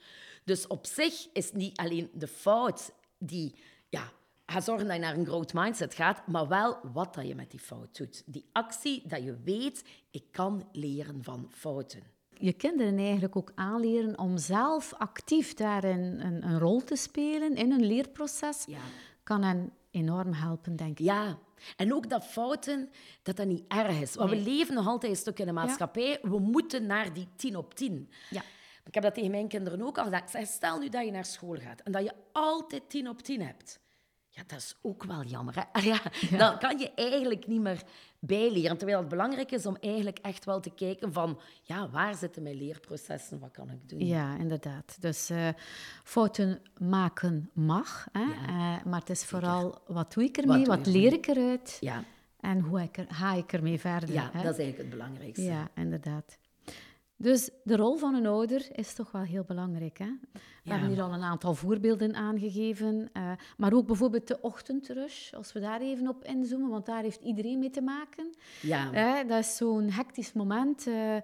Dus 0.45 0.67
op 0.67 0.87
zich 0.87 1.29
is 1.33 1.53
niet 1.53 1.79
alleen 1.79 2.11
de 2.15 2.29
fout 2.29 2.93
die 3.19 3.55
ja, 3.89 4.13
gaat 4.47 4.65
zorgen 4.65 4.87
dat 4.87 4.97
je 4.97 5.03
naar 5.03 5.17
een 5.17 5.27
growth 5.27 5.53
mindset 5.53 5.95
gaat, 5.95 6.27
maar 6.27 6.49
wel 6.49 6.79
wat 6.93 7.15
dat 7.15 7.27
je 7.27 7.35
met 7.35 7.51
die 7.51 7.61
fout 7.61 7.97
doet. 7.97 8.23
Die 8.27 8.49
actie 8.53 9.03
dat 9.07 9.23
je 9.23 9.37
weet, 9.45 9.85
ik 10.11 10.25
kan 10.31 10.69
leren 10.73 11.25
van 11.25 11.47
fouten. 11.51 12.03
Je 12.35 12.53
kinderen 12.53 12.99
eigenlijk 12.99 13.37
ook 13.37 13.53
aanleren 13.55 14.19
om 14.19 14.39
zelf 14.39 14.95
actief 14.95 15.55
daarin 15.55 16.21
een, 16.21 16.47
een 16.47 16.59
rol 16.59 16.85
te 16.85 16.97
spelen 16.97 17.55
in 17.55 17.73
een 17.73 17.87
leerproces, 17.87 18.65
ja. 18.67 18.81
kan 19.23 19.43
hen 19.43 19.73
enorm 19.91 20.33
helpen, 20.33 20.77
denk 20.77 20.99
ik. 20.99 21.05
Ja, 21.05 21.39
en 21.77 21.95
ook 21.95 22.09
dat 22.09 22.27
fouten, 22.27 22.91
dat 23.23 23.37
dat 23.37 23.47
niet 23.47 23.65
erg 23.69 24.01
is. 24.01 24.15
Want 24.15 24.31
we 24.31 24.37
leven 24.37 24.75
nog 24.75 24.87
altijd 24.87 25.13
een 25.13 25.19
stuk 25.19 25.39
in 25.39 25.47
de 25.47 25.53
maatschappij. 25.53 26.19
We 26.23 26.39
moeten 26.39 26.87
naar 26.87 27.13
die 27.13 27.29
tien 27.37 27.57
op 27.57 27.75
tien. 27.75 28.11
Ja. 28.31 28.43
Ik 28.85 28.95
heb 28.95 29.03
dat 29.03 29.15
tegen 29.15 29.31
mijn 29.31 29.49
kinderen 29.49 29.83
ook 29.83 29.99
al 29.99 30.05
gezegd. 30.05 30.53
Stel 30.53 30.79
nu 30.79 30.89
dat 30.89 31.05
je 31.05 31.11
naar 31.11 31.25
school 31.25 31.57
gaat 31.57 31.81
en 31.81 31.93
dat 31.93 32.03
je 32.03 32.13
altijd 32.33 32.91
tien 32.91 33.09
op 33.09 33.23
tien 33.23 33.43
hebt. 33.43 33.81
Ja, 34.35 34.43
dat 34.47 34.59
is 34.59 34.75
ook 34.83 35.05
wel 35.05 35.23
jammer. 35.23 35.55
Hè? 35.57 35.81
Ja, 35.81 36.01
Dan 36.39 36.59
kan 36.59 36.79
je 36.79 36.91
eigenlijk 36.95 37.47
niet 37.47 37.61
meer 37.61 37.83
bijleren. 38.19 38.77
Terwijl 38.77 38.99
het 38.99 39.09
belangrijk 39.09 39.51
is 39.51 39.67
om 39.67 39.77
eigenlijk 39.81 40.19
echt 40.19 40.45
wel 40.45 40.61
te 40.61 40.71
kijken 40.71 41.13
van... 41.13 41.41
Ja, 41.63 41.91
waar 41.91 42.15
zitten 42.15 42.43
mijn 42.43 42.57
leerprocessen? 42.57 43.39
Wat 43.39 43.51
kan 43.51 43.71
ik 43.71 43.89
doen? 43.89 44.07
Ja, 44.07 44.37
inderdaad. 44.37 44.97
Dus 45.01 45.31
uh, 45.31 45.49
fouten 46.05 46.61
maken 46.79 47.51
mag. 47.53 48.07
Hè? 48.13 48.23
Uh, 48.23 48.85
maar 48.85 49.01
het 49.01 49.11
is 49.11 49.25
vooral, 49.25 49.83
wat 49.87 50.13
doe 50.13 50.25
ik 50.25 50.37
ermee? 50.37 50.65
Wat, 50.65 50.77
wat 50.77 50.87
leer 50.87 51.13
ik 51.13 51.27
eruit? 51.27 51.77
Ja. 51.81 52.05
En 52.41 52.61
hoe 52.61 52.83
ik 52.83 52.97
er, 52.97 53.07
ga 53.09 53.35
ik 53.35 53.53
ermee 53.53 53.81
verder? 53.81 54.13
Ja, 54.13 54.31
hè? 54.33 54.43
dat 54.43 54.53
is 54.53 54.59
eigenlijk 54.59 54.79
het 54.79 54.91
belangrijkste. 54.91 55.45
Ja, 55.45 55.69
inderdaad. 55.75 56.39
Dus 57.23 57.51
de 57.65 57.77
rol 57.77 57.97
van 57.97 58.15
een 58.15 58.27
ouder 58.27 58.67
is 58.73 58.95
toch 58.95 59.13
wel 59.13 59.23
heel 59.23 59.45
belangrijk. 59.47 59.99
Hè? 59.99 60.11
We 60.65 60.71
hebben 60.71 60.89
hier 60.89 61.03
al 61.03 61.13
een 61.13 61.23
aantal 61.23 61.55
voorbeelden 61.55 62.15
aangegeven. 62.15 63.11
Uh, 63.17 63.33
maar 63.57 63.73
ook 63.73 63.87
bijvoorbeeld 63.87 64.29
de 64.29 64.41
ochtendrush, 64.41 65.33
als 65.33 65.53
we 65.53 65.61
daar 65.61 65.81
even 65.81 66.09
op 66.09 66.25
inzoomen, 66.25 66.69
want 66.69 66.87
daar 66.87 67.03
heeft 67.03 67.23
iedereen 67.23 67.59
mee 67.59 67.71
te 67.71 67.81
maken. 67.81 68.35
Ja. 68.61 68.93
Uh, 69.23 69.29
dat 69.29 69.39
is 69.39 69.57
zo'n 69.57 69.91
hectisch 69.91 70.33
moment. 70.33 70.87
Uh, 70.87 71.17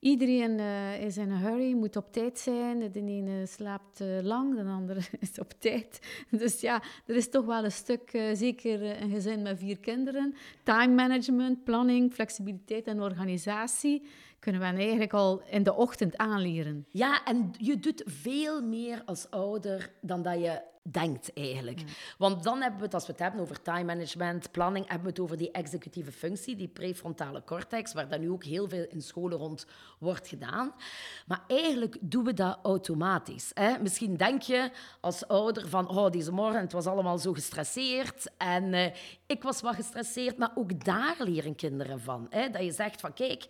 iedereen 0.00 0.60
is 1.00 1.16
in 1.16 1.30
een 1.30 1.38
hurry, 1.38 1.72
moet 1.72 1.96
op 1.96 2.12
tijd 2.12 2.38
zijn. 2.38 2.92
De 2.92 3.04
ene 3.04 3.46
slaapt 3.46 4.00
lang, 4.22 4.56
de 4.56 4.64
andere 4.64 5.00
is 5.20 5.38
op 5.38 5.52
tijd. 5.58 5.98
Dus 6.30 6.60
ja, 6.60 6.82
er 7.06 7.14
is 7.14 7.30
toch 7.30 7.44
wel 7.44 7.64
een 7.64 7.72
stuk, 7.72 8.10
zeker 8.32 9.02
een 9.02 9.10
gezin 9.10 9.42
met 9.42 9.58
vier 9.58 9.78
kinderen, 9.78 10.34
time 10.62 10.94
management, 10.94 11.64
planning, 11.64 12.12
flexibiliteit 12.12 12.86
en 12.86 13.02
organisatie 13.02 14.02
kunnen 14.42 14.60
we 14.60 14.66
eigenlijk 14.66 15.12
al 15.12 15.42
in 15.46 15.62
de 15.62 15.74
ochtend 15.74 16.16
aanleren. 16.16 16.86
Ja, 16.90 17.24
en 17.24 17.50
je 17.58 17.78
doet 17.78 18.02
veel 18.06 18.62
meer 18.62 19.02
als 19.04 19.30
ouder 19.30 19.92
dan 20.00 20.22
dat 20.22 20.40
je 20.40 20.62
denkt 20.82 21.32
eigenlijk. 21.34 21.82
Want 22.18 22.42
dan 22.42 22.60
hebben 22.60 22.78
we 22.78 22.84
het, 22.84 22.94
als 22.94 23.06
we 23.06 23.12
het 23.12 23.20
hebben 23.20 23.40
over 23.40 23.62
time 23.62 23.84
management, 23.84 24.50
planning, 24.50 24.88
hebben 24.88 25.04
we 25.04 25.10
het 25.10 25.20
over 25.20 25.36
die 25.36 25.50
executieve 25.50 26.12
functie, 26.12 26.56
die 26.56 26.68
prefrontale 26.68 27.44
cortex, 27.44 27.92
waar 27.92 28.08
dan 28.08 28.20
nu 28.20 28.30
ook 28.30 28.44
heel 28.44 28.68
veel 28.68 28.86
in 28.88 29.02
scholen 29.02 29.38
rond 29.38 29.66
wordt 29.98 30.28
gedaan. 30.28 30.72
Maar 31.26 31.44
eigenlijk 31.46 31.96
doen 32.00 32.24
we 32.24 32.34
dat 32.34 32.58
automatisch. 32.62 33.50
Hè? 33.54 33.78
Misschien 33.78 34.16
denk 34.16 34.42
je 34.42 34.70
als 35.00 35.28
ouder 35.28 35.68
van, 35.68 35.88
oh, 35.88 36.10
deze 36.10 36.32
morgen, 36.32 36.60
het 36.60 36.72
was 36.72 36.86
allemaal 36.86 37.18
zo 37.18 37.32
gestresseerd 37.32 38.30
en 38.36 38.72
uh, 38.72 38.86
ik 39.26 39.42
was 39.42 39.60
wat 39.60 39.74
gestresseerd, 39.74 40.38
maar 40.38 40.52
ook 40.54 40.84
daar 40.84 41.16
leren 41.18 41.54
kinderen 41.54 42.00
van. 42.00 42.26
Hè? 42.30 42.50
Dat 42.50 42.62
je 42.62 42.72
zegt 42.72 43.00
van, 43.00 43.12
kijk, 43.12 43.46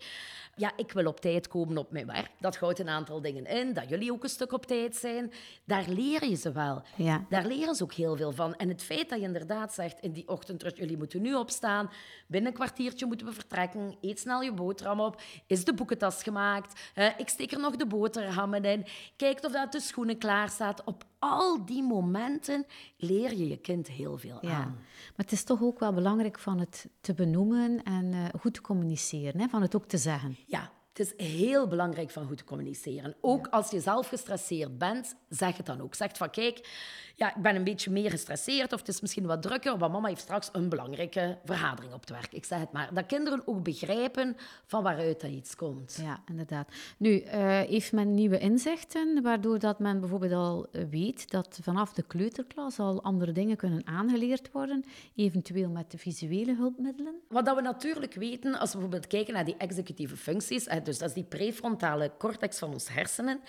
ja, 0.55 0.71
ik 0.75 0.91
wil 0.91 1.05
op 1.05 1.19
tijd 1.19 1.47
komen 1.47 1.77
op 1.77 1.91
mijn 1.91 2.05
werk. 2.05 2.31
Dat 2.39 2.57
houdt 2.57 2.79
een 2.79 2.89
aantal 2.89 3.21
dingen 3.21 3.45
in. 3.45 3.73
Dat 3.73 3.89
jullie 3.89 4.11
ook 4.11 4.23
een 4.23 4.29
stuk 4.29 4.51
op 4.51 4.65
tijd 4.65 4.95
zijn. 4.95 5.31
Daar 5.65 5.85
leer 5.87 6.25
je 6.25 6.35
ze 6.35 6.51
wel. 6.51 6.81
Ja. 6.95 7.25
Daar 7.29 7.45
leren 7.45 7.75
ze 7.75 7.83
ook 7.83 7.93
heel 7.93 8.15
veel 8.15 8.31
van. 8.31 8.55
En 8.55 8.69
het 8.69 8.83
feit 8.83 9.09
dat 9.09 9.19
je 9.19 9.25
inderdaad 9.25 9.73
zegt 9.73 9.99
in 9.99 10.11
die 10.11 10.27
ochtendrust, 10.27 10.77
jullie 10.77 10.97
moeten 10.97 11.21
nu 11.21 11.35
opstaan, 11.35 11.89
binnen 12.27 12.51
een 12.51 12.57
kwartiertje 12.57 13.05
moeten 13.05 13.27
we 13.27 13.33
vertrekken, 13.33 13.97
eet 14.01 14.19
snel 14.19 14.41
je 14.41 14.53
boterham 14.53 14.99
op, 14.99 15.21
is 15.47 15.65
de 15.65 15.73
boekentas 15.73 16.23
gemaakt, 16.23 16.91
uh, 16.95 17.07
ik 17.17 17.29
steek 17.29 17.51
er 17.51 17.59
nog 17.59 17.75
de 17.75 17.85
boterhammen 17.85 18.65
in, 18.65 18.85
kijk 19.15 19.45
of 19.45 19.51
dat 19.51 19.71
de 19.71 19.79
schoenen 19.79 20.17
klaar 20.17 20.49
staat. 20.49 20.83
Op 20.83 21.03
al 21.23 21.65
die 21.65 21.83
momenten 21.83 22.65
leer 22.97 23.33
je 23.33 23.47
je 23.47 23.57
kind 23.57 23.87
heel 23.87 24.17
veel 24.17 24.37
ja. 24.41 24.51
aan. 24.51 24.75
Maar 24.75 25.25
het 25.25 25.31
is 25.31 25.43
toch 25.43 25.61
ook 25.61 25.79
wel 25.79 25.93
belangrijk 25.93 26.39
van 26.39 26.59
het 26.59 26.87
te 27.01 27.13
benoemen 27.13 27.83
en 27.83 28.05
uh, 28.05 28.25
goed 28.39 28.53
te 28.53 28.61
communiceren, 28.61 29.39
hè? 29.39 29.47
van 29.47 29.61
het 29.61 29.75
ook 29.75 29.85
te 29.85 29.97
zeggen. 29.97 30.37
Ja, 30.45 30.71
het 30.93 30.99
is 30.99 31.27
heel 31.27 31.67
belangrijk 31.67 32.11
van 32.11 32.27
goed 32.27 32.37
te 32.37 32.43
communiceren. 32.43 33.15
Ook 33.21 33.47
als 33.47 33.71
je 33.71 33.79
zelf 33.79 34.07
gestresseerd 34.07 34.77
bent, 34.77 35.15
zeg 35.29 35.57
het 35.57 35.65
dan 35.65 35.81
ook. 35.81 35.95
Zeg 35.95 36.17
van, 36.17 36.29
kijk, 36.29 36.69
ja, 37.15 37.35
ik 37.35 37.41
ben 37.41 37.55
een 37.55 37.63
beetje 37.63 37.91
meer 37.91 38.09
gestresseerd 38.09 38.73
of 38.73 38.79
het 38.79 38.87
is 38.87 39.01
misschien 39.01 39.25
wat 39.25 39.41
drukker, 39.41 39.77
want 39.77 39.91
mama 39.91 40.07
heeft 40.07 40.21
straks 40.21 40.49
een 40.51 40.69
belangrijke 40.69 41.37
vergadering 41.45 41.93
op 41.93 41.99
het 41.99 42.09
werk. 42.09 42.33
Ik 42.33 42.45
zeg 42.45 42.59
het 42.59 42.71
maar. 42.71 42.93
Dat 42.93 43.05
kinderen 43.05 43.41
ook 43.45 43.63
begrijpen 43.63 44.37
van 44.65 44.83
waaruit 44.83 45.21
dat 45.21 45.31
iets 45.31 45.55
komt. 45.55 45.99
Ja, 46.01 46.23
inderdaad. 46.29 46.69
Nu, 46.97 47.21
uh, 47.21 47.31
heeft 47.59 47.91
men 47.91 48.13
nieuwe 48.13 48.39
inzichten, 48.39 49.21
waardoor 49.21 49.59
dat 49.59 49.79
men 49.79 49.99
bijvoorbeeld 49.99 50.33
al 50.33 50.67
weet 50.89 51.29
dat 51.29 51.59
vanaf 51.61 51.93
de 51.93 52.03
kleuterklas 52.03 52.79
al 52.79 53.03
andere 53.03 53.31
dingen 53.31 53.57
kunnen 53.57 53.87
aangeleerd 53.87 54.51
worden, 54.51 54.85
eventueel 55.15 55.69
met 55.69 55.91
de 55.91 55.97
visuele 55.97 56.55
hulpmiddelen? 56.55 57.13
Wat 57.27 57.45
dat 57.45 57.55
we 57.55 57.61
natuurlijk 57.61 58.13
weten, 58.13 58.59
als 58.59 58.71
we 58.71 58.77
bijvoorbeeld 58.77 59.07
kijken 59.07 59.33
naar 59.33 59.45
die 59.45 59.57
executieve 59.57 60.17
functies, 60.17 60.67
dus 60.83 60.97
dat 60.97 61.09
is 61.09 61.13
die 61.13 61.23
prefrontale 61.23 62.11
cortex 62.17 62.59
van 62.59 62.73
ons 62.73 62.89
hersenen, 62.89 63.39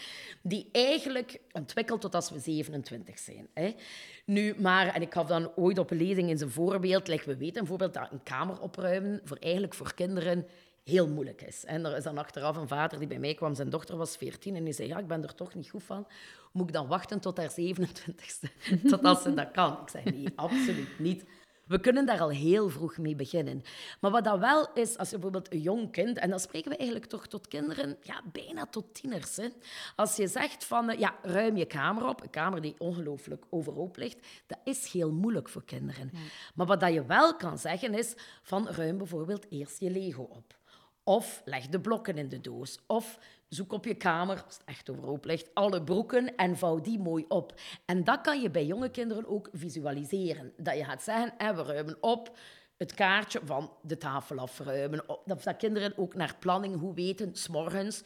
die 0.42 0.68
eigenlijk 0.72 1.40
ontwikkelt 1.52 2.00
tot 2.00 2.14
als 2.14 2.30
we 2.30 2.38
27 2.38 3.18
zijn. 3.18 3.48
Nu, 4.24 4.54
maar, 4.58 4.94
en 4.94 5.02
ik 5.02 5.12
gaf 5.12 5.26
dan 5.26 5.52
ooit 5.56 5.78
op 5.78 5.90
een 5.90 5.96
lezing 5.96 6.28
in 6.28 6.38
zijn 6.38 6.50
voorbeeld, 6.50 7.08
like 7.08 7.24
we 7.26 7.36
weten 7.36 7.58
bijvoorbeeld 7.58 7.94
dat 7.94 8.08
een 8.10 8.22
kamer 8.22 8.60
opruimen 8.60 9.20
voor, 9.24 9.36
eigenlijk 9.36 9.74
voor 9.74 9.94
kinderen 9.94 10.46
heel 10.84 11.08
moeilijk 11.08 11.42
is. 11.42 11.64
En 11.64 11.84
er 11.84 11.96
is 11.96 12.02
dan 12.02 12.18
achteraf 12.18 12.56
een 12.56 12.68
vader 12.68 12.98
die 12.98 13.08
bij 13.08 13.18
mij 13.18 13.34
kwam, 13.34 13.54
zijn 13.54 13.70
dochter 13.70 13.96
was 13.96 14.16
14 14.16 14.56
en 14.56 14.64
die 14.64 14.72
zei, 14.72 14.88
ja, 14.88 14.98
ik 14.98 15.06
ben 15.06 15.22
er 15.22 15.34
toch 15.34 15.54
niet 15.54 15.70
goed 15.70 15.82
van. 15.82 16.06
Moet 16.52 16.66
ik 16.66 16.72
dan 16.72 16.86
wachten 16.86 17.20
tot 17.20 17.36
haar 17.36 17.50
27ste, 17.50 18.48
tot 18.90 19.04
als 19.04 19.22
ze 19.22 19.34
dat 19.34 19.50
kan? 19.50 19.72
Ik 19.82 19.88
zei, 19.88 20.04
nee, 20.04 20.26
absoluut 20.36 20.98
niet. 20.98 21.24
We 21.66 21.80
kunnen 21.80 22.06
daar 22.06 22.20
al 22.20 22.30
heel 22.30 22.68
vroeg 22.68 22.98
mee 22.98 23.14
beginnen. 23.14 23.62
Maar 24.00 24.10
wat 24.10 24.24
dat 24.24 24.38
wel 24.38 24.72
is, 24.72 24.98
als 24.98 25.10
je 25.10 25.14
bijvoorbeeld 25.14 25.52
een 25.52 25.60
jong 25.60 25.90
kind, 25.90 26.18
en 26.18 26.30
dan 26.30 26.40
spreken 26.40 26.70
we 26.70 26.76
eigenlijk 26.76 27.10
toch 27.10 27.26
tot 27.26 27.48
kinderen, 27.48 27.96
ja, 28.02 28.22
bijna 28.32 28.66
tot 28.66 28.94
tieners. 28.94 29.36
Hè. 29.36 29.48
Als 29.96 30.16
je 30.16 30.26
zegt 30.26 30.64
van, 30.64 30.90
eh, 30.90 30.98
ja, 30.98 31.14
ruim 31.22 31.56
je 31.56 31.66
kamer 31.66 32.08
op, 32.08 32.22
een 32.22 32.30
kamer 32.30 32.60
die 32.60 32.74
ongelooflijk 32.78 33.44
overhoop 33.50 33.96
ligt, 33.96 34.26
dat 34.46 34.58
is 34.64 34.92
heel 34.92 35.12
moeilijk 35.12 35.48
voor 35.48 35.64
kinderen. 35.64 36.10
Maar 36.54 36.66
wat 36.66 36.80
dat 36.80 36.92
je 36.92 37.04
wel 37.04 37.36
kan 37.36 37.58
zeggen 37.58 37.94
is, 37.94 38.14
van 38.42 38.68
ruim 38.68 38.98
bijvoorbeeld 38.98 39.46
eerst 39.50 39.80
je 39.80 39.90
Lego 39.90 40.22
op. 40.22 40.56
Of 41.02 41.42
leg 41.44 41.66
de 41.66 41.80
blokken 41.80 42.18
in 42.18 42.28
de 42.28 42.40
doos. 42.40 42.78
Of 42.86 43.18
zoek 43.48 43.72
op 43.72 43.84
je 43.84 43.94
kamer, 43.94 44.42
als 44.44 44.54
het 44.54 44.62
echt 44.64 44.90
overhoop 44.90 45.24
ligt, 45.24 45.54
alle 45.54 45.82
broeken 45.82 46.36
en 46.36 46.56
vouw 46.56 46.80
die 46.80 46.98
mooi 46.98 47.24
op. 47.28 47.60
En 47.84 48.04
dat 48.04 48.20
kan 48.20 48.40
je 48.40 48.50
bij 48.50 48.66
jonge 48.66 48.90
kinderen 48.90 49.26
ook 49.26 49.48
visualiseren. 49.52 50.52
Dat 50.56 50.76
je 50.76 50.84
gaat 50.84 51.02
zeggen, 51.02 51.56
we 51.56 51.62
ruimen 51.62 51.96
op 52.00 52.36
het 52.76 52.94
kaartje 52.94 53.40
van 53.44 53.72
de 53.82 53.98
tafel 53.98 54.38
afruimen. 54.38 55.04
Dat, 55.24 55.42
dat 55.42 55.56
kinderen 55.56 55.92
ook 55.96 56.14
naar 56.14 56.36
planning 56.38 56.80
hoe 56.80 56.94
weten, 56.94 57.36
s'morgens 57.36 58.02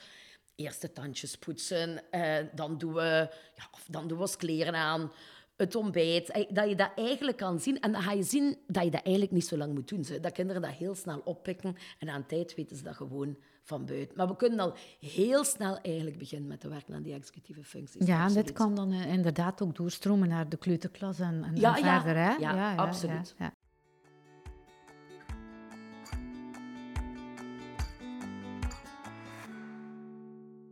eerst 0.59 0.81
de 0.81 0.93
tandjes 0.93 1.37
poetsen, 1.37 2.11
eh, 2.11 2.37
dan, 2.55 2.79
doen 2.79 2.93
we, 2.93 3.29
ja, 3.55 3.65
dan 3.87 4.09
doen 4.09 4.17
we 4.17 4.23
ons 4.23 4.37
kleren 4.37 4.75
aan, 4.75 5.13
het 5.57 5.75
ontbijt. 5.75 6.47
Dat 6.51 6.69
je 6.69 6.75
dat 6.75 6.91
eigenlijk 6.97 7.37
kan 7.37 7.61
zien. 7.61 7.81
En 7.81 7.93
dan 7.93 8.03
ga 8.03 8.13
je 8.13 8.23
zien 8.23 8.59
dat 8.67 8.85
je 8.85 8.91
dat 8.91 9.03
eigenlijk 9.03 9.35
niet 9.35 9.47
zo 9.47 9.57
lang 9.57 9.75
moet 9.75 9.89
doen. 9.89 10.07
Dat 10.21 10.33
kinderen 10.33 10.63
dat 10.63 10.71
heel 10.71 10.95
snel 10.95 11.21
oppikken. 11.25 11.77
En 11.99 12.09
aan 12.09 12.27
tijd 12.27 12.55
weten 12.55 12.77
ze 12.77 12.83
dat 12.83 12.97
gewoon 12.97 13.37
van 13.69 13.85
buiten. 13.85 14.17
Maar 14.17 14.29
we 14.29 14.37
kunnen 14.37 14.61
al 14.61 14.75
heel 15.01 15.45
snel 15.45 15.79
eigenlijk 15.81 16.19
beginnen 16.19 16.49
met 16.49 16.61
te 16.61 16.69
werken 16.69 16.95
aan 16.95 17.03
die 17.03 17.15
executieve 17.15 17.65
functies. 17.65 18.07
Ja, 18.07 18.27
en 18.27 18.33
dit 18.33 18.53
kan 18.53 18.75
dan 18.75 18.93
uh, 18.93 19.13
inderdaad 19.13 19.63
ook 19.63 19.77
doorstromen 19.77 20.29
naar 20.29 20.49
de 20.49 20.57
kleuterklas 20.57 21.21
en, 21.21 21.45
en, 21.45 21.57
ja, 21.57 21.77
en 21.77 21.85
ja, 21.85 22.01
verder. 22.01 22.23
Hè? 22.23 22.31
Ja, 22.31 22.55
ja, 22.55 22.75
absoluut. 22.75 23.35
ja. 23.39 23.53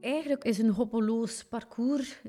Eigenlijk 0.00 0.44
is 0.44 0.58
een 0.58 0.70
hoppeloos 0.70 1.44
parcours 1.44 2.22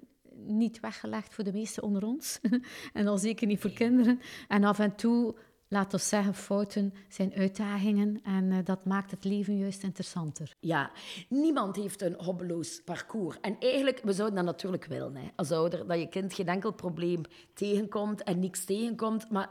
niet 0.45 0.79
weggelegd 0.79 1.33
voor 1.33 1.43
de 1.43 1.53
meesten 1.53 1.83
onder 1.83 2.03
ons. 2.03 2.39
en 2.93 3.07
al 3.07 3.17
zeker 3.17 3.47
niet 3.47 3.59
voor 3.59 3.71
kinderen. 3.71 4.19
En 4.47 4.63
af 4.63 4.79
en 4.79 4.95
toe, 4.95 5.35
laten 5.67 5.99
we 5.99 6.05
zeggen, 6.05 6.33
fouten 6.33 6.93
zijn 7.09 7.33
uitdagingen. 7.33 8.19
En 8.23 8.51
uh, 8.51 8.57
dat 8.63 8.85
maakt 8.85 9.11
het 9.11 9.23
leven 9.23 9.57
juist 9.57 9.83
interessanter. 9.83 10.55
Ja, 10.59 10.91
niemand 11.29 11.75
heeft 11.75 12.01
een 12.01 12.15
hobbeloos 12.17 12.81
parcours. 12.83 13.39
En 13.41 13.55
eigenlijk, 13.59 14.01
we 14.03 14.13
zouden 14.13 14.35
dat 14.35 14.45
natuurlijk 14.45 14.85
willen, 14.85 15.15
hè, 15.15 15.27
als 15.35 15.51
ouder, 15.51 15.87
dat 15.87 15.99
je 15.99 16.07
kind 16.07 16.33
geen 16.33 16.47
enkel 16.47 16.71
probleem 16.71 17.21
tegenkomt 17.53 18.23
en 18.23 18.39
niks 18.39 18.65
tegenkomt. 18.65 19.29
Maar 19.29 19.49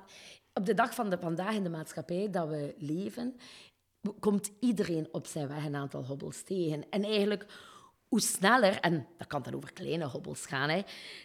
op 0.54 0.66
de 0.66 0.74
dag 0.74 0.94
van 0.94 1.10
de, 1.10 1.18
vandaag 1.20 1.54
in 1.54 1.62
de 1.62 1.70
maatschappij 1.70 2.30
dat 2.30 2.48
we 2.48 2.74
leven, 2.78 3.36
komt 4.20 4.50
iedereen 4.60 5.08
op 5.12 5.26
zijn 5.26 5.48
weg 5.48 5.64
een 5.64 5.76
aantal 5.76 6.04
hobbels 6.04 6.42
tegen. 6.42 6.84
En 6.90 7.04
eigenlijk 7.04 7.46
hoe 8.08 8.20
sneller, 8.20 8.80
en 8.80 9.06
dat 9.16 9.26
kan 9.26 9.42
dan 9.42 9.54
over 9.54 9.72
kleine 9.72 10.04
hobbels 10.04 10.46
gaan, 10.46 10.68
hè, 10.68 10.82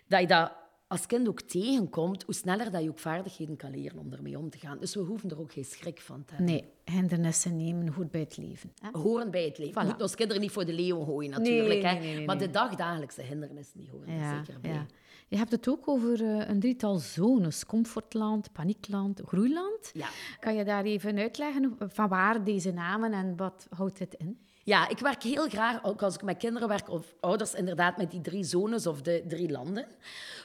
dat 0.08 0.19
je 0.19 0.27
dat 0.27 0.51
als 0.91 1.06
kind 1.06 1.27
ook 1.27 1.41
tegenkomt, 1.41 2.23
hoe 2.23 2.34
sneller 2.34 2.71
dat 2.71 2.84
je 2.84 2.89
ook 2.89 2.99
vaardigheden 2.99 3.56
kan 3.56 3.71
leren 3.71 3.99
om 3.99 4.13
ermee 4.13 4.38
om 4.38 4.49
te 4.49 4.58
gaan. 4.58 4.80
Dus 4.80 4.95
we 4.95 5.01
hoeven 5.01 5.30
er 5.30 5.39
ook 5.39 5.51
geen 5.51 5.65
schrik 5.65 6.01
van 6.01 6.25
te 6.25 6.34
hebben. 6.36 6.54
Nee, 6.54 6.63
hindernissen 6.84 7.58
nemen 7.58 7.93
goed 7.93 8.12
bij 8.12 8.21
het 8.21 8.38
leven. 8.38 8.73
Hè? 8.82 8.99
Horen 8.99 9.32
bij 9.32 9.43
het 9.43 9.58
leven. 9.58 9.82
Voilà. 9.82 9.86
Moeten 9.86 10.01
ons 10.01 10.15
kinderen 10.15 10.41
niet 10.41 10.51
voor 10.51 10.65
de 10.65 10.73
leeuw 10.73 11.04
gooien 11.04 11.32
natuurlijk. 11.32 11.82
Nee, 11.82 11.93
hè? 11.93 11.99
nee, 11.99 12.25
maar 12.25 12.38
de 12.38 12.49
dagdagelijkse 12.49 13.21
hindernissen 13.21 13.80
die 13.80 13.89
horen 13.91 14.13
ja, 14.13 14.32
er 14.32 14.45
zeker 14.45 14.62
bij. 14.62 14.71
Ja. 14.71 14.86
Je 15.27 15.38
hebt 15.38 15.51
het 15.51 15.69
ook 15.69 15.88
over 15.88 16.21
uh, 16.21 16.49
een 16.49 16.60
drietal 16.60 16.97
zones. 16.97 17.65
Comfortland, 17.65 18.51
paniekland, 18.51 19.21
groeiland. 19.25 19.91
Ja. 19.93 20.08
Kan 20.39 20.56
je 20.56 20.63
daar 20.63 20.84
even 20.84 21.17
uitleggen 21.17 21.75
van 21.80 22.10
waar 22.10 22.43
deze 22.43 22.71
namen 22.71 23.13
en 23.13 23.36
wat 23.36 23.67
houdt 23.69 23.99
het 23.99 24.13
in? 24.13 24.39
Ja, 24.63 24.89
ik 24.89 25.00
werk 25.00 25.24
heel 25.24 25.50
graag, 25.50 25.84
ook 25.84 26.02
als 26.02 26.15
ik 26.15 26.21
met 26.21 26.38
kinderen 26.38 26.67
werk, 26.67 26.89
of 26.89 27.13
ouders 27.19 27.54
inderdaad, 27.54 27.97
met 27.97 28.12
die 28.12 28.21
drie 28.21 28.43
zones 28.43 28.88
of 28.88 29.02
de 29.02 29.24
drie 29.28 29.52
landen. 29.52 29.88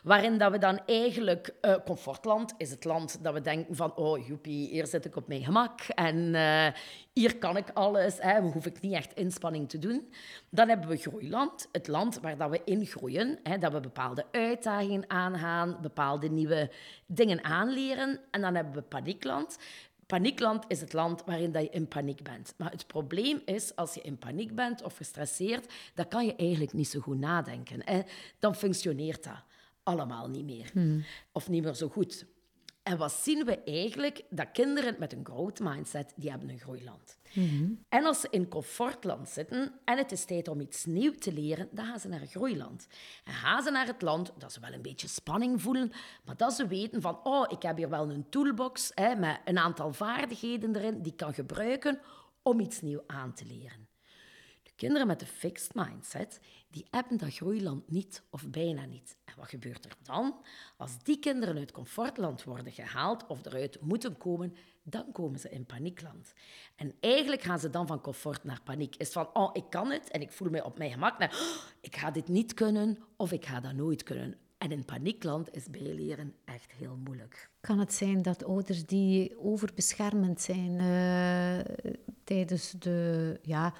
Waarin 0.02 0.38
dat 0.38 0.50
we 0.50 0.58
dan 0.58 0.80
eigenlijk, 0.86 1.54
uh, 1.62 1.74
comfortland 1.84 2.54
is 2.56 2.70
het 2.70 2.84
land 2.84 3.18
dat 3.22 3.32
we 3.32 3.40
denken 3.40 3.76
van, 3.76 3.96
oh 3.96 4.26
joepie, 4.26 4.68
hier 4.68 4.86
zit 4.86 5.04
ik 5.04 5.16
op 5.16 5.28
mijn 5.28 5.44
gemak 5.44 5.80
en 5.80 6.16
uh, 6.16 6.66
hier 7.12 7.36
kan 7.36 7.56
ik 7.56 7.70
alles, 7.74 8.16
hè, 8.18 8.40
hoef 8.40 8.66
ik 8.66 8.80
niet 8.80 8.92
echt 8.94 9.14
inspanning 9.14 9.68
te 9.68 9.78
doen. 9.78 10.12
Dan 10.50 10.68
hebben 10.68 10.88
we 10.88 10.96
groeiland, 10.96 11.68
het 11.72 11.88
land 11.88 12.20
waar 12.20 12.36
dat 12.36 12.50
we 12.50 12.60
in 12.64 12.86
groeien, 12.86 13.38
hè, 13.42 13.58
dat 13.58 13.72
we 13.72 13.80
bepaalde 13.80 14.24
uitdagingen 14.32 15.10
aangaan, 15.10 15.78
bepaalde 15.82 16.28
nieuwe 16.28 16.70
dingen 17.06 17.44
aanleren. 17.44 18.20
En 18.30 18.40
dan 18.40 18.54
hebben 18.54 18.74
we 18.74 18.82
paniekland, 18.82 19.58
Paniekland 20.06 20.64
is 20.68 20.80
het 20.80 20.92
land 20.92 21.24
waarin 21.24 21.52
dat 21.52 21.62
je 21.62 21.70
in 21.70 21.88
paniek 21.88 22.22
bent. 22.22 22.54
Maar 22.56 22.70
het 22.70 22.86
probleem 22.86 23.42
is, 23.44 23.76
als 23.76 23.94
je 23.94 24.00
in 24.00 24.18
paniek 24.18 24.54
bent 24.54 24.82
of 24.82 24.96
gestresseerd, 24.96 25.72
dan 25.94 26.08
kan 26.08 26.26
je 26.26 26.36
eigenlijk 26.36 26.72
niet 26.72 26.88
zo 26.88 27.00
goed 27.00 27.18
nadenken. 27.18 27.84
En 27.84 28.04
dan 28.38 28.54
functioneert 28.54 29.24
dat 29.24 29.42
allemaal 29.82 30.28
niet 30.28 30.44
meer. 30.44 30.70
Hmm. 30.72 31.04
Of 31.32 31.48
niet 31.48 31.62
meer 31.62 31.74
zo 31.74 31.88
goed. 31.88 32.26
En 32.86 32.98
wat 32.98 33.12
zien 33.12 33.44
we 33.44 33.62
eigenlijk? 33.62 34.22
Dat 34.30 34.50
kinderen 34.52 34.96
met 34.98 35.12
een 35.12 35.24
growth 35.24 35.60
mindset, 35.60 36.12
die 36.16 36.30
hebben 36.30 36.50
een 36.50 36.58
groeiland. 36.58 37.18
Mm-hmm. 37.32 37.84
En 37.88 38.04
als 38.04 38.20
ze 38.20 38.28
in 38.30 38.48
comfortland 38.48 39.28
zitten 39.28 39.72
en 39.84 39.98
het 39.98 40.12
is 40.12 40.24
tijd 40.24 40.48
om 40.48 40.60
iets 40.60 40.84
nieuws 40.84 41.18
te 41.18 41.32
leren, 41.32 41.68
dan 41.70 41.86
gaan 41.86 42.00
ze 42.00 42.08
naar 42.08 42.20
een 42.20 42.26
groeiland. 42.26 42.86
En 43.24 43.32
gaan 43.32 43.62
ze 43.62 43.70
naar 43.70 43.86
het 43.86 44.02
land 44.02 44.32
dat 44.38 44.52
ze 44.52 44.60
wel 44.60 44.72
een 44.72 44.82
beetje 44.82 45.08
spanning 45.08 45.62
voelen, 45.62 45.92
maar 46.24 46.36
dat 46.36 46.52
ze 46.52 46.66
weten 46.66 47.00
van, 47.00 47.20
oh, 47.22 47.44
ik 47.48 47.62
heb 47.62 47.76
hier 47.76 47.88
wel 47.88 48.10
een 48.10 48.28
toolbox 48.28 48.90
hè, 48.94 49.14
met 49.14 49.40
een 49.44 49.58
aantal 49.58 49.92
vaardigheden 49.92 50.76
erin 50.76 51.02
die 51.02 51.12
ik 51.12 51.18
kan 51.18 51.34
gebruiken 51.34 52.00
om 52.42 52.60
iets 52.60 52.80
nieuws 52.80 53.02
aan 53.06 53.34
te 53.34 53.44
leren. 53.44 53.85
De 54.76 54.82
kinderen 54.82 55.06
met 55.06 55.20
een 55.20 55.26
fixed 55.26 55.74
mindset, 55.74 56.40
die 56.70 56.86
hebben 56.90 57.16
dat 57.16 57.34
groeiland 57.34 57.90
niet 57.90 58.22
of 58.30 58.50
bijna 58.50 58.84
niet. 58.84 59.16
En 59.24 59.34
wat 59.36 59.48
gebeurt 59.48 59.84
er 59.84 59.96
dan? 60.02 60.34
Als 60.76 61.02
die 61.02 61.18
kinderen 61.18 61.56
uit 61.56 61.72
comfortland 61.72 62.44
worden 62.44 62.72
gehaald 62.72 63.26
of 63.26 63.44
eruit 63.44 63.80
moeten 63.80 64.16
komen, 64.16 64.54
dan 64.82 65.12
komen 65.12 65.40
ze 65.40 65.48
in 65.48 65.66
paniekland. 65.66 66.32
En 66.74 66.94
eigenlijk 67.00 67.42
gaan 67.42 67.58
ze 67.58 67.70
dan 67.70 67.86
van 67.86 68.00
comfort 68.00 68.44
naar 68.44 68.60
paniek. 68.64 68.96
Is 68.96 69.12
van, 69.12 69.28
oh, 69.32 69.50
ik 69.52 69.64
kan 69.70 69.90
het 69.90 70.10
en 70.10 70.20
ik 70.20 70.32
voel 70.32 70.50
me 70.50 70.64
op 70.64 70.78
mijn 70.78 70.90
gemak. 70.90 71.18
Naar, 71.18 71.30
oh, 71.30 71.64
ik 71.80 71.96
ga 71.96 72.10
dit 72.10 72.28
niet 72.28 72.54
kunnen 72.54 72.98
of 73.16 73.32
ik 73.32 73.46
ga 73.46 73.60
dat 73.60 73.74
nooit 73.74 74.02
kunnen. 74.02 74.36
En 74.58 74.70
in 74.70 74.84
paniekland 74.84 75.54
is 75.54 75.70
bijleren 75.70 76.34
echt 76.44 76.72
heel 76.72 76.96
moeilijk. 77.04 77.50
Kan 77.60 77.78
het 77.78 77.92
zijn 77.92 78.22
dat 78.22 78.44
ouders 78.44 78.86
die 78.86 79.38
overbeschermend 79.38 80.40
zijn 80.40 80.72
uh, 80.72 81.74
tijdens 82.24 82.70
de 82.70 83.38
ja, 83.42 83.74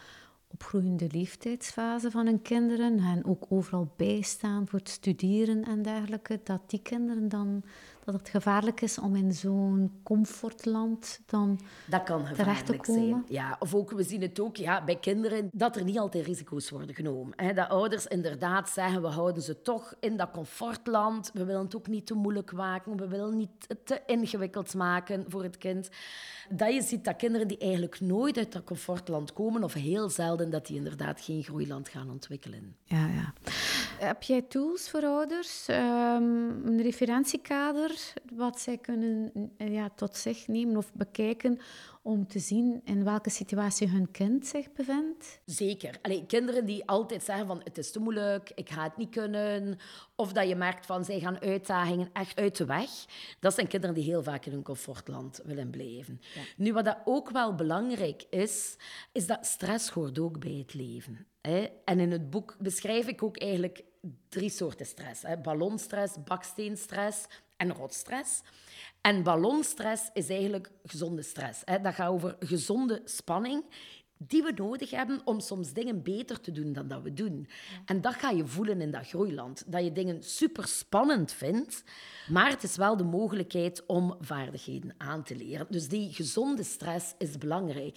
opgroeiende 0.56 1.06
leeftijdsfase 1.10 2.10
van 2.10 2.26
hun 2.26 2.42
kinderen 2.42 2.98
en 2.98 3.24
ook 3.24 3.44
overal 3.48 3.92
bijstaan 3.96 4.68
voor 4.68 4.78
het 4.78 4.88
studeren 4.88 5.64
en 5.64 5.82
dergelijke, 5.82 6.40
dat 6.44 6.60
die 6.66 6.80
kinderen 6.82 7.28
dan 7.28 7.62
dat 8.06 8.14
het 8.14 8.28
gevaarlijk 8.28 8.80
is 8.80 8.98
om 8.98 9.16
in 9.16 9.32
zo'n 9.32 10.00
comfortland 10.02 11.20
dan 11.26 11.60
dat 11.86 12.02
kan 12.02 12.24
terecht 12.34 12.66
te 12.66 12.76
komen. 12.76 13.08
Zijn. 13.08 13.24
Ja, 13.28 13.56
of 13.58 13.74
ook, 13.74 13.90
we 13.90 14.02
zien 14.02 14.22
het 14.22 14.40
ook 14.40 14.56
ja, 14.56 14.84
bij 14.84 14.96
kinderen, 14.96 15.48
dat 15.52 15.76
er 15.76 15.84
niet 15.84 15.98
altijd 15.98 16.26
risico's 16.26 16.70
worden 16.70 16.94
genomen. 16.94 17.32
Hè. 17.36 17.52
Dat 17.52 17.68
ouders 17.68 18.06
inderdaad 18.06 18.68
zeggen, 18.68 19.02
we 19.02 19.08
houden 19.08 19.42
ze 19.42 19.62
toch 19.62 19.94
in 20.00 20.16
dat 20.16 20.30
comfortland. 20.30 21.30
We 21.32 21.44
willen 21.44 21.62
het 21.62 21.76
ook 21.76 21.86
niet 21.86 22.06
te 22.06 22.14
moeilijk 22.14 22.52
maken. 22.52 22.96
We 22.96 23.08
willen 23.08 23.36
niet 23.36 23.84
te 23.84 24.02
ingewikkeld 24.06 24.74
maken 24.74 25.24
voor 25.28 25.42
het 25.42 25.58
kind. 25.58 25.88
Dat 26.50 26.74
je 26.74 26.82
ziet 26.82 27.04
dat 27.04 27.16
kinderen 27.16 27.48
die 27.48 27.58
eigenlijk 27.58 28.00
nooit 28.00 28.38
uit 28.38 28.52
dat 28.52 28.64
comfortland 28.64 29.32
komen, 29.32 29.64
of 29.64 29.72
heel 29.72 30.08
zelden, 30.08 30.50
dat 30.50 30.66
die 30.66 30.76
inderdaad 30.76 31.20
geen 31.20 31.42
groeiland 31.42 31.88
gaan 31.88 32.10
ontwikkelen. 32.10 32.76
Ja, 32.84 33.06
ja. 33.06 33.32
Heb 33.98 34.22
jij 34.22 34.42
tools 34.42 34.90
voor 34.90 35.02
ouders? 35.02 35.68
Um, 35.68 35.76
een 36.66 36.82
referentiekader 36.82 38.12
wat 38.32 38.60
zij 38.60 38.78
kunnen 38.78 39.32
ja, 39.56 39.90
tot 39.94 40.16
zich 40.16 40.48
nemen 40.48 40.76
of 40.76 40.92
bekijken 40.92 41.60
om 42.02 42.26
te 42.26 42.38
zien 42.38 42.80
in 42.84 43.04
welke 43.04 43.30
situatie 43.30 43.88
hun 43.88 44.10
kind 44.10 44.46
zich 44.46 44.72
bevindt? 44.72 45.40
Zeker. 45.44 45.98
Allee, 46.02 46.26
kinderen 46.26 46.64
die 46.64 46.86
altijd 46.88 47.22
zeggen 47.22 47.46
van 47.46 47.60
het 47.64 47.78
is 47.78 47.90
te 47.90 48.00
moeilijk, 48.00 48.52
ik 48.54 48.70
ga 48.70 48.82
het 48.82 48.96
niet 48.96 49.10
kunnen. 49.10 49.78
Of 50.14 50.32
dat 50.32 50.48
je 50.48 50.56
merkt 50.56 50.86
van 50.86 51.04
zij 51.04 51.20
gaan 51.20 51.40
uitdagingen 51.40 52.10
echt 52.12 52.38
uit 52.38 52.56
de 52.56 52.64
weg. 52.64 52.90
Dat 53.40 53.54
zijn 53.54 53.66
kinderen 53.66 53.94
die 53.94 54.04
heel 54.04 54.22
vaak 54.22 54.46
in 54.46 54.52
hun 54.52 54.62
comfortland 54.62 55.40
willen 55.44 55.70
blijven. 55.70 56.20
Nu, 56.56 56.72
wat 56.72 56.84
dat 56.84 56.98
ook 57.04 57.30
wel 57.30 57.54
belangrijk 57.54 58.24
is, 58.30 58.76
is 59.12 59.26
dat 59.26 59.46
stress 59.46 59.90
hoort 59.90 60.18
ook 60.18 60.38
bij 60.38 60.54
het 60.58 60.74
leven. 60.74 61.26
En 61.84 62.00
in 62.00 62.10
het 62.10 62.30
boek 62.30 62.56
beschrijf 62.58 63.06
ik 63.06 63.22
ook 63.22 63.38
eigenlijk 63.38 63.84
drie 64.28 64.50
soorten 64.50 64.86
stress. 64.86 65.22
Hè? 65.22 65.36
Ballonstress, 65.36 66.22
baksteenstress 66.24 67.26
en 67.56 67.72
rotstress. 67.72 68.42
En 69.00 69.22
ballonstress 69.22 70.10
is 70.12 70.28
eigenlijk 70.28 70.70
gezonde 70.84 71.22
stress. 71.22 71.62
Hè. 71.64 71.80
Dat 71.80 71.94
gaat 71.94 72.08
over 72.08 72.36
gezonde 72.38 73.00
spanning 73.04 73.64
die 74.18 74.42
we 74.42 74.52
nodig 74.54 74.90
hebben 74.90 75.20
om 75.24 75.40
soms 75.40 75.72
dingen 75.72 76.02
beter 76.02 76.40
te 76.40 76.52
doen 76.52 76.72
dan 76.72 76.88
dat 76.88 77.02
we 77.02 77.12
doen. 77.12 77.48
En 77.84 78.00
dat 78.00 78.14
ga 78.14 78.30
je 78.30 78.46
voelen 78.46 78.80
in 78.80 78.90
dat 78.90 79.08
groeiland. 79.08 79.64
Dat 79.66 79.84
je 79.84 79.92
dingen 79.92 80.22
super 80.22 80.66
spannend 80.66 81.32
vindt, 81.32 81.84
maar 82.28 82.50
het 82.50 82.62
is 82.62 82.76
wel 82.76 82.96
de 82.96 83.04
mogelijkheid 83.04 83.86
om 83.86 84.16
vaardigheden 84.20 84.94
aan 84.98 85.22
te 85.22 85.36
leren. 85.36 85.66
Dus 85.70 85.88
die 85.88 86.12
gezonde 86.12 86.62
stress 86.62 87.14
is 87.18 87.38
belangrijk. 87.38 87.96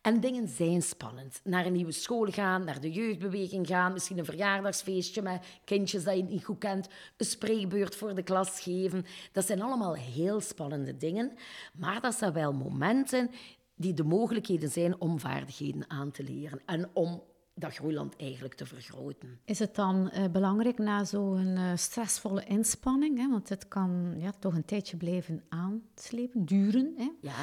En 0.00 0.20
dingen 0.20 0.48
zijn 0.48 0.82
spannend. 0.82 1.40
Naar 1.44 1.66
een 1.66 1.72
nieuwe 1.72 1.92
school 1.92 2.26
gaan, 2.26 2.64
naar 2.64 2.80
de 2.80 2.92
jeugdbeweging 2.92 3.66
gaan, 3.66 3.92
misschien 3.92 4.18
een 4.18 4.24
verjaardagsfeestje 4.24 5.22
met 5.22 5.46
kindjes 5.64 6.04
dat 6.04 6.16
je 6.16 6.22
niet 6.22 6.44
goed 6.44 6.58
kent, 6.58 6.88
een 7.16 7.26
spreekbeurt 7.26 7.96
voor 7.96 8.14
de 8.14 8.22
klas 8.22 8.60
geven. 8.60 9.04
Dat 9.32 9.46
zijn 9.46 9.62
allemaal 9.62 9.94
heel 9.94 10.40
spannende 10.40 10.96
dingen, 10.96 11.32
maar 11.74 12.00
dat 12.00 12.14
zijn 12.14 12.32
wel 12.32 12.52
momenten 12.52 13.30
die 13.78 13.94
de 13.94 14.04
mogelijkheden 14.04 14.70
zijn 14.70 15.00
om 15.00 15.20
vaardigheden 15.20 15.90
aan 15.90 16.10
te 16.10 16.22
leren 16.22 16.60
en 16.66 16.90
om 16.92 17.22
dat 17.54 17.74
groeiland 17.74 18.16
eigenlijk 18.16 18.54
te 18.54 18.66
vergroten. 18.66 19.40
Is 19.44 19.58
het 19.58 19.74
dan 19.74 20.10
uh, 20.14 20.24
belangrijk 20.32 20.78
na 20.78 21.04
zo'n 21.04 21.56
uh, 21.56 21.70
stressvolle 21.74 22.44
inspanning, 22.44 23.18
hè, 23.18 23.28
want 23.28 23.48
het 23.48 23.68
kan 23.68 24.14
ja, 24.16 24.32
toch 24.38 24.54
een 24.54 24.64
tijdje 24.64 24.96
blijven 24.96 25.44
aanslepen, 25.48 26.44
duren, 26.44 26.94
hè, 26.96 27.10
ja. 27.20 27.34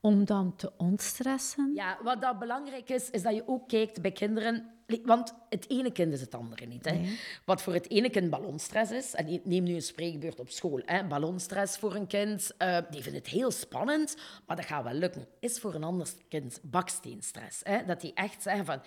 om 0.00 0.24
dan 0.24 0.56
te 0.56 0.72
ontstressen? 0.76 1.74
Ja, 1.74 1.98
wat 2.02 2.20
dat 2.20 2.38
belangrijk 2.38 2.90
is, 2.90 3.10
is 3.10 3.22
dat 3.22 3.34
je 3.34 3.48
ook 3.48 3.68
kijkt 3.68 4.02
bij 4.02 4.12
kinderen 4.12 4.73
want 5.04 5.34
het 5.48 5.70
ene 5.70 5.92
kind 5.92 6.12
is 6.12 6.20
het 6.20 6.34
andere 6.34 6.66
niet. 6.66 6.84
Hè. 6.84 7.00
Wat 7.44 7.62
voor 7.62 7.72
het 7.72 7.90
ene 7.90 8.10
kind 8.10 8.30
ballonstress 8.30 8.92
is, 8.92 9.14
en 9.14 9.40
neem 9.44 9.62
nu 9.62 9.74
een 9.74 9.82
spreekbeurt 9.82 10.40
op 10.40 10.50
school, 10.50 10.80
hè. 10.84 11.04
ballonstress 11.04 11.78
voor 11.78 11.94
een 11.94 12.06
kind, 12.06 12.50
uh, 12.58 12.78
die 12.90 13.02
vindt 13.02 13.18
het 13.18 13.28
heel 13.28 13.50
spannend, 13.50 14.16
maar 14.46 14.56
dat 14.56 14.64
gaat 14.64 14.84
wel 14.84 14.92
lukken. 14.92 15.26
Is 15.40 15.58
voor 15.58 15.74
een 15.74 15.84
ander 15.84 16.08
kind 16.28 16.60
baksteenstress. 16.62 17.60
Hè. 17.62 17.84
Dat 17.84 18.00
die 18.00 18.14
echt 18.14 18.42
zeggen 18.42 18.64
van, 18.64 18.80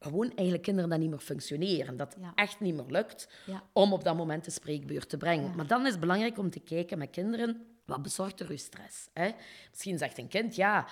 gewoon 0.00 0.28
eigenlijk 0.34 0.62
kinderen 0.62 0.90
dat 0.90 0.98
niet 0.98 1.10
meer 1.10 1.18
functioneren. 1.18 1.96
Dat 1.96 2.14
het 2.14 2.24
echt 2.34 2.60
niet 2.60 2.74
meer 2.74 2.84
lukt 2.88 3.28
om 3.72 3.92
op 3.92 4.04
dat 4.04 4.16
moment 4.16 4.44
de 4.44 4.50
spreekbeurt 4.50 5.08
te 5.08 5.16
brengen. 5.16 5.54
Maar 5.56 5.66
dan 5.66 5.84
is 5.86 5.90
het 5.90 6.00
belangrijk 6.00 6.38
om 6.38 6.50
te 6.50 6.60
kijken 6.60 6.98
met 6.98 7.10
kinderen, 7.10 7.66
wat 7.84 8.02
bezorgt 8.02 8.40
er 8.40 8.50
u 8.50 8.56
stress? 8.56 9.08
Hè? 9.12 9.30
Misschien 9.70 9.98
zegt 9.98 10.18
een 10.18 10.28
kind, 10.28 10.54
ja, 10.54 10.86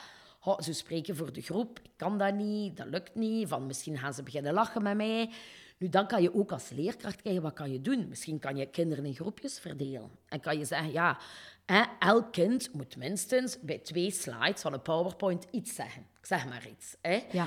ze 0.59 0.73
spreken 0.73 1.17
voor 1.17 1.33
de 1.33 1.41
groep, 1.41 1.79
ik 1.83 1.91
kan 1.97 2.19
dat 2.19 2.35
niet, 2.35 2.77
dat 2.77 2.87
lukt 2.87 3.15
niet, 3.15 3.49
van 3.49 3.67
misschien 3.67 3.99
gaan 3.99 4.15
ze 4.15 4.23
beginnen 4.23 4.53
lachen 4.53 4.83
met 4.83 4.97
mij. 4.97 5.31
Nu, 5.79 5.89
dan 5.89 6.07
kan 6.07 6.23
je 6.23 6.35
ook 6.35 6.53
als 6.53 6.71
leerkracht 6.71 7.23
kijken, 7.23 7.43
wat 7.43 7.53
kan 7.53 7.73
je 7.73 7.81
doen? 7.81 8.09
Misschien 8.09 8.39
kan 8.39 8.57
je 8.57 8.67
kinderen 8.67 9.05
in 9.05 9.15
groepjes 9.15 9.59
verdelen. 9.59 10.11
En 10.29 10.41
kan 10.41 10.59
je 10.59 10.65
zeggen, 10.65 10.93
ja, 10.93 11.19
hè, 11.67 11.83
elk 11.99 12.33
kind 12.33 12.73
moet 12.73 12.97
minstens 12.97 13.61
bij 13.61 13.79
twee 13.79 14.11
slides 14.11 14.61
van 14.61 14.73
een 14.73 14.83
PowerPoint 14.83 15.47
iets 15.51 15.75
zeggen. 15.75 16.07
Ik 16.19 16.27
zeg 16.27 16.47
maar 16.49 16.67
iets. 16.69 16.97
Hè. 17.01 17.25
Ja. 17.33 17.47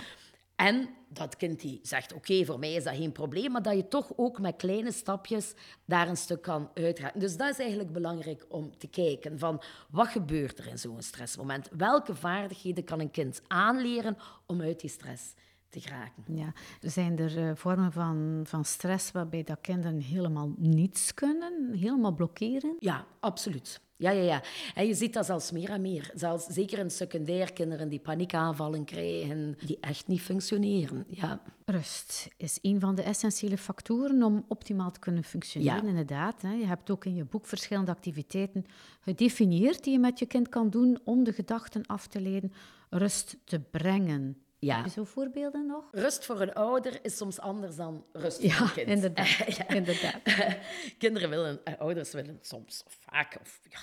En 0.61 0.89
dat 1.07 1.35
kind 1.35 1.59
die 1.59 1.79
zegt, 1.83 2.13
oké, 2.13 2.45
voor 2.45 2.59
mij 2.59 2.73
is 2.73 2.83
dat 2.83 2.95
geen 2.95 3.11
probleem, 3.11 3.51
maar 3.51 3.61
dat 3.61 3.75
je 3.75 3.87
toch 3.87 4.11
ook 4.15 4.39
met 4.39 4.55
kleine 4.55 4.91
stapjes 4.91 5.53
daar 5.85 6.07
een 6.07 6.17
stuk 6.17 6.41
kan 6.41 6.69
uitraken. 6.73 7.19
Dus 7.19 7.37
dat 7.37 7.49
is 7.49 7.59
eigenlijk 7.59 7.91
belangrijk 7.93 8.45
om 8.49 8.77
te 8.77 8.87
kijken 8.87 9.39
van, 9.39 9.61
wat 9.89 10.07
gebeurt 10.07 10.59
er 10.59 10.67
in 10.67 10.77
zo'n 10.77 11.01
stressmoment? 11.01 11.69
Welke 11.71 12.15
vaardigheden 12.15 12.83
kan 12.83 12.99
een 12.99 13.11
kind 13.11 13.41
aanleren 13.47 14.17
om 14.45 14.61
uit 14.61 14.79
die 14.79 14.89
stress 14.89 15.33
te 15.71 15.79
geraken? 15.79 16.23
Ja, 16.35 16.53
zijn 16.79 17.19
er 17.19 17.37
uh, 17.37 17.51
vormen 17.55 17.91
van, 17.91 18.41
van 18.43 18.65
stress 18.65 19.11
waarbij 19.11 19.43
dat 19.43 19.61
kinderen 19.61 19.99
helemaal 19.99 20.53
niets 20.57 21.13
kunnen, 21.13 21.73
helemaal 21.73 22.13
blokkeren? 22.13 22.75
Ja, 22.79 23.05
absoluut. 23.19 23.81
Ja, 24.01 24.11
ja, 24.11 24.21
ja. 24.21 24.43
En 24.73 24.87
je 24.87 24.93
ziet 24.93 25.13
dat 25.13 25.25
zelfs 25.25 25.51
meer 25.51 25.69
en 25.69 25.81
meer. 25.81 26.11
Zelfs, 26.15 26.45
zeker 26.45 26.79
in 26.79 26.89
secundair 26.89 27.53
kinderen 27.53 27.89
die 27.89 27.99
paniekaanvallen 27.99 28.85
krijgen, 28.85 29.57
die 29.65 29.77
echt 29.79 30.07
niet 30.07 30.21
functioneren. 30.21 31.05
Ja. 31.07 31.41
Rust 31.65 32.27
is 32.37 32.59
een 32.61 32.79
van 32.79 32.95
de 32.95 33.01
essentiële 33.01 33.57
factoren 33.57 34.23
om 34.23 34.45
optimaal 34.47 34.91
te 34.91 34.99
kunnen 34.99 35.23
functioneren, 35.23 35.87
inderdaad. 35.87 36.41
Je 36.41 36.65
hebt 36.65 36.89
ook 36.89 37.05
in 37.05 37.15
je 37.15 37.25
boek 37.25 37.45
verschillende 37.45 37.91
activiteiten 37.91 38.65
gedefinieerd 38.99 39.83
die 39.83 39.93
je 39.93 39.99
met 39.99 40.19
je 40.19 40.25
kind 40.25 40.49
kan 40.49 40.69
doen 40.69 40.99
om 41.03 41.23
de 41.23 41.33
gedachten 41.33 41.85
af 41.85 42.07
te 42.07 42.21
leiden, 42.21 42.53
rust 42.89 43.37
te 43.43 43.59
brengen. 43.59 44.37
Ja. 44.61 44.75
Heb 44.75 44.85
je 44.85 44.91
zo 44.91 45.03
voorbeelden 45.03 45.65
nog? 45.65 45.83
Rust 45.91 46.25
voor 46.25 46.41
een 46.41 46.53
ouder 46.53 46.99
is 47.01 47.17
soms 47.17 47.39
anders 47.39 47.75
dan 47.75 48.05
rust 48.11 48.51
voor 48.51 48.65
een 48.65 48.73
kind. 48.73 48.87
Inderdaad. 48.87 49.27
ja, 49.57 49.67
inderdaad. 49.67 50.21
Kinderen 50.97 51.29
willen, 51.29 51.63
eh, 51.63 51.79
ouders 51.79 52.11
willen 52.11 52.39
soms, 52.41 52.83
of 52.85 52.97
vaak, 52.99 53.37
of 53.41 53.59
ja, 53.69 53.79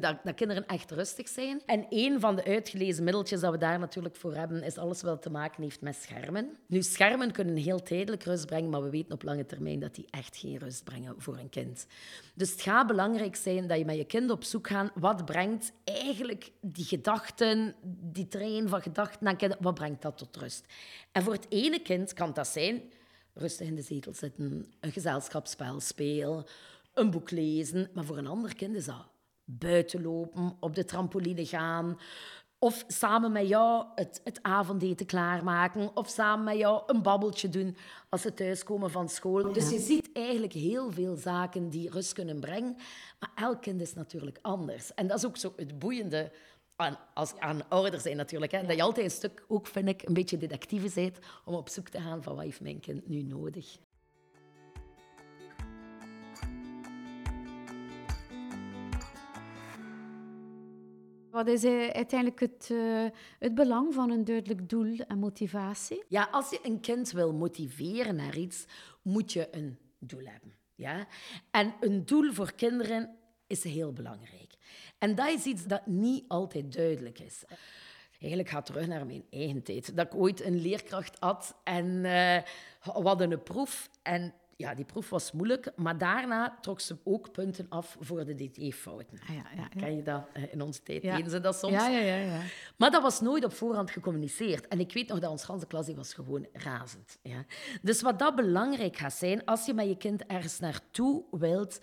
dat, 0.00 0.34
kinderen 0.34 0.66
echt 0.66 0.90
rustig 0.90 1.28
zijn. 1.28 1.62
En 1.66 1.86
een 1.88 2.20
van 2.20 2.36
de 2.36 2.44
uitgelezen 2.44 3.04
middeltjes 3.04 3.40
dat 3.40 3.52
we 3.52 3.58
daar 3.58 3.78
natuurlijk 3.78 4.16
voor 4.16 4.34
hebben, 4.34 4.62
is 4.62 4.78
alles 4.78 5.02
wat 5.02 5.22
te 5.22 5.30
maken 5.30 5.62
heeft 5.62 5.80
met 5.80 5.96
schermen. 5.96 6.56
Nu, 6.66 6.82
schermen 6.82 7.32
kunnen 7.32 7.56
heel 7.56 7.82
tijdelijk 7.82 8.22
rust 8.22 8.46
brengen, 8.46 8.70
maar 8.70 8.82
we 8.82 8.90
weten 8.90 9.12
op 9.12 9.22
lange 9.22 9.46
termijn 9.46 9.80
dat 9.80 9.94
die 9.94 10.06
echt 10.10 10.36
geen 10.36 10.58
rust 10.58 10.84
brengen 10.84 11.14
voor 11.18 11.38
een 11.38 11.48
kind. 11.48 11.86
Dus 12.34 12.50
het 12.50 12.60
gaat 12.60 12.86
belangrijk 12.86 13.36
zijn 13.36 13.66
dat 13.66 13.78
je 13.78 13.84
met 13.84 13.96
je 13.96 14.04
kind 14.04 14.30
op 14.30 14.44
zoek 14.44 14.68
gaat, 14.68 14.90
wat 14.94 15.24
brengt 15.24 15.72
eigenlijk 15.84 16.50
die 16.60 16.84
gedachten, 16.84 17.74
die 17.84 18.28
trein 18.28 18.68
van 18.68 18.82
gedachten 18.82 19.36
kinderen, 19.36 19.64
wat 19.64 19.74
brengt 19.74 20.02
dat 20.02 20.18
tot 20.18 20.36
rust? 20.36 20.64
En 21.12 21.22
voor 21.22 21.32
het 21.32 21.46
ene 21.48 21.80
kind 21.80 22.12
kan 22.12 22.32
dat 22.32 22.48
zijn 22.48 22.82
rustig 23.34 23.66
in 23.66 23.74
de 23.74 23.82
zetel 23.82 24.14
zitten, 24.14 24.72
een 24.80 24.92
gezelschapsspel 24.92 25.80
spelen, 25.80 26.44
een 26.94 27.10
boek 27.10 27.30
lezen. 27.30 27.90
Maar 27.92 28.04
voor 28.04 28.18
een 28.18 28.26
ander 28.26 28.54
kind 28.54 28.76
is 28.76 28.84
dat 28.84 29.06
buiten 29.58 30.02
lopen, 30.02 30.56
op 30.60 30.74
de 30.74 30.84
trampoline 30.84 31.46
gaan. 31.46 31.98
Of 32.58 32.84
samen 32.86 33.32
met 33.32 33.48
jou 33.48 33.86
het, 33.94 34.20
het 34.24 34.38
avondeten 34.42 35.06
klaarmaken. 35.06 35.96
Of 35.96 36.08
samen 36.08 36.44
met 36.44 36.56
jou 36.56 36.82
een 36.86 37.02
babbeltje 37.02 37.48
doen 37.48 37.76
als 38.08 38.22
ze 38.22 38.34
thuiskomen 38.34 38.90
van 38.90 39.08
school. 39.08 39.52
Dus 39.52 39.70
je 39.70 39.78
ziet 39.78 40.10
eigenlijk 40.12 40.52
heel 40.52 40.92
veel 40.92 41.16
zaken 41.16 41.68
die 41.68 41.90
rust 41.90 42.12
kunnen 42.12 42.40
brengen. 42.40 42.76
Maar 43.20 43.30
elk 43.34 43.62
kind 43.62 43.80
is 43.80 43.94
natuurlijk 43.94 44.38
anders. 44.42 44.94
En 44.94 45.06
dat 45.06 45.18
is 45.18 45.26
ook 45.26 45.36
zo 45.36 45.52
het 45.56 45.78
boeiende 45.78 46.32
aan, 46.76 46.98
als, 47.14 47.36
aan 47.38 47.68
ouders 47.68 48.02
zijn 48.02 48.16
natuurlijk. 48.16 48.52
Hè? 48.52 48.66
Dat 48.66 48.76
je 48.76 48.82
altijd 48.82 49.06
een 49.06 49.12
stuk, 49.12 49.44
ook 49.48 49.66
vind 49.66 49.88
ik, 49.88 50.02
een 50.02 50.14
beetje 50.14 50.36
detectieve 50.36 50.90
bent 50.94 51.18
om 51.44 51.54
op 51.54 51.68
zoek 51.68 51.88
te 51.88 52.00
gaan 52.00 52.22
van 52.22 52.34
wat 52.34 52.44
heeft 52.44 52.60
mijn 52.60 52.80
kind 52.80 53.08
nu 53.08 53.22
nodig. 53.22 53.78
Wat 61.32 61.46
is 61.46 61.64
eh, 61.64 61.88
uiteindelijk 61.88 62.40
het, 62.40 62.68
uh, 62.72 63.04
het 63.38 63.54
belang 63.54 63.94
van 63.94 64.10
een 64.10 64.24
duidelijk 64.24 64.68
doel 64.68 64.96
en 65.08 65.18
motivatie? 65.18 66.04
Ja, 66.08 66.28
als 66.30 66.50
je 66.50 66.58
een 66.62 66.80
kind 66.80 67.10
wil 67.10 67.32
motiveren 67.32 68.16
naar 68.16 68.36
iets, 68.36 68.64
moet 69.02 69.32
je 69.32 69.48
een 69.50 69.78
doel 69.98 70.24
hebben. 70.24 70.54
Ja? 70.74 71.06
En 71.50 71.74
een 71.80 72.04
doel 72.04 72.32
voor 72.32 72.52
kinderen 72.52 73.16
is 73.46 73.64
heel 73.64 73.92
belangrijk. 73.92 74.54
En 74.98 75.14
dat 75.14 75.28
is 75.28 75.44
iets 75.44 75.64
dat 75.64 75.86
niet 75.86 76.24
altijd 76.28 76.72
duidelijk 76.72 77.18
is. 77.18 77.44
eigenlijk 78.18 78.48
gaat 78.48 78.66
terug 78.66 78.86
naar 78.86 79.06
mijn 79.06 79.24
eigen 79.30 79.62
tijd. 79.62 79.96
Dat 79.96 80.06
ik 80.06 80.14
ooit 80.14 80.44
een 80.44 80.60
leerkracht 80.60 81.16
had 81.18 81.54
en 81.64 81.86
uh, 81.86 82.02
we 82.82 83.02
hadden 83.02 83.32
een 83.32 83.42
proef. 83.42 83.90
En 84.02 84.34
ja, 84.62 84.74
die 84.74 84.84
proef 84.84 85.10
was 85.10 85.32
moeilijk, 85.32 85.72
maar 85.76 85.98
daarna 85.98 86.58
trok 86.60 86.80
ze 86.80 86.96
ook 87.04 87.32
punten 87.32 87.66
af 87.68 87.96
voor 88.00 88.24
de 88.24 88.34
DT-fouten. 88.34 89.18
Ah, 89.28 89.34
ja, 89.34 89.44
ja, 89.56 89.68
Ken 89.68 89.96
je 89.96 90.02
dat? 90.02 90.28
Eh, 90.32 90.52
in 90.52 90.62
onze 90.62 90.82
tijd 90.82 91.02
deden 91.02 91.30
ze 91.30 91.40
dat 91.40 91.56
soms. 91.56 91.72
Ja, 91.72 91.88
ja, 91.88 91.98
ja, 91.98 92.16
ja. 92.16 92.40
Maar 92.76 92.90
dat 92.90 93.02
was 93.02 93.20
nooit 93.20 93.44
op 93.44 93.52
voorhand 93.52 93.90
gecommuniceerd. 93.90 94.68
En 94.68 94.80
ik 94.80 94.92
weet 94.92 95.08
nog 95.08 95.18
dat 95.18 95.30
onze 95.30 95.44
ganse 95.44 95.66
klas 95.66 95.86
die 95.86 95.94
was 95.94 96.14
gewoon 96.14 96.46
razend. 96.52 97.18
Ja. 97.22 97.44
Dus 97.82 98.02
wat 98.02 98.18
dat 98.18 98.34
belangrijk 98.34 98.96
gaat 98.96 99.12
zijn, 99.12 99.44
als 99.44 99.66
je 99.66 99.74
met 99.74 99.86
je 99.86 99.96
kind 99.96 100.26
ergens 100.26 100.58
naartoe 100.58 101.24
wilt, 101.30 101.80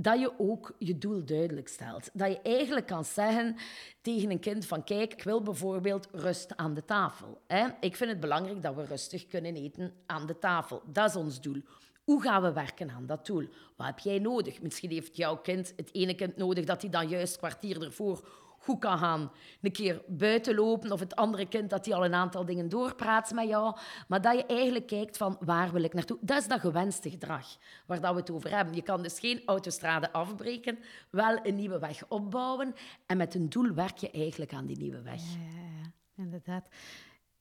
dat 0.00 0.20
je 0.20 0.32
ook 0.38 0.74
je 0.78 0.98
doel 0.98 1.24
duidelijk 1.24 1.68
stelt. 1.68 2.10
Dat 2.12 2.30
je 2.30 2.40
eigenlijk 2.42 2.86
kan 2.86 3.04
zeggen 3.04 3.56
tegen 4.00 4.30
een 4.30 4.40
kind 4.40 4.66
van 4.66 4.84
kijk, 4.84 5.12
ik 5.12 5.22
wil 5.22 5.42
bijvoorbeeld 5.42 6.08
rust 6.12 6.56
aan 6.56 6.74
de 6.74 6.84
tafel. 6.84 7.40
Hè? 7.46 7.66
Ik 7.80 7.96
vind 7.96 8.10
het 8.10 8.20
belangrijk 8.20 8.62
dat 8.62 8.74
we 8.74 8.84
rustig 8.84 9.26
kunnen 9.26 9.54
eten 9.54 9.92
aan 10.06 10.26
de 10.26 10.38
tafel. 10.38 10.82
Dat 10.92 11.08
is 11.08 11.16
ons 11.16 11.40
doel. 11.40 11.62
Hoe 12.08 12.22
gaan 12.22 12.42
we 12.42 12.52
werken 12.52 12.90
aan 12.90 13.06
dat 13.06 13.26
doel? 13.26 13.48
Wat 13.76 13.86
heb 13.86 13.98
jij 13.98 14.18
nodig? 14.18 14.62
Misschien 14.62 14.90
heeft 14.90 15.16
jouw 15.16 15.36
kind 15.36 15.72
het 15.76 15.88
ene 15.92 16.14
kind 16.14 16.36
nodig 16.36 16.64
dat 16.64 16.80
hij 16.82 16.90
dan 16.90 17.08
juist 17.08 17.36
kwartier 17.36 17.82
ervoor 17.82 18.28
goed 18.58 18.78
kan 18.78 18.98
gaan 18.98 19.30
een 19.62 19.72
keer 19.72 20.02
buiten 20.06 20.54
lopen 20.54 20.92
of 20.92 21.00
het 21.00 21.16
andere 21.16 21.48
kind 21.48 21.70
dat 21.70 21.84
hij 21.86 21.94
al 21.94 22.04
een 22.04 22.14
aantal 22.14 22.44
dingen 22.44 22.68
doorpraat 22.68 23.32
met 23.32 23.48
jou. 23.48 23.76
Maar 24.08 24.20
dat 24.20 24.34
je 24.34 24.46
eigenlijk 24.46 24.86
kijkt 24.86 25.16
van 25.16 25.36
waar 25.40 25.72
wil 25.72 25.82
ik 25.82 25.94
naartoe. 25.94 26.18
Dat 26.20 26.40
is 26.40 26.48
dat 26.48 26.60
gewenste 26.60 27.10
gedrag 27.10 27.46
waar 27.86 28.00
dat 28.00 28.12
we 28.12 28.20
het 28.20 28.30
over 28.30 28.56
hebben. 28.56 28.74
Je 28.74 28.82
kan 28.82 29.02
dus 29.02 29.18
geen 29.18 29.42
autostrade 29.46 30.12
afbreken, 30.12 30.78
wel 31.10 31.38
een 31.42 31.54
nieuwe 31.54 31.78
weg 31.78 32.02
opbouwen 32.08 32.74
en 33.06 33.16
met 33.16 33.34
een 33.34 33.48
doel 33.48 33.72
werk 33.72 33.96
je 33.96 34.10
eigenlijk 34.10 34.52
aan 34.52 34.66
die 34.66 34.78
nieuwe 34.78 35.02
weg. 35.02 35.20
Ja, 35.20 35.60
ja, 35.60 35.82
ja. 35.82 35.92
inderdaad. 36.22 36.68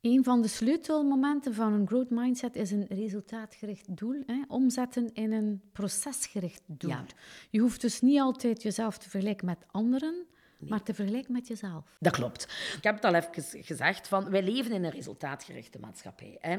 Een 0.07 0.23
van 0.23 0.41
de 0.41 0.47
sleutelmomenten 0.47 1.53
van 1.53 1.73
een 1.73 1.87
growth 1.87 2.09
mindset 2.09 2.55
is 2.55 2.71
een 2.71 2.85
resultaatgericht 2.89 3.97
doel. 3.97 4.23
Hè? 4.25 4.41
Omzetten 4.47 5.13
in 5.13 5.31
een 5.31 5.61
procesgericht 5.71 6.61
doel. 6.65 6.95
Je 7.49 7.59
hoeft 7.59 7.81
dus 7.81 8.01
niet 8.01 8.19
altijd 8.19 8.61
jezelf 8.61 8.97
te 8.97 9.09
vergelijken 9.09 9.45
met 9.45 9.65
anderen, 9.71 10.25
maar 10.57 10.83
te 10.83 10.93
vergelijken 10.93 11.33
met 11.33 11.47
jezelf. 11.47 11.97
Dat 11.99 12.13
klopt. 12.13 12.43
Ik 12.77 12.83
heb 12.83 12.95
het 12.95 13.05
al 13.05 13.13
even 13.13 13.63
gezegd, 13.63 14.07
van, 14.07 14.29
wij 14.29 14.43
leven 14.43 14.71
in 14.71 14.83
een 14.83 14.91
resultaatgerichte 14.91 15.79
maatschappij. 15.79 16.37
Hè. 16.39 16.57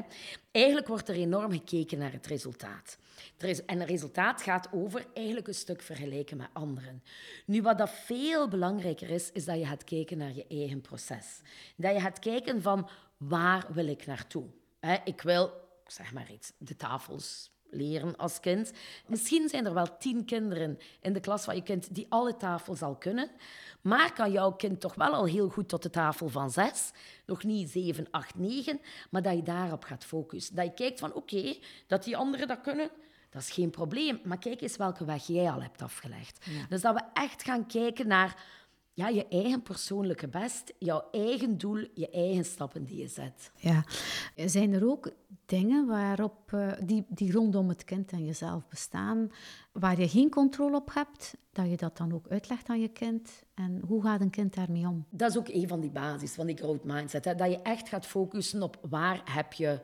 Eigenlijk 0.51 0.87
wordt 0.87 1.09
er 1.09 1.15
enorm 1.15 1.51
gekeken 1.51 1.97
naar 1.97 2.11
het 2.11 2.27
resultaat. 2.27 2.97
En 3.65 3.79
het 3.79 3.89
resultaat 3.89 4.41
gaat 4.41 4.67
over 4.71 5.05
eigenlijk 5.13 5.47
een 5.47 5.53
stuk 5.53 5.81
vergelijken 5.81 6.37
met 6.37 6.49
anderen. 6.53 7.03
Nu, 7.45 7.61
wat 7.61 7.77
dat 7.77 7.89
veel 7.89 8.47
belangrijker 8.47 9.09
is, 9.09 9.31
is 9.31 9.45
dat 9.45 9.59
je 9.59 9.65
gaat 9.65 9.83
kijken 9.83 10.17
naar 10.17 10.35
je 10.35 10.45
eigen 10.49 10.81
proces. 10.81 11.41
Dat 11.75 11.93
je 11.93 11.99
gaat 11.99 12.19
kijken 12.19 12.61
van, 12.61 12.89
waar 13.19 13.65
wil 13.69 13.87
ik 13.87 14.05
naartoe? 14.05 14.45
Ik 15.03 15.21
wil, 15.21 15.51
zeg 15.85 16.13
maar 16.13 16.31
iets, 16.31 16.51
de 16.57 16.75
tafels 16.75 17.51
leren 17.71 18.15
als 18.15 18.39
kind. 18.39 18.71
Misschien 19.07 19.49
zijn 19.49 19.65
er 19.65 19.73
wel 19.73 19.97
tien 19.97 20.25
kinderen 20.25 20.79
in 21.01 21.13
de 21.13 21.19
klas 21.19 21.43
van 21.43 21.55
je 21.55 21.63
kind 21.63 21.95
die 21.95 22.05
alle 22.09 22.37
tafels 22.37 22.81
al 22.81 22.95
kunnen. 22.95 23.31
Maar 23.81 24.13
kan 24.13 24.31
jouw 24.31 24.51
kind 24.51 24.79
toch 24.79 24.95
wel 24.95 25.13
al 25.13 25.25
heel 25.25 25.49
goed 25.49 25.69
tot 25.69 25.83
de 25.83 25.89
tafel 25.89 26.29
van 26.29 26.51
zes, 26.51 26.91
nog 27.25 27.43
niet 27.43 27.69
zeven, 27.69 28.07
acht, 28.11 28.35
negen, 28.35 28.81
maar 29.09 29.21
dat 29.21 29.35
je 29.35 29.43
daarop 29.43 29.83
gaat 29.83 30.05
focussen. 30.05 30.55
Dat 30.55 30.65
je 30.65 30.73
kijkt 30.73 30.99
van 30.99 31.13
oké, 31.13 31.57
dat 31.87 32.03
die 32.03 32.17
anderen 32.17 32.47
dat 32.47 32.61
kunnen, 32.61 32.89
dat 33.29 33.41
is 33.41 33.51
geen 33.51 33.69
probleem. 33.69 34.19
Maar 34.23 34.37
kijk 34.37 34.61
eens 34.61 34.77
welke 34.77 35.05
weg 35.05 35.27
jij 35.27 35.51
al 35.51 35.61
hebt 35.61 35.81
afgelegd. 35.81 36.45
Dus 36.69 36.81
dat 36.81 36.93
we 36.93 37.01
echt 37.13 37.43
gaan 37.43 37.67
kijken 37.67 38.07
naar 38.07 38.43
ja, 38.93 39.07
je 39.07 39.27
eigen 39.27 39.61
persoonlijke 39.61 40.27
best, 40.27 40.73
jouw 40.77 41.03
eigen 41.11 41.57
doel, 41.57 41.87
je 41.93 42.09
eigen 42.09 42.45
stappen 42.45 42.83
die 42.83 42.97
je 42.97 43.07
zet. 43.07 43.51
Ja. 43.55 43.83
Zijn 44.35 44.73
er 44.73 44.89
ook 44.89 45.11
dingen 45.45 45.87
waarop, 45.87 46.51
uh, 46.53 46.71
die, 46.83 47.05
die 47.07 47.31
rondom 47.31 47.69
het 47.69 47.83
kind 47.83 48.11
en 48.11 48.25
jezelf 48.25 48.67
bestaan, 48.67 49.31
waar 49.71 49.99
je 49.99 50.09
geen 50.09 50.29
controle 50.29 50.75
op 50.75 50.93
hebt, 50.93 51.37
dat 51.51 51.69
je 51.69 51.77
dat 51.77 51.97
dan 51.97 52.13
ook 52.13 52.27
uitlegt 52.27 52.69
aan 52.69 52.81
je 52.81 52.87
kind? 52.87 53.43
En 53.53 53.81
hoe 53.87 54.03
gaat 54.03 54.21
een 54.21 54.29
kind 54.29 54.55
daarmee 54.55 54.87
om? 54.87 55.05
Dat 55.09 55.29
is 55.29 55.37
ook 55.37 55.47
een 55.47 55.67
van 55.67 55.79
die 55.79 55.91
basis 55.91 56.33
van 56.33 56.45
die 56.45 56.57
growth 56.57 56.83
mindset. 56.83 57.25
Hè? 57.25 57.35
Dat 57.35 57.51
je 57.51 57.61
echt 57.61 57.89
gaat 57.89 58.05
focussen 58.05 58.61
op 58.61 58.79
waar 58.89 59.21
heb 59.25 59.53
je 59.53 59.79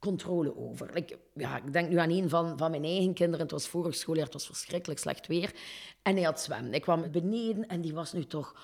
controle 0.00 0.56
over. 0.56 1.04
Ja, 1.34 1.56
ik 1.56 1.72
denk 1.72 1.88
nu 1.88 1.96
aan 1.96 2.10
een 2.10 2.28
van, 2.28 2.58
van 2.58 2.70
mijn 2.70 2.84
eigen 2.84 3.14
kinderen. 3.14 3.40
Het 3.40 3.50
was 3.50 3.68
vorig 3.68 3.94
schooljaar, 3.94 4.24
het 4.24 4.32
was 4.32 4.46
verschrikkelijk 4.46 5.00
slecht 5.00 5.26
weer. 5.26 5.54
En 6.02 6.14
hij 6.14 6.24
had 6.24 6.40
zwemmen. 6.40 6.74
Ik 6.74 6.82
kwam 6.82 7.10
beneden 7.10 7.66
en 7.66 7.80
die 7.80 7.94
was 7.94 8.12
nu 8.12 8.26
toch 8.26 8.54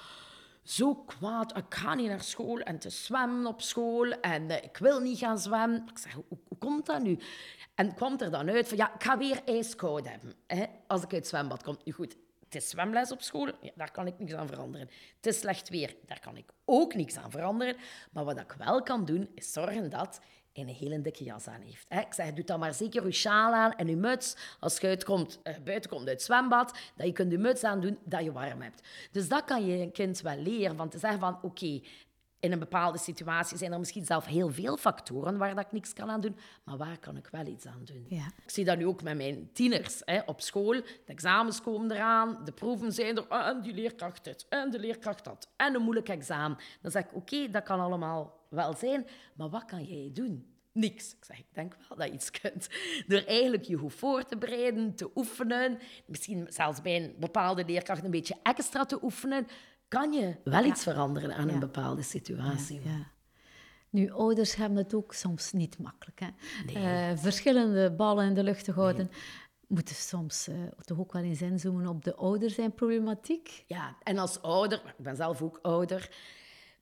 zo 0.63 0.95
kwaad. 0.95 1.57
Ik 1.57 1.65
ga 1.69 1.95
niet 1.95 2.09
naar 2.09 2.23
school 2.23 2.59
en 2.59 2.79
te 2.79 2.91
zwemmen 2.91 3.47
op 3.47 3.61
school. 3.61 4.11
En 4.11 4.43
uh, 4.43 4.57
ik 4.57 4.77
wil 4.77 5.01
niet 5.01 5.19
gaan 5.19 5.39
zwemmen. 5.39 5.85
Ik 5.91 5.99
zeg, 5.99 6.15
hoe, 6.15 6.59
komt 6.59 6.87
dat 6.87 7.03
nu? 7.03 7.19
En 7.75 7.95
kwam 7.95 8.19
er 8.19 8.31
dan 8.31 8.51
uit 8.51 8.69
van, 8.69 8.77
ja, 8.77 8.95
ik 8.95 9.03
ga 9.03 9.19
weer 9.19 9.41
ijskoud 9.45 10.09
hebben. 10.09 10.35
Hè, 10.47 10.65
als 10.87 11.03
ik 11.03 11.13
uit 11.13 11.21
het 11.21 11.27
zwembad 11.27 11.63
kom. 11.63 11.77
Goed, 11.93 12.17
het 12.45 12.55
is 12.55 12.69
zwemles 12.69 13.13
op 13.13 13.23
school, 13.23 13.47
ja, 13.47 13.71
daar 13.75 13.91
kan 13.91 14.07
ik 14.07 14.19
niks 14.19 14.33
aan 14.33 14.47
veranderen. 14.47 14.89
Het 15.17 15.27
is 15.27 15.39
slecht 15.39 15.69
weer, 15.69 15.97
daar 16.07 16.21
kan 16.21 16.37
ik 16.37 16.53
ook 16.65 16.95
niks 16.95 17.17
aan 17.17 17.31
veranderen. 17.31 17.77
Maar 18.11 18.25
wat 18.25 18.41
ik 18.41 18.55
wel 18.59 18.83
kan 18.83 19.05
doen, 19.05 19.29
is 19.35 19.53
zorgen 19.53 19.91
dat 19.91 20.21
en 20.57 20.69
een 20.69 20.75
hele 20.75 21.01
dikke 21.01 21.25
jas 21.25 21.49
aan 21.49 21.61
heeft. 21.61 21.87
Ik 21.89 22.13
zeg, 22.13 22.33
doe 22.33 22.45
dan 22.45 22.59
maar 22.59 22.75
zeker 22.75 23.03
uw 23.03 23.11
sjaal 23.11 23.53
aan 23.53 23.73
en 23.73 23.89
uw 23.89 23.99
muts. 23.99 24.37
Als 24.61 24.79
je 24.79 24.87
uitkomt, 24.87 25.41
uh, 25.45 25.55
buiten 25.65 25.91
komt 25.91 26.03
uit 26.03 26.11
het 26.11 26.23
zwembad, 26.23 26.79
dat 26.97 27.07
je 27.07 27.13
kunt 27.13 27.31
je 27.31 27.39
muts 27.39 27.65
aan 27.65 27.81
doen, 27.81 27.99
dat 28.05 28.25
je 28.25 28.33
warm 28.33 28.63
hebt. 28.63 28.89
Dus 29.11 29.29
dat 29.29 29.45
kan 29.45 29.67
je 29.67 29.77
een 29.83 29.93
kind 29.93 30.21
wel 30.21 30.37
leren, 30.37 30.77
van 30.77 30.89
te 30.89 30.99
zeggen 30.99 31.21
van, 31.21 31.39
oké, 31.43 31.81
in 32.41 32.53
een 32.53 32.59
bepaalde 32.59 32.99
situatie 32.99 33.59
zijn 33.59 33.73
er 33.73 33.79
misschien 33.79 34.05
zelf 34.05 34.27
heel 34.27 34.51
veel 34.51 34.77
factoren 34.77 35.39
waar 35.39 35.55
dat 35.55 35.65
ik 35.65 35.73
niks 35.73 35.93
kan 35.93 36.11
aan 36.11 36.21
doen, 36.21 36.37
maar 36.65 36.77
waar 36.77 36.99
kan 36.99 37.17
ik 37.17 37.29
wel 37.31 37.47
iets 37.47 37.67
aan 37.67 37.85
doen? 37.85 38.07
Ja. 38.09 38.27
Ik 38.27 38.51
zie 38.51 38.65
dat 38.65 38.79
nu 38.79 38.87
ook 38.87 39.03
met 39.03 39.17
mijn 39.17 39.51
tieners 39.53 40.03
hè, 40.05 40.21
op 40.27 40.41
school. 40.41 40.73
De 40.73 40.83
examens 41.05 41.61
komen 41.61 41.91
eraan, 41.91 42.45
de 42.45 42.53
proeven 42.53 42.93
zijn 42.93 43.17
er, 43.17 43.29
en 43.29 43.61
die 43.61 43.75
leerkracht 43.75 44.25
dit, 44.25 44.47
en 44.49 44.71
de 44.71 44.79
leerkracht 44.79 45.25
dat, 45.25 45.49
en 45.57 45.75
een 45.75 45.83
moeilijk 45.83 46.09
examen. 46.09 46.59
Dan 46.81 46.91
zeg 46.91 47.03
ik, 47.03 47.15
oké, 47.15 47.51
dat 47.51 47.63
kan 47.63 47.81
allemaal 47.81 48.36
wel 48.49 48.75
zijn, 48.75 49.07
maar 49.35 49.49
wat 49.49 49.65
kan 49.65 49.85
jij 49.85 50.11
doen? 50.13 50.55
Niks. 50.73 51.13
Ik 51.13 51.25
zeg, 51.25 51.39
ik 51.39 51.47
denk 51.53 51.77
wel 51.89 51.99
dat 51.99 52.07
je 52.07 52.15
iets 52.15 52.31
kunt. 52.31 52.69
Door 53.07 53.23
eigenlijk 53.23 53.65
je 53.65 53.77
goed 53.77 53.95
voor 53.95 54.25
te 54.25 54.37
bereiden, 54.37 54.95
te 54.95 55.11
oefenen, 55.15 55.79
misschien 56.07 56.47
zelfs 56.49 56.83
bij 56.83 56.97
een 56.97 57.15
bepaalde 57.19 57.65
leerkracht 57.65 58.05
een 58.05 58.11
beetje 58.11 58.37
extra 58.43 58.85
te 58.85 59.03
oefenen, 59.03 59.47
kan 59.89 60.13
je 60.13 60.37
wel 60.45 60.65
iets 60.65 60.83
veranderen 60.83 61.35
aan 61.35 61.49
een 61.49 61.59
bepaalde 61.59 62.03
situatie. 62.03 62.81
Ja, 62.85 63.15
nu, 63.91 64.11
ouders 64.11 64.55
hebben 64.55 64.79
het 64.79 64.95
ook 64.95 65.13
soms 65.15 65.53
niet 65.53 65.79
makkelijk. 65.79 66.21
Hè? 66.21 66.29
Uh, 67.13 67.19
verschillende 67.19 67.93
ballen 67.93 68.27
in 68.27 68.35
de 68.35 68.43
lucht 68.43 68.65
te 68.65 68.73
houden. 68.73 69.09
Nee. 69.11 69.21
Moeten 69.67 69.95
soms 69.95 70.49
uh, 70.49 70.57
toch 70.85 70.99
ook 70.99 71.13
wel 71.13 71.23
eens 71.23 71.43
inzoomen 71.43 71.87
op 71.87 72.05
de 72.05 72.15
ouder 72.15 72.51
zijn 72.51 72.75
problematiek? 72.75 73.65
Ja, 73.67 73.97
en 74.03 74.19
als 74.19 74.43
ouder, 74.43 74.83
ik 74.99 75.05
ben 75.05 75.17
zelf 75.17 75.43
ook 75.43 75.59
ouder, 75.63 76.11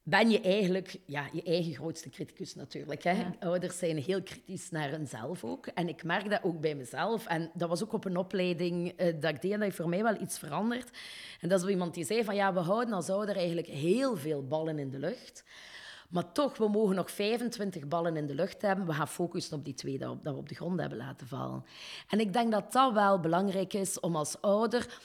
ben 0.07 0.31
je 0.31 0.41
eigenlijk 0.41 0.97
ja, 1.07 1.29
je 1.33 1.43
eigen 1.43 1.75
grootste 1.75 2.11
criticus 2.11 2.55
natuurlijk. 2.55 3.03
Hè? 3.03 3.25
Ouders 3.41 3.79
zijn 3.79 3.99
heel 3.99 4.23
kritisch 4.23 4.71
naar 4.71 4.91
hunzelf 4.91 5.45
ook. 5.45 5.67
En 5.67 5.89
ik 5.89 6.05
merk 6.05 6.31
dat 6.31 6.43
ook 6.43 6.61
bij 6.61 6.75
mezelf. 6.75 7.27
En 7.27 7.51
dat 7.55 7.69
was 7.69 7.83
ook 7.83 7.93
op 7.93 8.05
een 8.05 8.17
opleiding 8.17 9.01
uh, 9.01 9.13
dat 9.21 9.31
ik 9.31 9.43
deed, 9.43 9.51
dat 9.51 9.61
heeft 9.61 9.77
voor 9.77 9.89
mij 9.89 10.03
wel 10.03 10.21
iets 10.21 10.39
veranderd. 10.39 10.91
En 11.41 11.49
dat 11.49 11.63
is 11.63 11.69
iemand 11.69 11.95
die 11.95 12.05
zei 12.05 12.25
van, 12.25 12.35
ja, 12.35 12.53
we 12.53 12.61
houden 12.61 12.95
als 12.95 13.11
ouder 13.11 13.37
eigenlijk 13.37 13.67
heel 13.67 14.17
veel 14.17 14.47
ballen 14.47 14.79
in 14.79 14.91
de 14.91 14.99
lucht. 14.99 15.45
Maar 16.09 16.33
toch, 16.33 16.57
we 16.57 16.69
mogen 16.69 16.97
nog 16.97 17.11
25 17.11 17.89
ballen 17.89 18.17
in 18.17 18.27
de 18.27 18.35
lucht 18.35 18.63
hebben. 18.63 18.87
We 18.87 18.93
gaan 18.93 19.09
focussen 19.09 19.57
op 19.57 19.65
die 19.65 19.75
twee 19.75 19.99
dat 19.99 20.17
we 20.23 20.35
op 20.35 20.49
de 20.49 20.55
grond 20.55 20.81
hebben 20.81 20.99
laten 20.99 21.27
vallen. 21.27 21.65
En 22.09 22.21
ik 22.21 22.33
denk 22.33 22.53
dat 22.53 22.73
dat 22.73 22.93
wel 22.93 23.21
belangrijk 23.21 23.73
is 23.73 24.01
om 24.01 24.17
als 24.17 24.41
ouder 24.41 25.01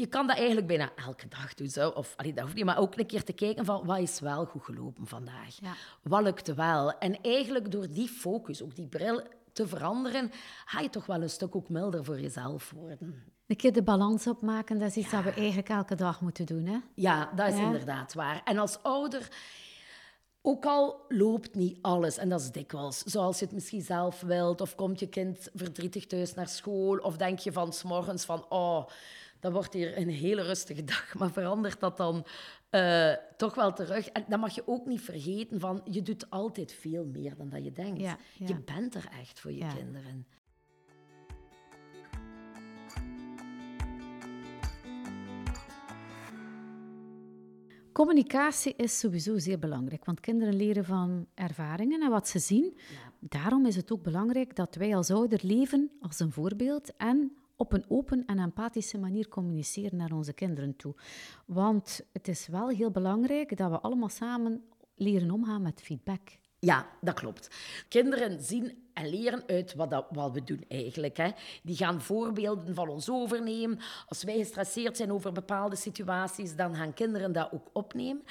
je 0.00 0.06
kan 0.06 0.26
dat 0.26 0.36
eigenlijk 0.36 0.66
bijna 0.66 0.90
elke 0.96 1.28
dag 1.28 1.54
doen. 1.54 1.68
Zo. 1.68 1.88
Of, 1.88 2.12
allee, 2.16 2.32
dat 2.32 2.42
hoeft 2.42 2.54
niet, 2.54 2.64
maar 2.64 2.78
ook 2.78 2.98
een 2.98 3.06
keer 3.06 3.24
te 3.24 3.32
kijken 3.32 3.64
van 3.64 3.86
wat 3.86 3.98
is 3.98 4.20
wel 4.20 4.44
goed 4.44 4.62
gelopen 4.62 5.06
vandaag. 5.06 5.56
Ja. 5.60 5.72
Wat 6.02 6.22
lukte 6.22 6.54
wel? 6.54 6.98
En 6.98 7.20
eigenlijk 7.22 7.70
door 7.70 7.90
die 7.90 8.08
focus, 8.08 8.62
ook 8.62 8.76
die 8.76 8.86
bril 8.86 9.22
te 9.52 9.68
veranderen, 9.68 10.30
ga 10.64 10.80
je 10.80 10.90
toch 10.90 11.06
wel 11.06 11.22
een 11.22 11.30
stuk 11.30 11.56
ook 11.56 11.68
milder 11.68 12.04
voor 12.04 12.20
jezelf 12.20 12.70
worden. 12.70 13.22
Een 13.46 13.56
keer 13.56 13.72
de 13.72 13.82
balans 13.82 14.26
opmaken, 14.26 14.78
dat 14.78 14.88
is 14.88 14.96
iets 14.96 15.10
dat 15.10 15.24
we 15.24 15.30
eigenlijk 15.30 15.68
elke 15.68 15.94
dag 15.94 16.20
moeten 16.20 16.46
doen. 16.46 16.66
Hè? 16.66 16.78
Ja, 16.94 17.30
dat 17.34 17.48
is 17.52 17.58
inderdaad 17.58 18.14
waar. 18.14 18.40
En 18.44 18.58
als 18.58 18.82
ouder... 18.82 19.28
Ook 20.42 20.64
al 20.64 21.04
loopt 21.08 21.54
niet 21.54 21.78
alles, 21.80 22.18
en 22.18 22.28
dat 22.28 22.40
is 22.40 22.50
dikwijls 22.50 22.98
zoals 22.98 23.38
je 23.38 23.44
het 23.44 23.54
misschien 23.54 23.82
zelf 23.82 24.20
wilt, 24.20 24.60
of 24.60 24.74
komt 24.74 25.00
je 25.00 25.08
kind 25.08 25.48
verdrietig 25.54 26.06
thuis 26.06 26.34
naar 26.34 26.48
school, 26.48 26.96
of 26.96 27.16
denk 27.16 27.38
je 27.38 27.52
van 27.52 27.72
s 27.72 27.82
morgens 27.82 28.24
van, 28.24 28.44
oh, 28.48 28.86
dat 29.40 29.52
wordt 29.52 29.72
hier 29.72 29.96
een 29.96 30.08
hele 30.08 30.42
rustige 30.42 30.84
dag. 30.84 31.14
Maar 31.18 31.30
verandert 31.30 31.80
dat 31.80 31.96
dan 31.96 32.26
uh, 32.70 33.12
toch 33.36 33.54
wel 33.54 33.72
terug? 33.72 34.08
En 34.08 34.24
dan 34.28 34.40
mag 34.40 34.54
je 34.54 34.62
ook 34.66 34.86
niet 34.86 35.00
vergeten 35.00 35.60
van, 35.60 35.80
je 35.84 36.02
doet 36.02 36.30
altijd 36.30 36.72
veel 36.72 37.04
meer 37.04 37.36
dan 37.36 37.48
dat 37.48 37.64
je 37.64 37.72
denkt. 37.72 38.00
Ja, 38.00 38.18
ja. 38.36 38.46
Je 38.46 38.60
bent 38.60 38.94
er 38.94 39.08
echt 39.20 39.40
voor 39.40 39.52
je 39.52 39.58
ja. 39.58 39.72
kinderen. 39.72 40.26
communicatie 48.00 48.74
is 48.76 48.98
sowieso 48.98 49.38
zeer 49.38 49.58
belangrijk, 49.58 50.04
want 50.04 50.20
kinderen 50.20 50.54
leren 50.54 50.84
van 50.84 51.26
ervaringen 51.34 52.02
en 52.02 52.10
wat 52.10 52.28
ze 52.28 52.38
zien. 52.38 52.76
Daarom 53.18 53.66
is 53.66 53.76
het 53.76 53.92
ook 53.92 54.02
belangrijk 54.02 54.56
dat 54.56 54.74
wij 54.74 54.96
als 54.96 55.10
ouder 55.10 55.40
leven 55.42 55.90
als 56.00 56.20
een 56.20 56.32
voorbeeld 56.32 56.96
en 56.96 57.32
op 57.60 57.72
een 57.72 57.84
open 57.88 58.26
en 58.26 58.38
empathische 58.38 58.98
manier 58.98 59.28
communiceren 59.28 59.96
naar 59.96 60.12
onze 60.12 60.32
kinderen 60.32 60.76
toe. 60.76 60.94
Want 61.46 62.00
het 62.12 62.28
is 62.28 62.46
wel 62.46 62.68
heel 62.68 62.90
belangrijk 62.90 63.56
dat 63.56 63.70
we 63.70 63.80
allemaal 63.80 64.08
samen 64.08 64.64
leren 64.94 65.30
omgaan 65.30 65.62
met 65.62 65.82
feedback. 65.82 66.20
Ja, 66.58 66.86
dat 67.00 67.14
klopt. 67.14 67.50
Kinderen 67.88 68.40
zien 68.42 68.90
en 68.92 69.08
leren 69.08 69.42
uit 69.46 69.74
wat, 69.74 69.90
dat, 69.90 70.06
wat 70.10 70.32
we 70.32 70.44
doen 70.44 70.64
eigenlijk. 70.68 71.16
Hè. 71.16 71.30
Die 71.62 71.76
gaan 71.76 72.00
voorbeelden 72.00 72.74
van 72.74 72.88
ons 72.88 73.10
overnemen. 73.10 73.78
Als 74.08 74.22
wij 74.22 74.38
gestresseerd 74.38 74.96
zijn 74.96 75.12
over 75.12 75.32
bepaalde 75.32 75.76
situaties, 75.76 76.56
dan 76.56 76.74
gaan 76.74 76.94
kinderen 76.94 77.32
dat 77.32 77.52
ook 77.52 77.70
opnemen. 77.72 78.24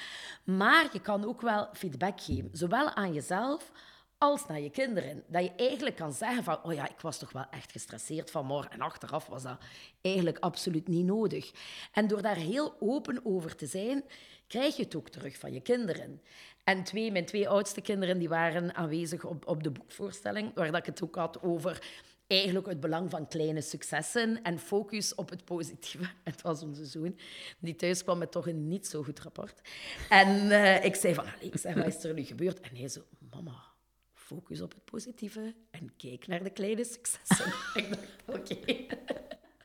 Maar 0.44 0.88
je 0.92 1.00
kan 1.00 1.24
ook 1.24 1.40
wel 1.40 1.68
feedback 1.72 2.20
geven, 2.20 2.50
zowel 2.52 2.94
aan 2.94 3.12
jezelf 3.12 3.72
als 4.20 4.46
naar 4.46 4.60
je 4.60 4.70
kinderen. 4.70 5.22
Dat 5.26 5.42
je 5.42 5.52
eigenlijk 5.56 5.96
kan 5.96 6.12
zeggen 6.12 6.44
van, 6.44 6.64
oh 6.64 6.72
ja, 6.72 6.88
ik 6.88 7.00
was 7.00 7.18
toch 7.18 7.32
wel 7.32 7.46
echt 7.50 7.72
gestresseerd 7.72 8.30
vanmorgen. 8.30 8.70
En 8.70 8.80
achteraf 8.80 9.26
was 9.26 9.42
dat 9.42 9.58
eigenlijk 10.00 10.38
absoluut 10.38 10.88
niet 10.88 11.04
nodig. 11.04 11.50
En 11.92 12.06
door 12.06 12.22
daar 12.22 12.36
heel 12.36 12.74
open 12.80 13.20
over 13.24 13.56
te 13.56 13.66
zijn, 13.66 14.04
krijg 14.46 14.76
je 14.76 14.82
het 14.82 14.96
ook 14.96 15.08
terug 15.08 15.38
van 15.38 15.52
je 15.52 15.60
kinderen. 15.60 16.22
En 16.64 16.84
twee, 16.84 17.12
mijn 17.12 17.24
twee 17.24 17.48
oudste 17.48 17.80
kinderen 17.80 18.18
die 18.18 18.28
waren 18.28 18.74
aanwezig 18.74 19.24
op, 19.24 19.46
op 19.46 19.62
de 19.62 19.70
boekvoorstelling, 19.70 20.54
waar 20.54 20.70
dat 20.70 20.80
ik 20.80 20.86
het 20.86 21.02
ook 21.02 21.14
had 21.14 21.42
over 21.42 21.82
eigenlijk 22.26 22.66
het 22.66 22.80
belang 22.80 23.10
van 23.10 23.28
kleine 23.28 23.60
successen 23.60 24.42
en 24.42 24.58
focus 24.58 25.14
op 25.14 25.30
het 25.30 25.44
positieve. 25.44 26.04
Het 26.24 26.42
was 26.42 26.62
onze 26.62 26.84
zoon, 26.84 27.18
die 27.58 27.76
thuis 27.76 28.02
kwam 28.02 28.18
met 28.18 28.32
toch 28.32 28.46
een 28.46 28.68
niet 28.68 28.86
zo 28.86 29.02
goed 29.02 29.20
rapport. 29.20 29.60
En 30.08 30.46
uh, 30.46 30.84
ik 30.84 30.94
zei 30.94 31.14
van, 31.14 31.24
ik 31.40 31.56
zeg, 31.56 31.74
wat 31.74 31.86
is 31.86 32.04
er 32.04 32.14
nu 32.14 32.24
gebeurd? 32.24 32.60
En 32.60 32.76
hij 32.76 32.88
zo, 32.88 33.00
mama, 33.30 33.69
focus 34.34 34.60
op 34.60 34.74
het 34.74 34.84
positieve 34.84 35.54
en 35.70 35.92
kijk 35.96 36.26
naar 36.26 36.42
de 36.42 36.50
kleine 36.50 36.84
successen. 36.84 37.52
ik 37.82 37.88
dacht, 37.88 38.40
oké. 38.40 38.52
Okay. 38.52 38.86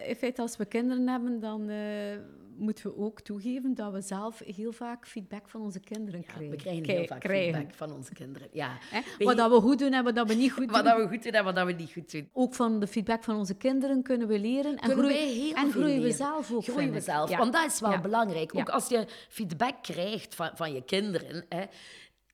In 0.07 0.16
feite, 0.16 0.41
als 0.41 0.57
we 0.57 0.66
kinderen 0.66 1.07
hebben, 1.07 1.39
dan 1.39 1.70
uh, 1.70 2.18
moeten 2.57 2.89
we 2.89 2.97
ook 2.97 3.22
toegeven 3.22 3.76
dat 3.76 3.91
we 3.91 4.01
zelf 4.01 4.39
heel 4.39 4.72
vaak 4.72 5.07
feedback 5.07 5.49
van 5.49 5.61
onze 5.61 5.80
kinderen 5.80 6.20
ja, 6.20 6.26
krijgen. 6.26 6.49
We 6.49 6.55
krijgen 6.55 6.89
heel 6.89 7.05
vaak 7.05 7.20
krijgen. 7.20 7.53
feedback 7.53 7.76
van 7.76 7.91
onze 7.91 8.13
kinderen, 8.13 8.47
ja. 8.51 8.78
Wat 9.20 9.38
dat 9.38 9.51
we 9.51 9.59
goed 9.59 9.80
doen 9.80 9.93
en 9.93 10.03
wat 10.03 10.16
dat 10.16 10.28
we 10.28 10.34
niet 10.34 10.51
goed 10.51 10.63
doen. 10.68 10.72
Wat 10.72 10.86
dat 10.86 10.97
we 10.97 11.07
goed 11.07 11.24
doen 11.24 11.32
en 11.32 11.43
wat 11.43 11.55
dat 11.55 11.66
we 11.66 11.72
niet 11.72 11.91
goed 11.91 12.11
doen. 12.11 12.30
Ook 12.34 12.53
van 12.53 12.80
de 12.80 12.88
feedback 12.88 13.24
van 13.24 13.36
onze 13.36 13.55
kinderen 13.55 14.03
kunnen 14.03 14.28
we 14.28 14.39
leren. 14.39 14.72
En 14.72 14.78
kunnen 14.78 14.97
groeien, 14.97 15.34
heel 15.34 15.53
en 15.53 15.72
groeien 15.72 16.01
we 16.01 16.11
zelf 16.11 16.51
ook, 16.51 16.63
Groeien 16.63 16.91
we 16.91 17.01
zelf, 17.01 17.30
ja. 17.30 17.38
want 17.38 17.53
dat 17.53 17.66
is 17.66 17.80
wel 17.80 17.91
ja. 17.91 18.01
belangrijk. 18.01 18.55
Ook 18.55 18.70
als 18.70 18.88
je 18.88 19.05
feedback 19.30 19.84
krijgt 19.84 20.36
van, 20.36 20.49
van 20.53 20.74
je 20.74 20.84
kinderen... 20.84 21.45
Hè, 21.49 21.63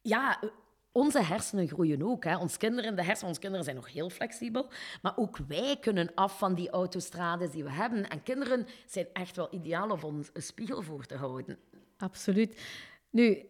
ja, 0.01 0.39
onze 0.91 1.23
hersenen 1.23 1.67
groeien 1.67 2.01
ook. 2.03 2.23
Hè. 2.23 2.37
Ons 2.37 2.57
kinderen, 2.57 2.95
de 2.95 3.03
hersenen, 3.03 3.27
onze 3.27 3.39
kinderen 3.39 3.65
zijn 3.65 3.75
nog 3.77 3.93
heel 3.93 4.09
flexibel. 4.09 4.69
Maar 5.01 5.17
ook 5.17 5.37
wij 5.47 5.77
kunnen 5.79 6.11
af 6.15 6.37
van 6.37 6.53
die 6.55 6.69
autostrades 6.69 7.51
die 7.51 7.63
we 7.63 7.71
hebben. 7.71 8.09
En 8.09 8.23
kinderen 8.23 8.65
zijn 8.85 9.07
echt 9.13 9.35
wel 9.35 9.47
ideaal 9.51 9.89
om 9.89 10.03
ons 10.03 10.29
een 10.33 10.43
spiegel 10.43 10.81
voor 10.81 11.05
te 11.05 11.15
houden. 11.15 11.57
Absoluut. 11.97 12.61
Nu, 13.09 13.45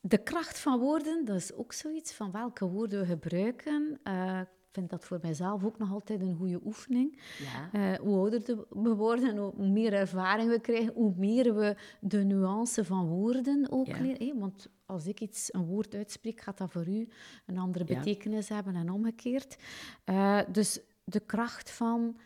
de 0.00 0.18
kracht 0.18 0.58
van 0.58 0.78
woorden, 0.78 1.24
dat 1.24 1.36
is 1.36 1.52
ook 1.52 1.72
zoiets 1.72 2.12
van 2.12 2.30
welke 2.30 2.68
woorden 2.68 3.00
we 3.00 3.06
gebruiken. 3.06 4.00
Uh, 4.04 4.40
ik 4.40 4.80
vind 4.80 4.90
dat 4.90 5.04
voor 5.04 5.18
mijzelf 5.22 5.64
ook 5.64 5.78
nog 5.78 5.92
altijd 5.92 6.20
een 6.20 6.36
goede 6.36 6.60
oefening. 6.64 7.20
Ja. 7.38 7.92
Uh, 7.92 7.98
hoe 7.98 8.16
ouder 8.16 8.66
we 8.70 8.94
worden, 8.94 9.36
hoe 9.36 9.68
meer 9.68 9.92
ervaring 9.92 10.50
we 10.50 10.60
krijgen, 10.60 10.92
hoe 10.94 11.12
meer 11.16 11.54
we 11.54 11.76
de 12.00 12.24
nuance 12.24 12.84
van 12.84 13.06
woorden 13.06 13.66
ook 13.70 13.86
Ja. 13.86 14.00
leren. 14.00 14.26
Hey, 14.26 14.34
want 14.36 14.68
als 14.86 15.06
ik 15.06 15.20
iets, 15.20 15.52
een 15.54 15.64
woord 15.66 15.94
uitspreek, 15.94 16.40
gaat 16.40 16.58
dat 16.58 16.70
voor 16.70 16.88
u 16.88 17.08
een 17.46 17.58
andere 17.58 17.84
Ja. 17.88 17.94
betekenis 17.98 18.48
hebben 18.48 18.74
en 18.76 18.90
omgekeerd. 18.90 19.56
Uh, 20.06 20.40
dus 20.52 20.80
de 21.04 21.20
kracht 21.20 21.70
van 21.70 22.16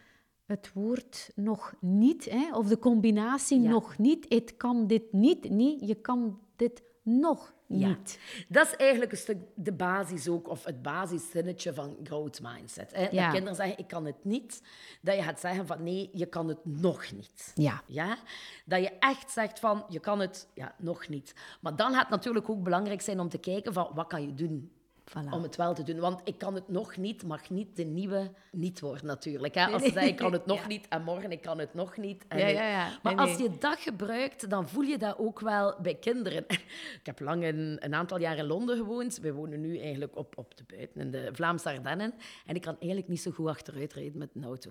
het 0.46 0.72
woord 0.72 1.30
nog 1.34 1.74
niet, 1.80 2.24
hè, 2.30 2.56
of 2.56 2.68
de 2.68 2.78
combinatie 2.78 3.60
Ja. 3.60 3.70
nog 3.70 3.98
niet. 3.98 4.26
Het 4.28 4.56
kan 4.56 4.86
dit 4.86 5.12
niet. 5.12 5.50
Nee, 5.50 5.86
je 5.86 5.94
kan 5.94 6.38
dit 6.56 6.82
nog 7.08 7.52
Ja. 7.66 7.88
niet. 7.88 8.18
Dat 8.48 8.66
is 8.66 8.76
eigenlijk 8.76 9.12
een 9.12 9.18
stuk 9.18 9.38
de 9.54 9.72
basis 9.72 10.28
ook, 10.28 10.48
of 10.48 10.64
het 10.64 10.82
basiszinnetje 10.82 11.74
van 11.74 11.96
growth 12.02 12.40
mindset. 12.42 12.92
Hè? 12.94 13.08
Ja. 13.10 13.22
Dat 13.22 13.32
kinderen 13.32 13.56
zeggen, 13.56 13.78
ik 13.78 13.88
kan 13.88 14.04
het 14.06 14.24
niet. 14.24 14.62
Dat 15.02 15.14
je 15.16 15.22
gaat 15.22 15.40
zeggen 15.40 15.66
van, 15.66 15.82
nee, 15.82 16.10
je 16.12 16.26
kan 16.26 16.48
het 16.48 16.64
nog 16.64 17.12
niet. 17.12 17.52
Ja. 17.54 17.82
Ja? 17.86 18.16
Dat 18.64 18.80
je 18.80 18.90
echt 18.98 19.30
zegt 19.30 19.58
van, 19.60 19.84
je 19.88 20.00
kan 20.00 20.20
het 20.20 20.48
ja, 20.54 20.74
nog 20.78 21.08
niet. 21.08 21.34
Maar 21.60 21.76
dan 21.76 21.92
gaat 21.92 22.00
het 22.00 22.10
natuurlijk 22.10 22.50
ook 22.50 22.62
belangrijk 22.62 23.00
zijn 23.00 23.20
om 23.20 23.28
te 23.28 23.38
kijken 23.38 23.72
van, 23.72 23.90
wat 23.94 24.06
kan 24.06 24.22
je 24.22 24.34
doen 24.34 24.72
Voilà. 25.08 25.30
om 25.30 25.42
het 25.42 25.56
wel 25.56 25.74
te 25.74 25.82
doen. 25.82 25.98
Want 25.98 26.20
ik 26.24 26.38
kan 26.38 26.54
het 26.54 26.68
nog 26.68 26.96
niet, 26.96 27.22
mag 27.24 27.50
niet 27.50 27.76
de 27.76 27.84
nieuwe 27.84 28.30
niet 28.52 28.80
worden 28.80 29.06
natuurlijk. 29.06 29.54
Hè? 29.54 29.66
Als 29.66 29.82
ze 29.82 29.90
zeggen, 29.92 30.10
ik 30.10 30.16
kan 30.16 30.32
het 30.32 30.46
nog 30.46 30.60
Ja. 30.60 30.66
niet 30.66 30.88
en 30.88 31.02
morgen 31.02 31.30
ik 31.32 31.40
kan 31.42 31.58
het 31.58 31.74
nog 31.74 31.96
niet. 31.96 32.24
En 32.28 32.38
Ja, 32.38 32.46
ik- 32.46 32.56
ja, 32.56 32.68
ja. 32.68 32.98
Maar 33.02 33.14
Nee, 33.14 33.26
als 33.26 33.38
nee. 33.38 33.50
je 33.50 33.58
dat 33.58 33.78
gebruikt, 33.78 34.50
dan 34.50 34.68
voel 34.68 34.82
je 34.82 34.98
dat 34.98 35.18
ook 35.18 35.40
wel 35.40 35.74
bij 35.82 35.94
kinderen. 35.94 36.44
Ik 37.00 37.06
heb 37.06 37.20
lang 37.20 37.44
een, 37.44 37.76
een 37.80 37.94
aantal 37.94 38.18
jaar 38.20 38.36
in 38.36 38.46
Londen 38.46 38.76
gewoond. 38.76 39.18
We 39.18 39.32
wonen 39.32 39.60
nu 39.60 39.78
eigenlijk 39.78 40.16
op, 40.16 40.38
op 40.38 40.56
de 40.56 40.64
buiten, 40.66 41.00
in 41.00 41.10
de 41.10 41.28
Vlaamse 41.32 41.68
Ardennen. 41.68 42.14
En 42.46 42.54
ik 42.54 42.62
kan 42.62 42.76
eigenlijk 42.78 43.08
niet 43.08 43.20
zo 43.20 43.30
goed 43.30 43.46
achteruit 43.48 43.92
rijden 43.92 44.18
met 44.18 44.30
een 44.34 44.44
auto. 44.44 44.70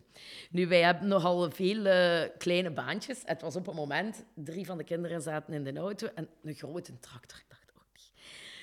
Nu, 0.51 0.67
wij 0.67 0.81
hebben 0.83 1.07
nogal 1.07 1.51
veel 1.51 1.85
eh, 1.85 2.29
kleine 2.37 2.71
baantjes. 2.71 3.21
Het 3.25 3.41
was 3.41 3.55
op 3.55 3.67
een 3.67 3.75
moment, 3.75 4.23
drie 4.33 4.65
van 4.65 4.77
de 4.77 4.83
kinderen 4.83 5.21
zaten 5.21 5.53
in 5.53 5.63
de 5.63 5.75
auto 5.79 6.07
en 6.15 6.27
een 6.43 6.53
grote 6.55 6.99
tractor. 6.99 7.37
Ik 7.39 7.45
dacht, 7.49 7.71
oh 7.75 7.81
nee. 7.93 8.11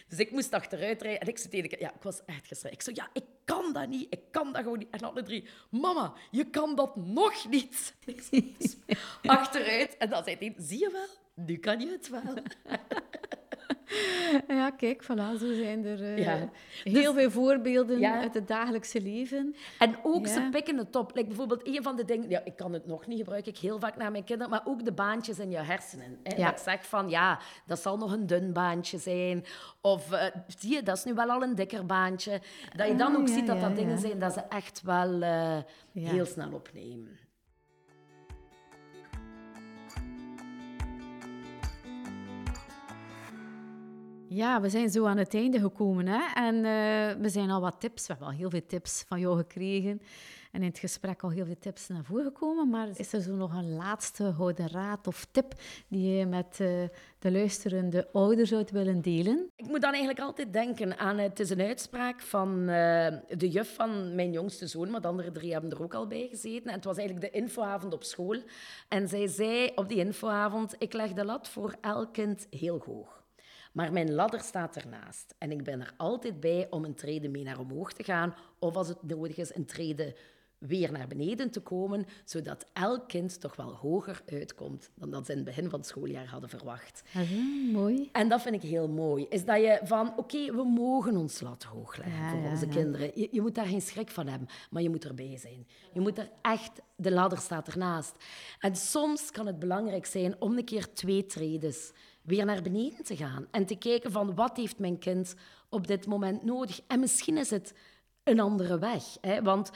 Dus 0.08 0.18
ik 0.18 0.30
moest 0.30 0.52
achteruit 0.52 1.02
rijden 1.02 1.20
en 1.20 1.28
ik 1.28 1.38
zei 1.38 1.48
tegen 1.48 1.78
ja, 1.78 1.94
ik 1.94 2.02
was 2.02 2.24
echt 2.26 2.46
gestrest. 2.46 2.74
Ik 2.74 2.82
zei, 2.82 2.96
ja, 2.96 3.08
ik 3.12 3.24
kan 3.44 3.72
dat 3.72 3.88
niet, 3.88 4.06
ik 4.10 4.20
kan 4.30 4.52
dat 4.52 4.62
gewoon 4.62 4.78
niet. 4.78 4.90
En 4.90 5.00
alle 5.00 5.22
drie, 5.22 5.48
mama, 5.70 6.12
je 6.30 6.50
kan 6.50 6.76
dat 6.76 6.96
nog 6.96 7.48
niet. 7.48 7.94
Ik 8.04 8.22
zei, 8.22 8.54
dus 8.58 8.76
achteruit. 9.22 9.96
En 9.96 10.10
dan 10.10 10.24
zei 10.24 10.36
hij, 10.38 10.54
zie 10.58 10.78
je 10.78 10.90
wel, 10.90 11.44
nu 11.44 11.56
kan 11.56 11.80
je 11.80 11.90
het 11.90 12.08
wel. 12.08 12.22
Ja, 14.48 14.70
kijk, 14.70 15.02
voilà, 15.02 15.38
zo 15.38 15.52
zijn 15.54 15.84
er 15.84 16.02
eh, 16.02 16.18
Ja. 16.18 16.48
heel 16.84 17.14
veel 17.14 17.30
voorbeelden 17.30 17.98
Ja. 17.98 18.20
uit 18.20 18.34
het 18.34 18.48
dagelijkse 18.48 19.02
leven. 19.02 19.54
En 19.78 19.94
ook, 20.02 20.26
Ja. 20.26 20.32
ze 20.32 20.48
pikken 20.50 20.76
het 20.78 20.96
op. 20.96 21.14
Like 21.14 21.26
bijvoorbeeld, 21.28 21.66
een 21.66 21.82
van 21.82 21.96
de 21.96 22.04
dingen... 22.04 22.28
Ja, 22.30 22.40
ik 22.44 22.56
kan 22.56 22.72
het 22.72 22.86
nog 22.86 23.06
niet, 23.06 23.18
gebruik 23.18 23.46
ik 23.46 23.58
heel 23.58 23.78
vaak 23.78 23.96
naar 23.96 24.10
mijn 24.10 24.24
kinderen. 24.24 24.50
Maar 24.52 24.62
ook 24.64 24.84
de 24.84 24.92
baantjes 24.92 25.38
in 25.38 25.50
je 25.50 25.56
hersenen. 25.58 26.18
Hè. 26.22 26.48
Ik 26.50 26.58
zeg 26.58 26.86
van, 26.86 27.08
ja, 27.08 27.38
dat 27.66 27.80
zal 27.80 27.96
nog 27.96 28.12
een 28.12 28.26
dun 28.26 28.52
baantje 28.52 28.98
zijn. 28.98 29.44
Of, 29.80 30.12
eh, 30.12 30.24
zie 30.58 30.72
je, 30.74 30.82
dat 30.82 30.96
is 30.96 31.04
nu 31.04 31.14
wel 31.14 31.30
al 31.30 31.42
een 31.42 31.54
dikker 31.54 31.86
baantje. 31.86 32.40
Dat 32.76 32.88
je 32.88 32.94
dan 32.96 33.14
Ah, 33.14 33.20
ook 33.20 33.28
ziet 33.28 33.46
dat 33.46 33.60
dat 33.60 33.76
dingen 33.76 33.98
zijn 33.98 34.18
dat 34.18 34.32
ze 34.32 34.40
echt 34.48 34.82
wel 34.82 35.22
eh, 35.22 35.56
heel 35.92 36.24
snel 36.26 36.52
opnemen. 36.52 37.18
Ja, 44.34 44.60
we 44.60 44.68
zijn 44.68 44.90
zo 44.90 45.06
aan 45.06 45.16
het 45.16 45.34
einde 45.34 45.60
gekomen. 45.60 46.06
Hè? 46.06 46.20
En 46.34 46.54
eh, 46.56 47.22
we 47.22 47.28
zijn 47.28 47.50
al 47.50 47.60
wat 47.60 47.80
tips, 47.80 48.06
we 48.06 48.12
hebben 48.12 48.26
al 48.26 48.34
heel 48.34 48.50
veel 48.50 48.66
tips 48.66 49.04
van 49.08 49.20
jou 49.20 49.36
gekregen. 49.36 50.02
En 50.52 50.60
in 50.60 50.68
het 50.68 50.78
gesprek 50.78 51.22
al 51.22 51.30
heel 51.30 51.44
veel 51.44 51.58
tips 51.58 51.88
naar 51.88 52.04
voren 52.04 52.24
gekomen. 52.24 52.68
Maar 52.68 52.88
is 52.96 53.12
er 53.12 53.20
zo 53.20 53.34
nog 53.34 53.52
een 53.52 53.74
laatste 53.74 54.32
gouden 54.32 54.68
raad 54.68 55.06
of 55.06 55.26
tip 55.30 55.54
die 55.88 56.16
je 56.16 56.26
met 56.26 56.60
eh, 56.60 56.68
de 57.18 57.32
luisterende 57.32 58.08
ouders 58.12 58.48
zou 58.48 58.64
willen 58.72 59.00
delen? 59.00 59.50
Ik 59.56 59.66
moet 59.66 59.80
dan 59.80 59.90
eigenlijk 59.90 60.20
altijd 60.20 60.52
denken 60.52 60.98
aan... 60.98 61.18
Het 61.18 61.40
is 61.40 61.50
een 61.50 61.60
uitspraak 61.60 62.20
van 62.20 62.68
eh, 62.68 63.14
de 63.28 63.48
juf 63.48 63.74
van 63.74 64.14
mijn 64.14 64.32
jongste 64.32 64.66
zoon, 64.66 64.90
maar 64.90 65.00
de 65.00 65.08
andere 65.08 65.30
drie 65.32 65.52
hebben 65.52 65.70
er 65.70 65.82
ook 65.82 65.94
al 65.94 66.06
bij 66.06 66.26
gezeten. 66.30 66.68
En 66.68 66.74
het 66.74 66.84
was 66.84 66.96
eigenlijk 66.96 67.32
de 67.32 67.38
infoavond 67.38 67.92
op 67.92 68.04
school. 68.04 68.42
En 68.88 69.08
zij 69.08 69.26
zei 69.26 69.72
op 69.74 69.88
die 69.88 69.98
infoavond, 69.98 70.74
ik 70.78 70.92
leg 70.92 71.12
de 71.12 71.24
lat 71.24 71.48
voor 71.48 71.74
elk 71.80 72.12
kind 72.12 72.46
heel 72.50 72.82
hoog. 72.86 73.23
Maar 73.74 73.92
mijn 73.92 74.12
ladder 74.12 74.40
staat 74.40 74.76
ernaast. 74.76 75.34
En 75.38 75.50
ik 75.50 75.64
ben 75.64 75.80
er 75.80 75.94
altijd 75.96 76.40
bij 76.40 76.66
om 76.70 76.84
een 76.84 76.94
trede 76.94 77.28
mee 77.28 77.44
naar 77.44 77.58
omhoog 77.58 77.92
te 77.92 78.04
gaan. 78.04 78.34
Of 78.58 78.76
als 78.76 78.88
het 78.88 79.02
nodig 79.02 79.36
is, 79.36 79.54
een 79.54 79.64
trede 79.66 80.16
weer 80.58 80.92
naar 80.92 81.06
beneden 81.06 81.50
te 81.50 81.60
komen. 81.60 82.06
Zodat 82.24 82.66
elk 82.72 83.08
kind 83.08 83.40
toch 83.40 83.56
wel 83.56 83.74
hoger 83.74 84.22
uitkomt 84.26 84.90
dan 84.94 85.10
dat 85.10 85.26
ze 85.26 85.30
in 85.30 85.36
het 85.36 85.46
begin 85.46 85.70
van 85.70 85.78
het 85.78 85.88
schooljaar 85.88 86.26
hadden 86.26 86.48
verwacht. 86.48 87.02
Ah, 87.14 87.30
mooi. 87.72 88.08
En 88.12 88.28
dat 88.28 88.42
vind 88.42 88.54
ik 88.54 88.62
heel 88.62 88.88
mooi. 88.88 89.26
Is 89.28 89.44
dat 89.44 89.56
je 89.60 89.80
van, 89.82 90.12
oké, 90.16 90.52
we 90.52 90.64
mogen 90.64 91.16
ons 91.16 91.40
lat 91.40 91.62
hoog 91.62 91.96
leggen 91.96 92.22
Ja, 92.22 92.30
voor 92.30 92.40
ja, 92.40 92.50
onze 92.50 92.66
ja. 92.66 92.72
kinderen. 92.72 93.10
Je, 93.14 93.28
je 93.30 93.40
moet 93.40 93.54
daar 93.54 93.66
geen 93.66 93.82
schrik 93.82 94.10
van 94.10 94.26
hebben, 94.26 94.48
maar 94.70 94.82
je 94.82 94.90
moet 94.90 95.04
erbij 95.04 95.36
zijn. 95.38 95.66
Je 95.92 96.00
moet 96.00 96.18
er 96.18 96.30
echt, 96.42 96.80
de 96.96 97.12
ladder 97.12 97.38
staat 97.38 97.68
ernaast. 97.68 98.14
En 98.58 98.76
soms 98.76 99.30
kan 99.30 99.46
het 99.46 99.58
belangrijk 99.58 100.06
zijn 100.06 100.40
om 100.40 100.58
een 100.58 100.64
keer 100.64 100.92
twee 100.92 101.26
tredes 101.26 101.92
weer 102.24 102.44
naar 102.44 102.62
beneden 102.62 103.04
te 103.04 103.16
gaan. 103.16 103.46
En 103.50 103.66
te 103.66 103.76
kijken 103.76 104.12
van, 104.12 104.34
wat 104.34 104.56
heeft 104.56 104.78
mijn 104.78 104.98
kind 104.98 105.34
op 105.68 105.86
dit 105.86 106.06
moment 106.06 106.44
nodig? 106.44 106.80
En 106.86 107.00
misschien 107.00 107.36
is 107.36 107.50
het 107.50 107.74
een 108.22 108.40
andere 108.40 108.78
weg. 108.78 109.04
Hè? 109.20 109.42
Want 109.42 109.70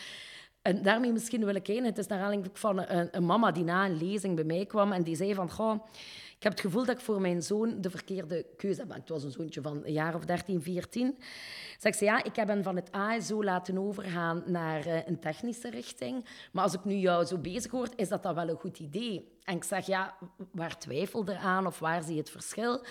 En 0.62 0.82
daarmee 0.82 1.12
misschien 1.12 1.44
wil 1.44 1.54
ik 1.54 1.68
één. 1.68 1.84
Het 1.84 1.98
is 1.98 2.06
naar 2.06 2.20
aanleiding 2.20 2.58
van 2.58 2.78
een, 2.78 3.08
een, 3.10 3.24
mama 3.24 3.52
die 3.52 3.64
na 3.64 3.84
een 3.84 3.96
lezing 3.96 4.34
bij 4.34 4.44
mij 4.44 4.66
kwam 4.66 4.92
en 4.92 5.02
die 5.02 5.16
zei 5.16 5.34
van... 5.34 5.50
Goh, 5.50 5.84
ik 6.38 6.44
heb 6.44 6.52
het 6.52 6.60
gevoel 6.60 6.84
dat 6.84 6.94
ik 6.94 7.04
voor 7.04 7.20
mijn 7.20 7.42
zoon 7.42 7.80
de 7.80 7.90
verkeerde 7.90 8.46
keuze 8.56 8.80
heb. 8.80 8.92
Het 8.92 9.08
was 9.08 9.24
een 9.24 9.30
zoontje 9.30 9.60
van 9.60 9.84
een 9.84 9.92
jaar 9.92 10.14
of 10.14 10.24
13, 10.24 10.62
14. 10.62 11.18
Zeg 11.78 11.94
ze, 11.94 12.04
ja, 12.04 12.24
ik 12.24 12.36
heb 12.36 12.48
hem 12.48 12.62
van 12.62 12.76
het 12.76 12.92
ASO 12.92 13.44
laten 13.44 13.78
overgaan 13.78 14.42
naar 14.46 14.86
uh, 14.86 15.06
een 15.06 15.20
technische 15.20 15.70
richting. 15.70 16.24
Maar 16.52 16.64
als 16.64 16.74
ik 16.74 16.84
nu 16.84 16.94
jou 16.94 17.24
zo 17.24 17.38
bezig 17.38 17.70
hoor, 17.70 17.88
is 17.96 18.08
dat 18.08 18.22
dan 18.22 18.34
wel 18.34 18.48
een 18.48 18.56
goed 18.56 18.78
idee? 18.78 19.38
En 19.44 19.56
ik 19.56 19.64
zeg, 19.64 19.86
ja, 19.86 20.14
waar 20.52 20.78
twijfel 20.78 21.26
er 21.26 21.36
aan 21.36 21.66
of 21.66 21.78
waar 21.78 22.02
zie 22.02 22.14
je 22.14 22.20
het 22.20 22.30
verschil? 22.30 22.84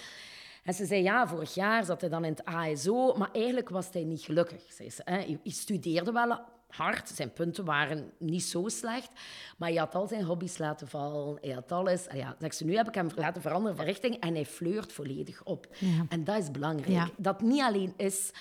En 0.63 0.73
ze 0.73 0.85
zei, 0.85 1.03
ja, 1.03 1.27
vorig 1.27 1.53
jaar 1.53 1.85
zat 1.85 2.01
hij 2.01 2.09
dan 2.09 2.25
in 2.25 2.31
het 2.31 2.45
ASO, 2.45 3.13
maar 3.13 3.29
eigenlijk 3.31 3.69
was 3.69 3.89
hij 3.91 4.03
niet 4.03 4.21
gelukkig. 4.21 4.63
Zei 4.69 4.89
ze. 4.89 5.01
Hij 5.05 5.39
studeerde 5.43 6.11
wel 6.11 6.39
hard, 6.68 7.09
zijn 7.09 7.34
punten 7.34 7.65
waren 7.65 8.11
niet 8.20 8.43
zo 8.43 8.68
slecht, 8.68 9.11
maar 9.57 9.70
hij 9.70 9.78
had 9.78 9.95
al 9.95 10.07
zijn 10.07 10.24
hobby's 10.24 10.57
laten 10.57 10.88
vallen. 10.88 11.38
Hij 11.41 11.51
had 11.51 11.72
alles. 11.72 12.05
Ja, 12.13 12.36
zeg 12.39 12.53
ze, 12.53 12.65
nu 12.65 12.76
heb 12.76 12.88
ik 12.88 12.93
hem 12.93 13.09
laten 13.15 13.41
veranderen 13.41 13.78
van 13.78 13.86
richting 13.86 14.20
en 14.20 14.34
hij 14.34 14.45
fleurt 14.45 14.93
volledig 14.93 15.43
op. 15.43 15.68
En 16.09 16.24
dat 16.24 16.38
is 16.38 16.51
belangrijk. 16.51 17.09
Dat 17.18 17.41
niet 17.41 17.61
alleen 17.61 17.93
is... 17.97 18.32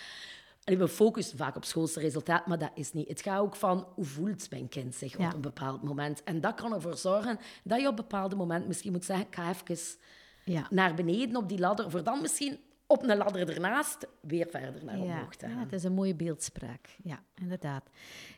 We 0.64 0.88
focussen 0.88 1.38
vaak 1.38 1.56
op 1.56 1.64
schoolse 1.64 2.00
resultaat, 2.00 2.46
maar 2.46 2.58
dat 2.58 2.70
is 2.74 2.92
niet. 2.92 3.08
Het 3.08 3.20
gaat 3.20 3.40
ook 3.40 3.56
van 3.56 3.86
hoe 3.94 4.04
voelt 4.04 4.50
mijn 4.50 4.68
kind 4.68 4.94
zich 4.94 5.18
op 5.18 5.34
een 5.34 5.40
bepaald 5.40 5.82
moment. 5.82 6.22
En 6.24 6.40
dat 6.40 6.54
kan 6.54 6.74
ervoor 6.74 6.96
zorgen 6.96 7.38
dat 7.64 7.80
je 7.80 7.86
op 7.86 7.90
een 7.90 7.96
bepaald 7.96 8.36
moment 8.36 8.66
misschien 8.66 8.92
moet 8.92 9.04
zeggen: 9.04 9.26
ik 9.26 9.34
ga 9.34 9.48
even 9.48 9.76
ja. 10.44 10.66
naar 10.70 10.94
beneden 10.94 11.36
op 11.36 11.48
die 11.48 11.58
ladder, 11.58 11.90
voor 11.90 12.02
dan 12.02 12.20
misschien 12.20 12.58
op 12.86 13.02
een 13.02 13.16
ladder 13.16 13.48
ernaast 13.50 14.06
weer 14.20 14.46
verder 14.46 14.84
naar 14.84 15.00
omhoog 15.00 15.36
te 15.36 15.46
gaan. 15.46 15.54
Ja, 15.54 15.62
het 15.62 15.72
is 15.72 15.84
een 15.84 15.94
mooie 15.94 16.14
beeldspraak. 16.14 16.96
Ja, 17.02 17.22
inderdaad. 17.34 17.90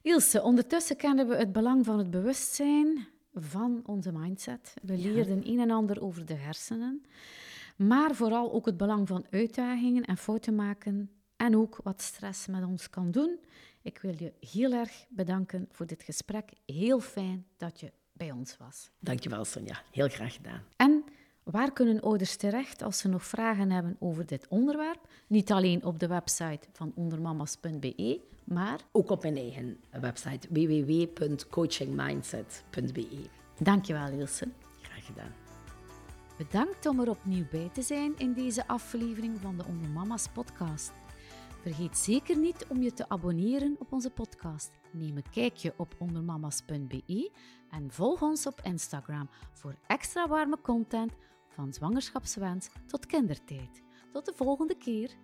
Ilse, 0.02 0.42
ondertussen 0.42 0.96
kennen 0.96 1.28
we 1.28 1.36
het 1.36 1.52
belang 1.52 1.84
van 1.84 1.98
het 1.98 2.10
bewustzijn 2.10 3.08
van 3.32 3.82
onze 3.84 4.12
mindset. 4.12 4.74
We 4.82 4.96
leerden 4.96 5.48
een 5.48 5.60
en 5.60 5.70
ander 5.70 6.02
over 6.02 6.24
de 6.26 6.34
hersenen, 6.34 7.02
maar 7.76 8.14
vooral 8.14 8.52
ook 8.52 8.66
het 8.66 8.76
belang 8.76 9.08
van 9.08 9.26
uitdagingen 9.30 10.04
en 10.04 10.16
fouten 10.16 10.54
maken 10.54 11.10
en 11.36 11.56
ook 11.56 11.80
wat 11.82 12.02
stress 12.02 12.46
met 12.46 12.64
ons 12.64 12.90
kan 12.90 13.10
doen. 13.10 13.38
Ik 13.82 13.98
wil 13.98 14.14
je 14.18 14.32
heel 14.40 14.72
erg 14.72 15.06
bedanken 15.08 15.68
voor 15.70 15.86
dit 15.86 16.02
gesprek. 16.02 16.52
Heel 16.66 17.00
fijn 17.00 17.46
dat 17.56 17.80
je 17.80 17.92
bij 18.12 18.30
ons 18.30 18.56
was. 18.56 18.90
Dankjewel, 18.98 19.44
Sonja. 19.44 19.82
Heel 19.90 20.08
graag 20.08 20.34
gedaan. 20.34 20.62
En 20.76 20.97
Waar 21.50 21.72
kunnen 21.72 22.00
ouders 22.00 22.36
terecht 22.36 22.82
als 22.82 22.98
ze 22.98 23.08
nog 23.08 23.24
vragen 23.24 23.70
hebben 23.70 23.96
over 23.98 24.26
dit 24.26 24.46
onderwerp? 24.48 24.98
Niet 25.26 25.52
alleen 25.52 25.84
op 25.84 25.98
de 25.98 26.06
website 26.06 26.68
van 26.72 26.92
ondermamas.be, 26.94 28.20
maar 28.44 28.80
ook 28.92 29.10
op 29.10 29.22
mijn 29.22 29.36
eigen 29.36 29.80
website 30.00 30.48
www.coachingmindset.be. 30.50 33.26
Dankjewel, 33.58 34.08
Ilse. 34.08 34.48
Graag 34.80 35.06
gedaan. 35.06 35.32
Bedankt 36.36 36.86
om 36.86 37.00
er 37.00 37.10
opnieuw 37.10 37.44
bij 37.50 37.70
te 37.72 37.82
zijn 37.82 38.18
in 38.18 38.32
deze 38.32 38.66
aflevering 38.66 39.40
van 39.40 39.56
de 39.56 39.64
Ondermama's 39.68 40.28
podcast. 40.28 40.92
Vergeet 41.60 41.98
zeker 41.98 42.36
niet 42.36 42.66
om 42.68 42.82
je 42.82 42.92
te 42.92 43.08
abonneren 43.08 43.76
op 43.78 43.92
onze 43.92 44.10
podcast. 44.10 44.70
Neem 44.90 45.16
een 45.16 45.30
kijkje 45.30 45.74
op 45.76 45.94
ondermamas.be 45.98 47.30
en 47.70 47.90
volg 47.90 48.22
ons 48.22 48.46
op 48.46 48.60
Instagram 48.62 49.28
voor 49.52 49.74
extra 49.86 50.28
warme 50.28 50.58
content 50.62 51.12
van 51.58 51.72
zwangerschapswens 51.72 52.68
tot 52.86 53.06
kindertijd. 53.06 53.82
Tot 54.12 54.24
de 54.26 54.32
volgende 54.36 54.76
keer. 54.76 55.16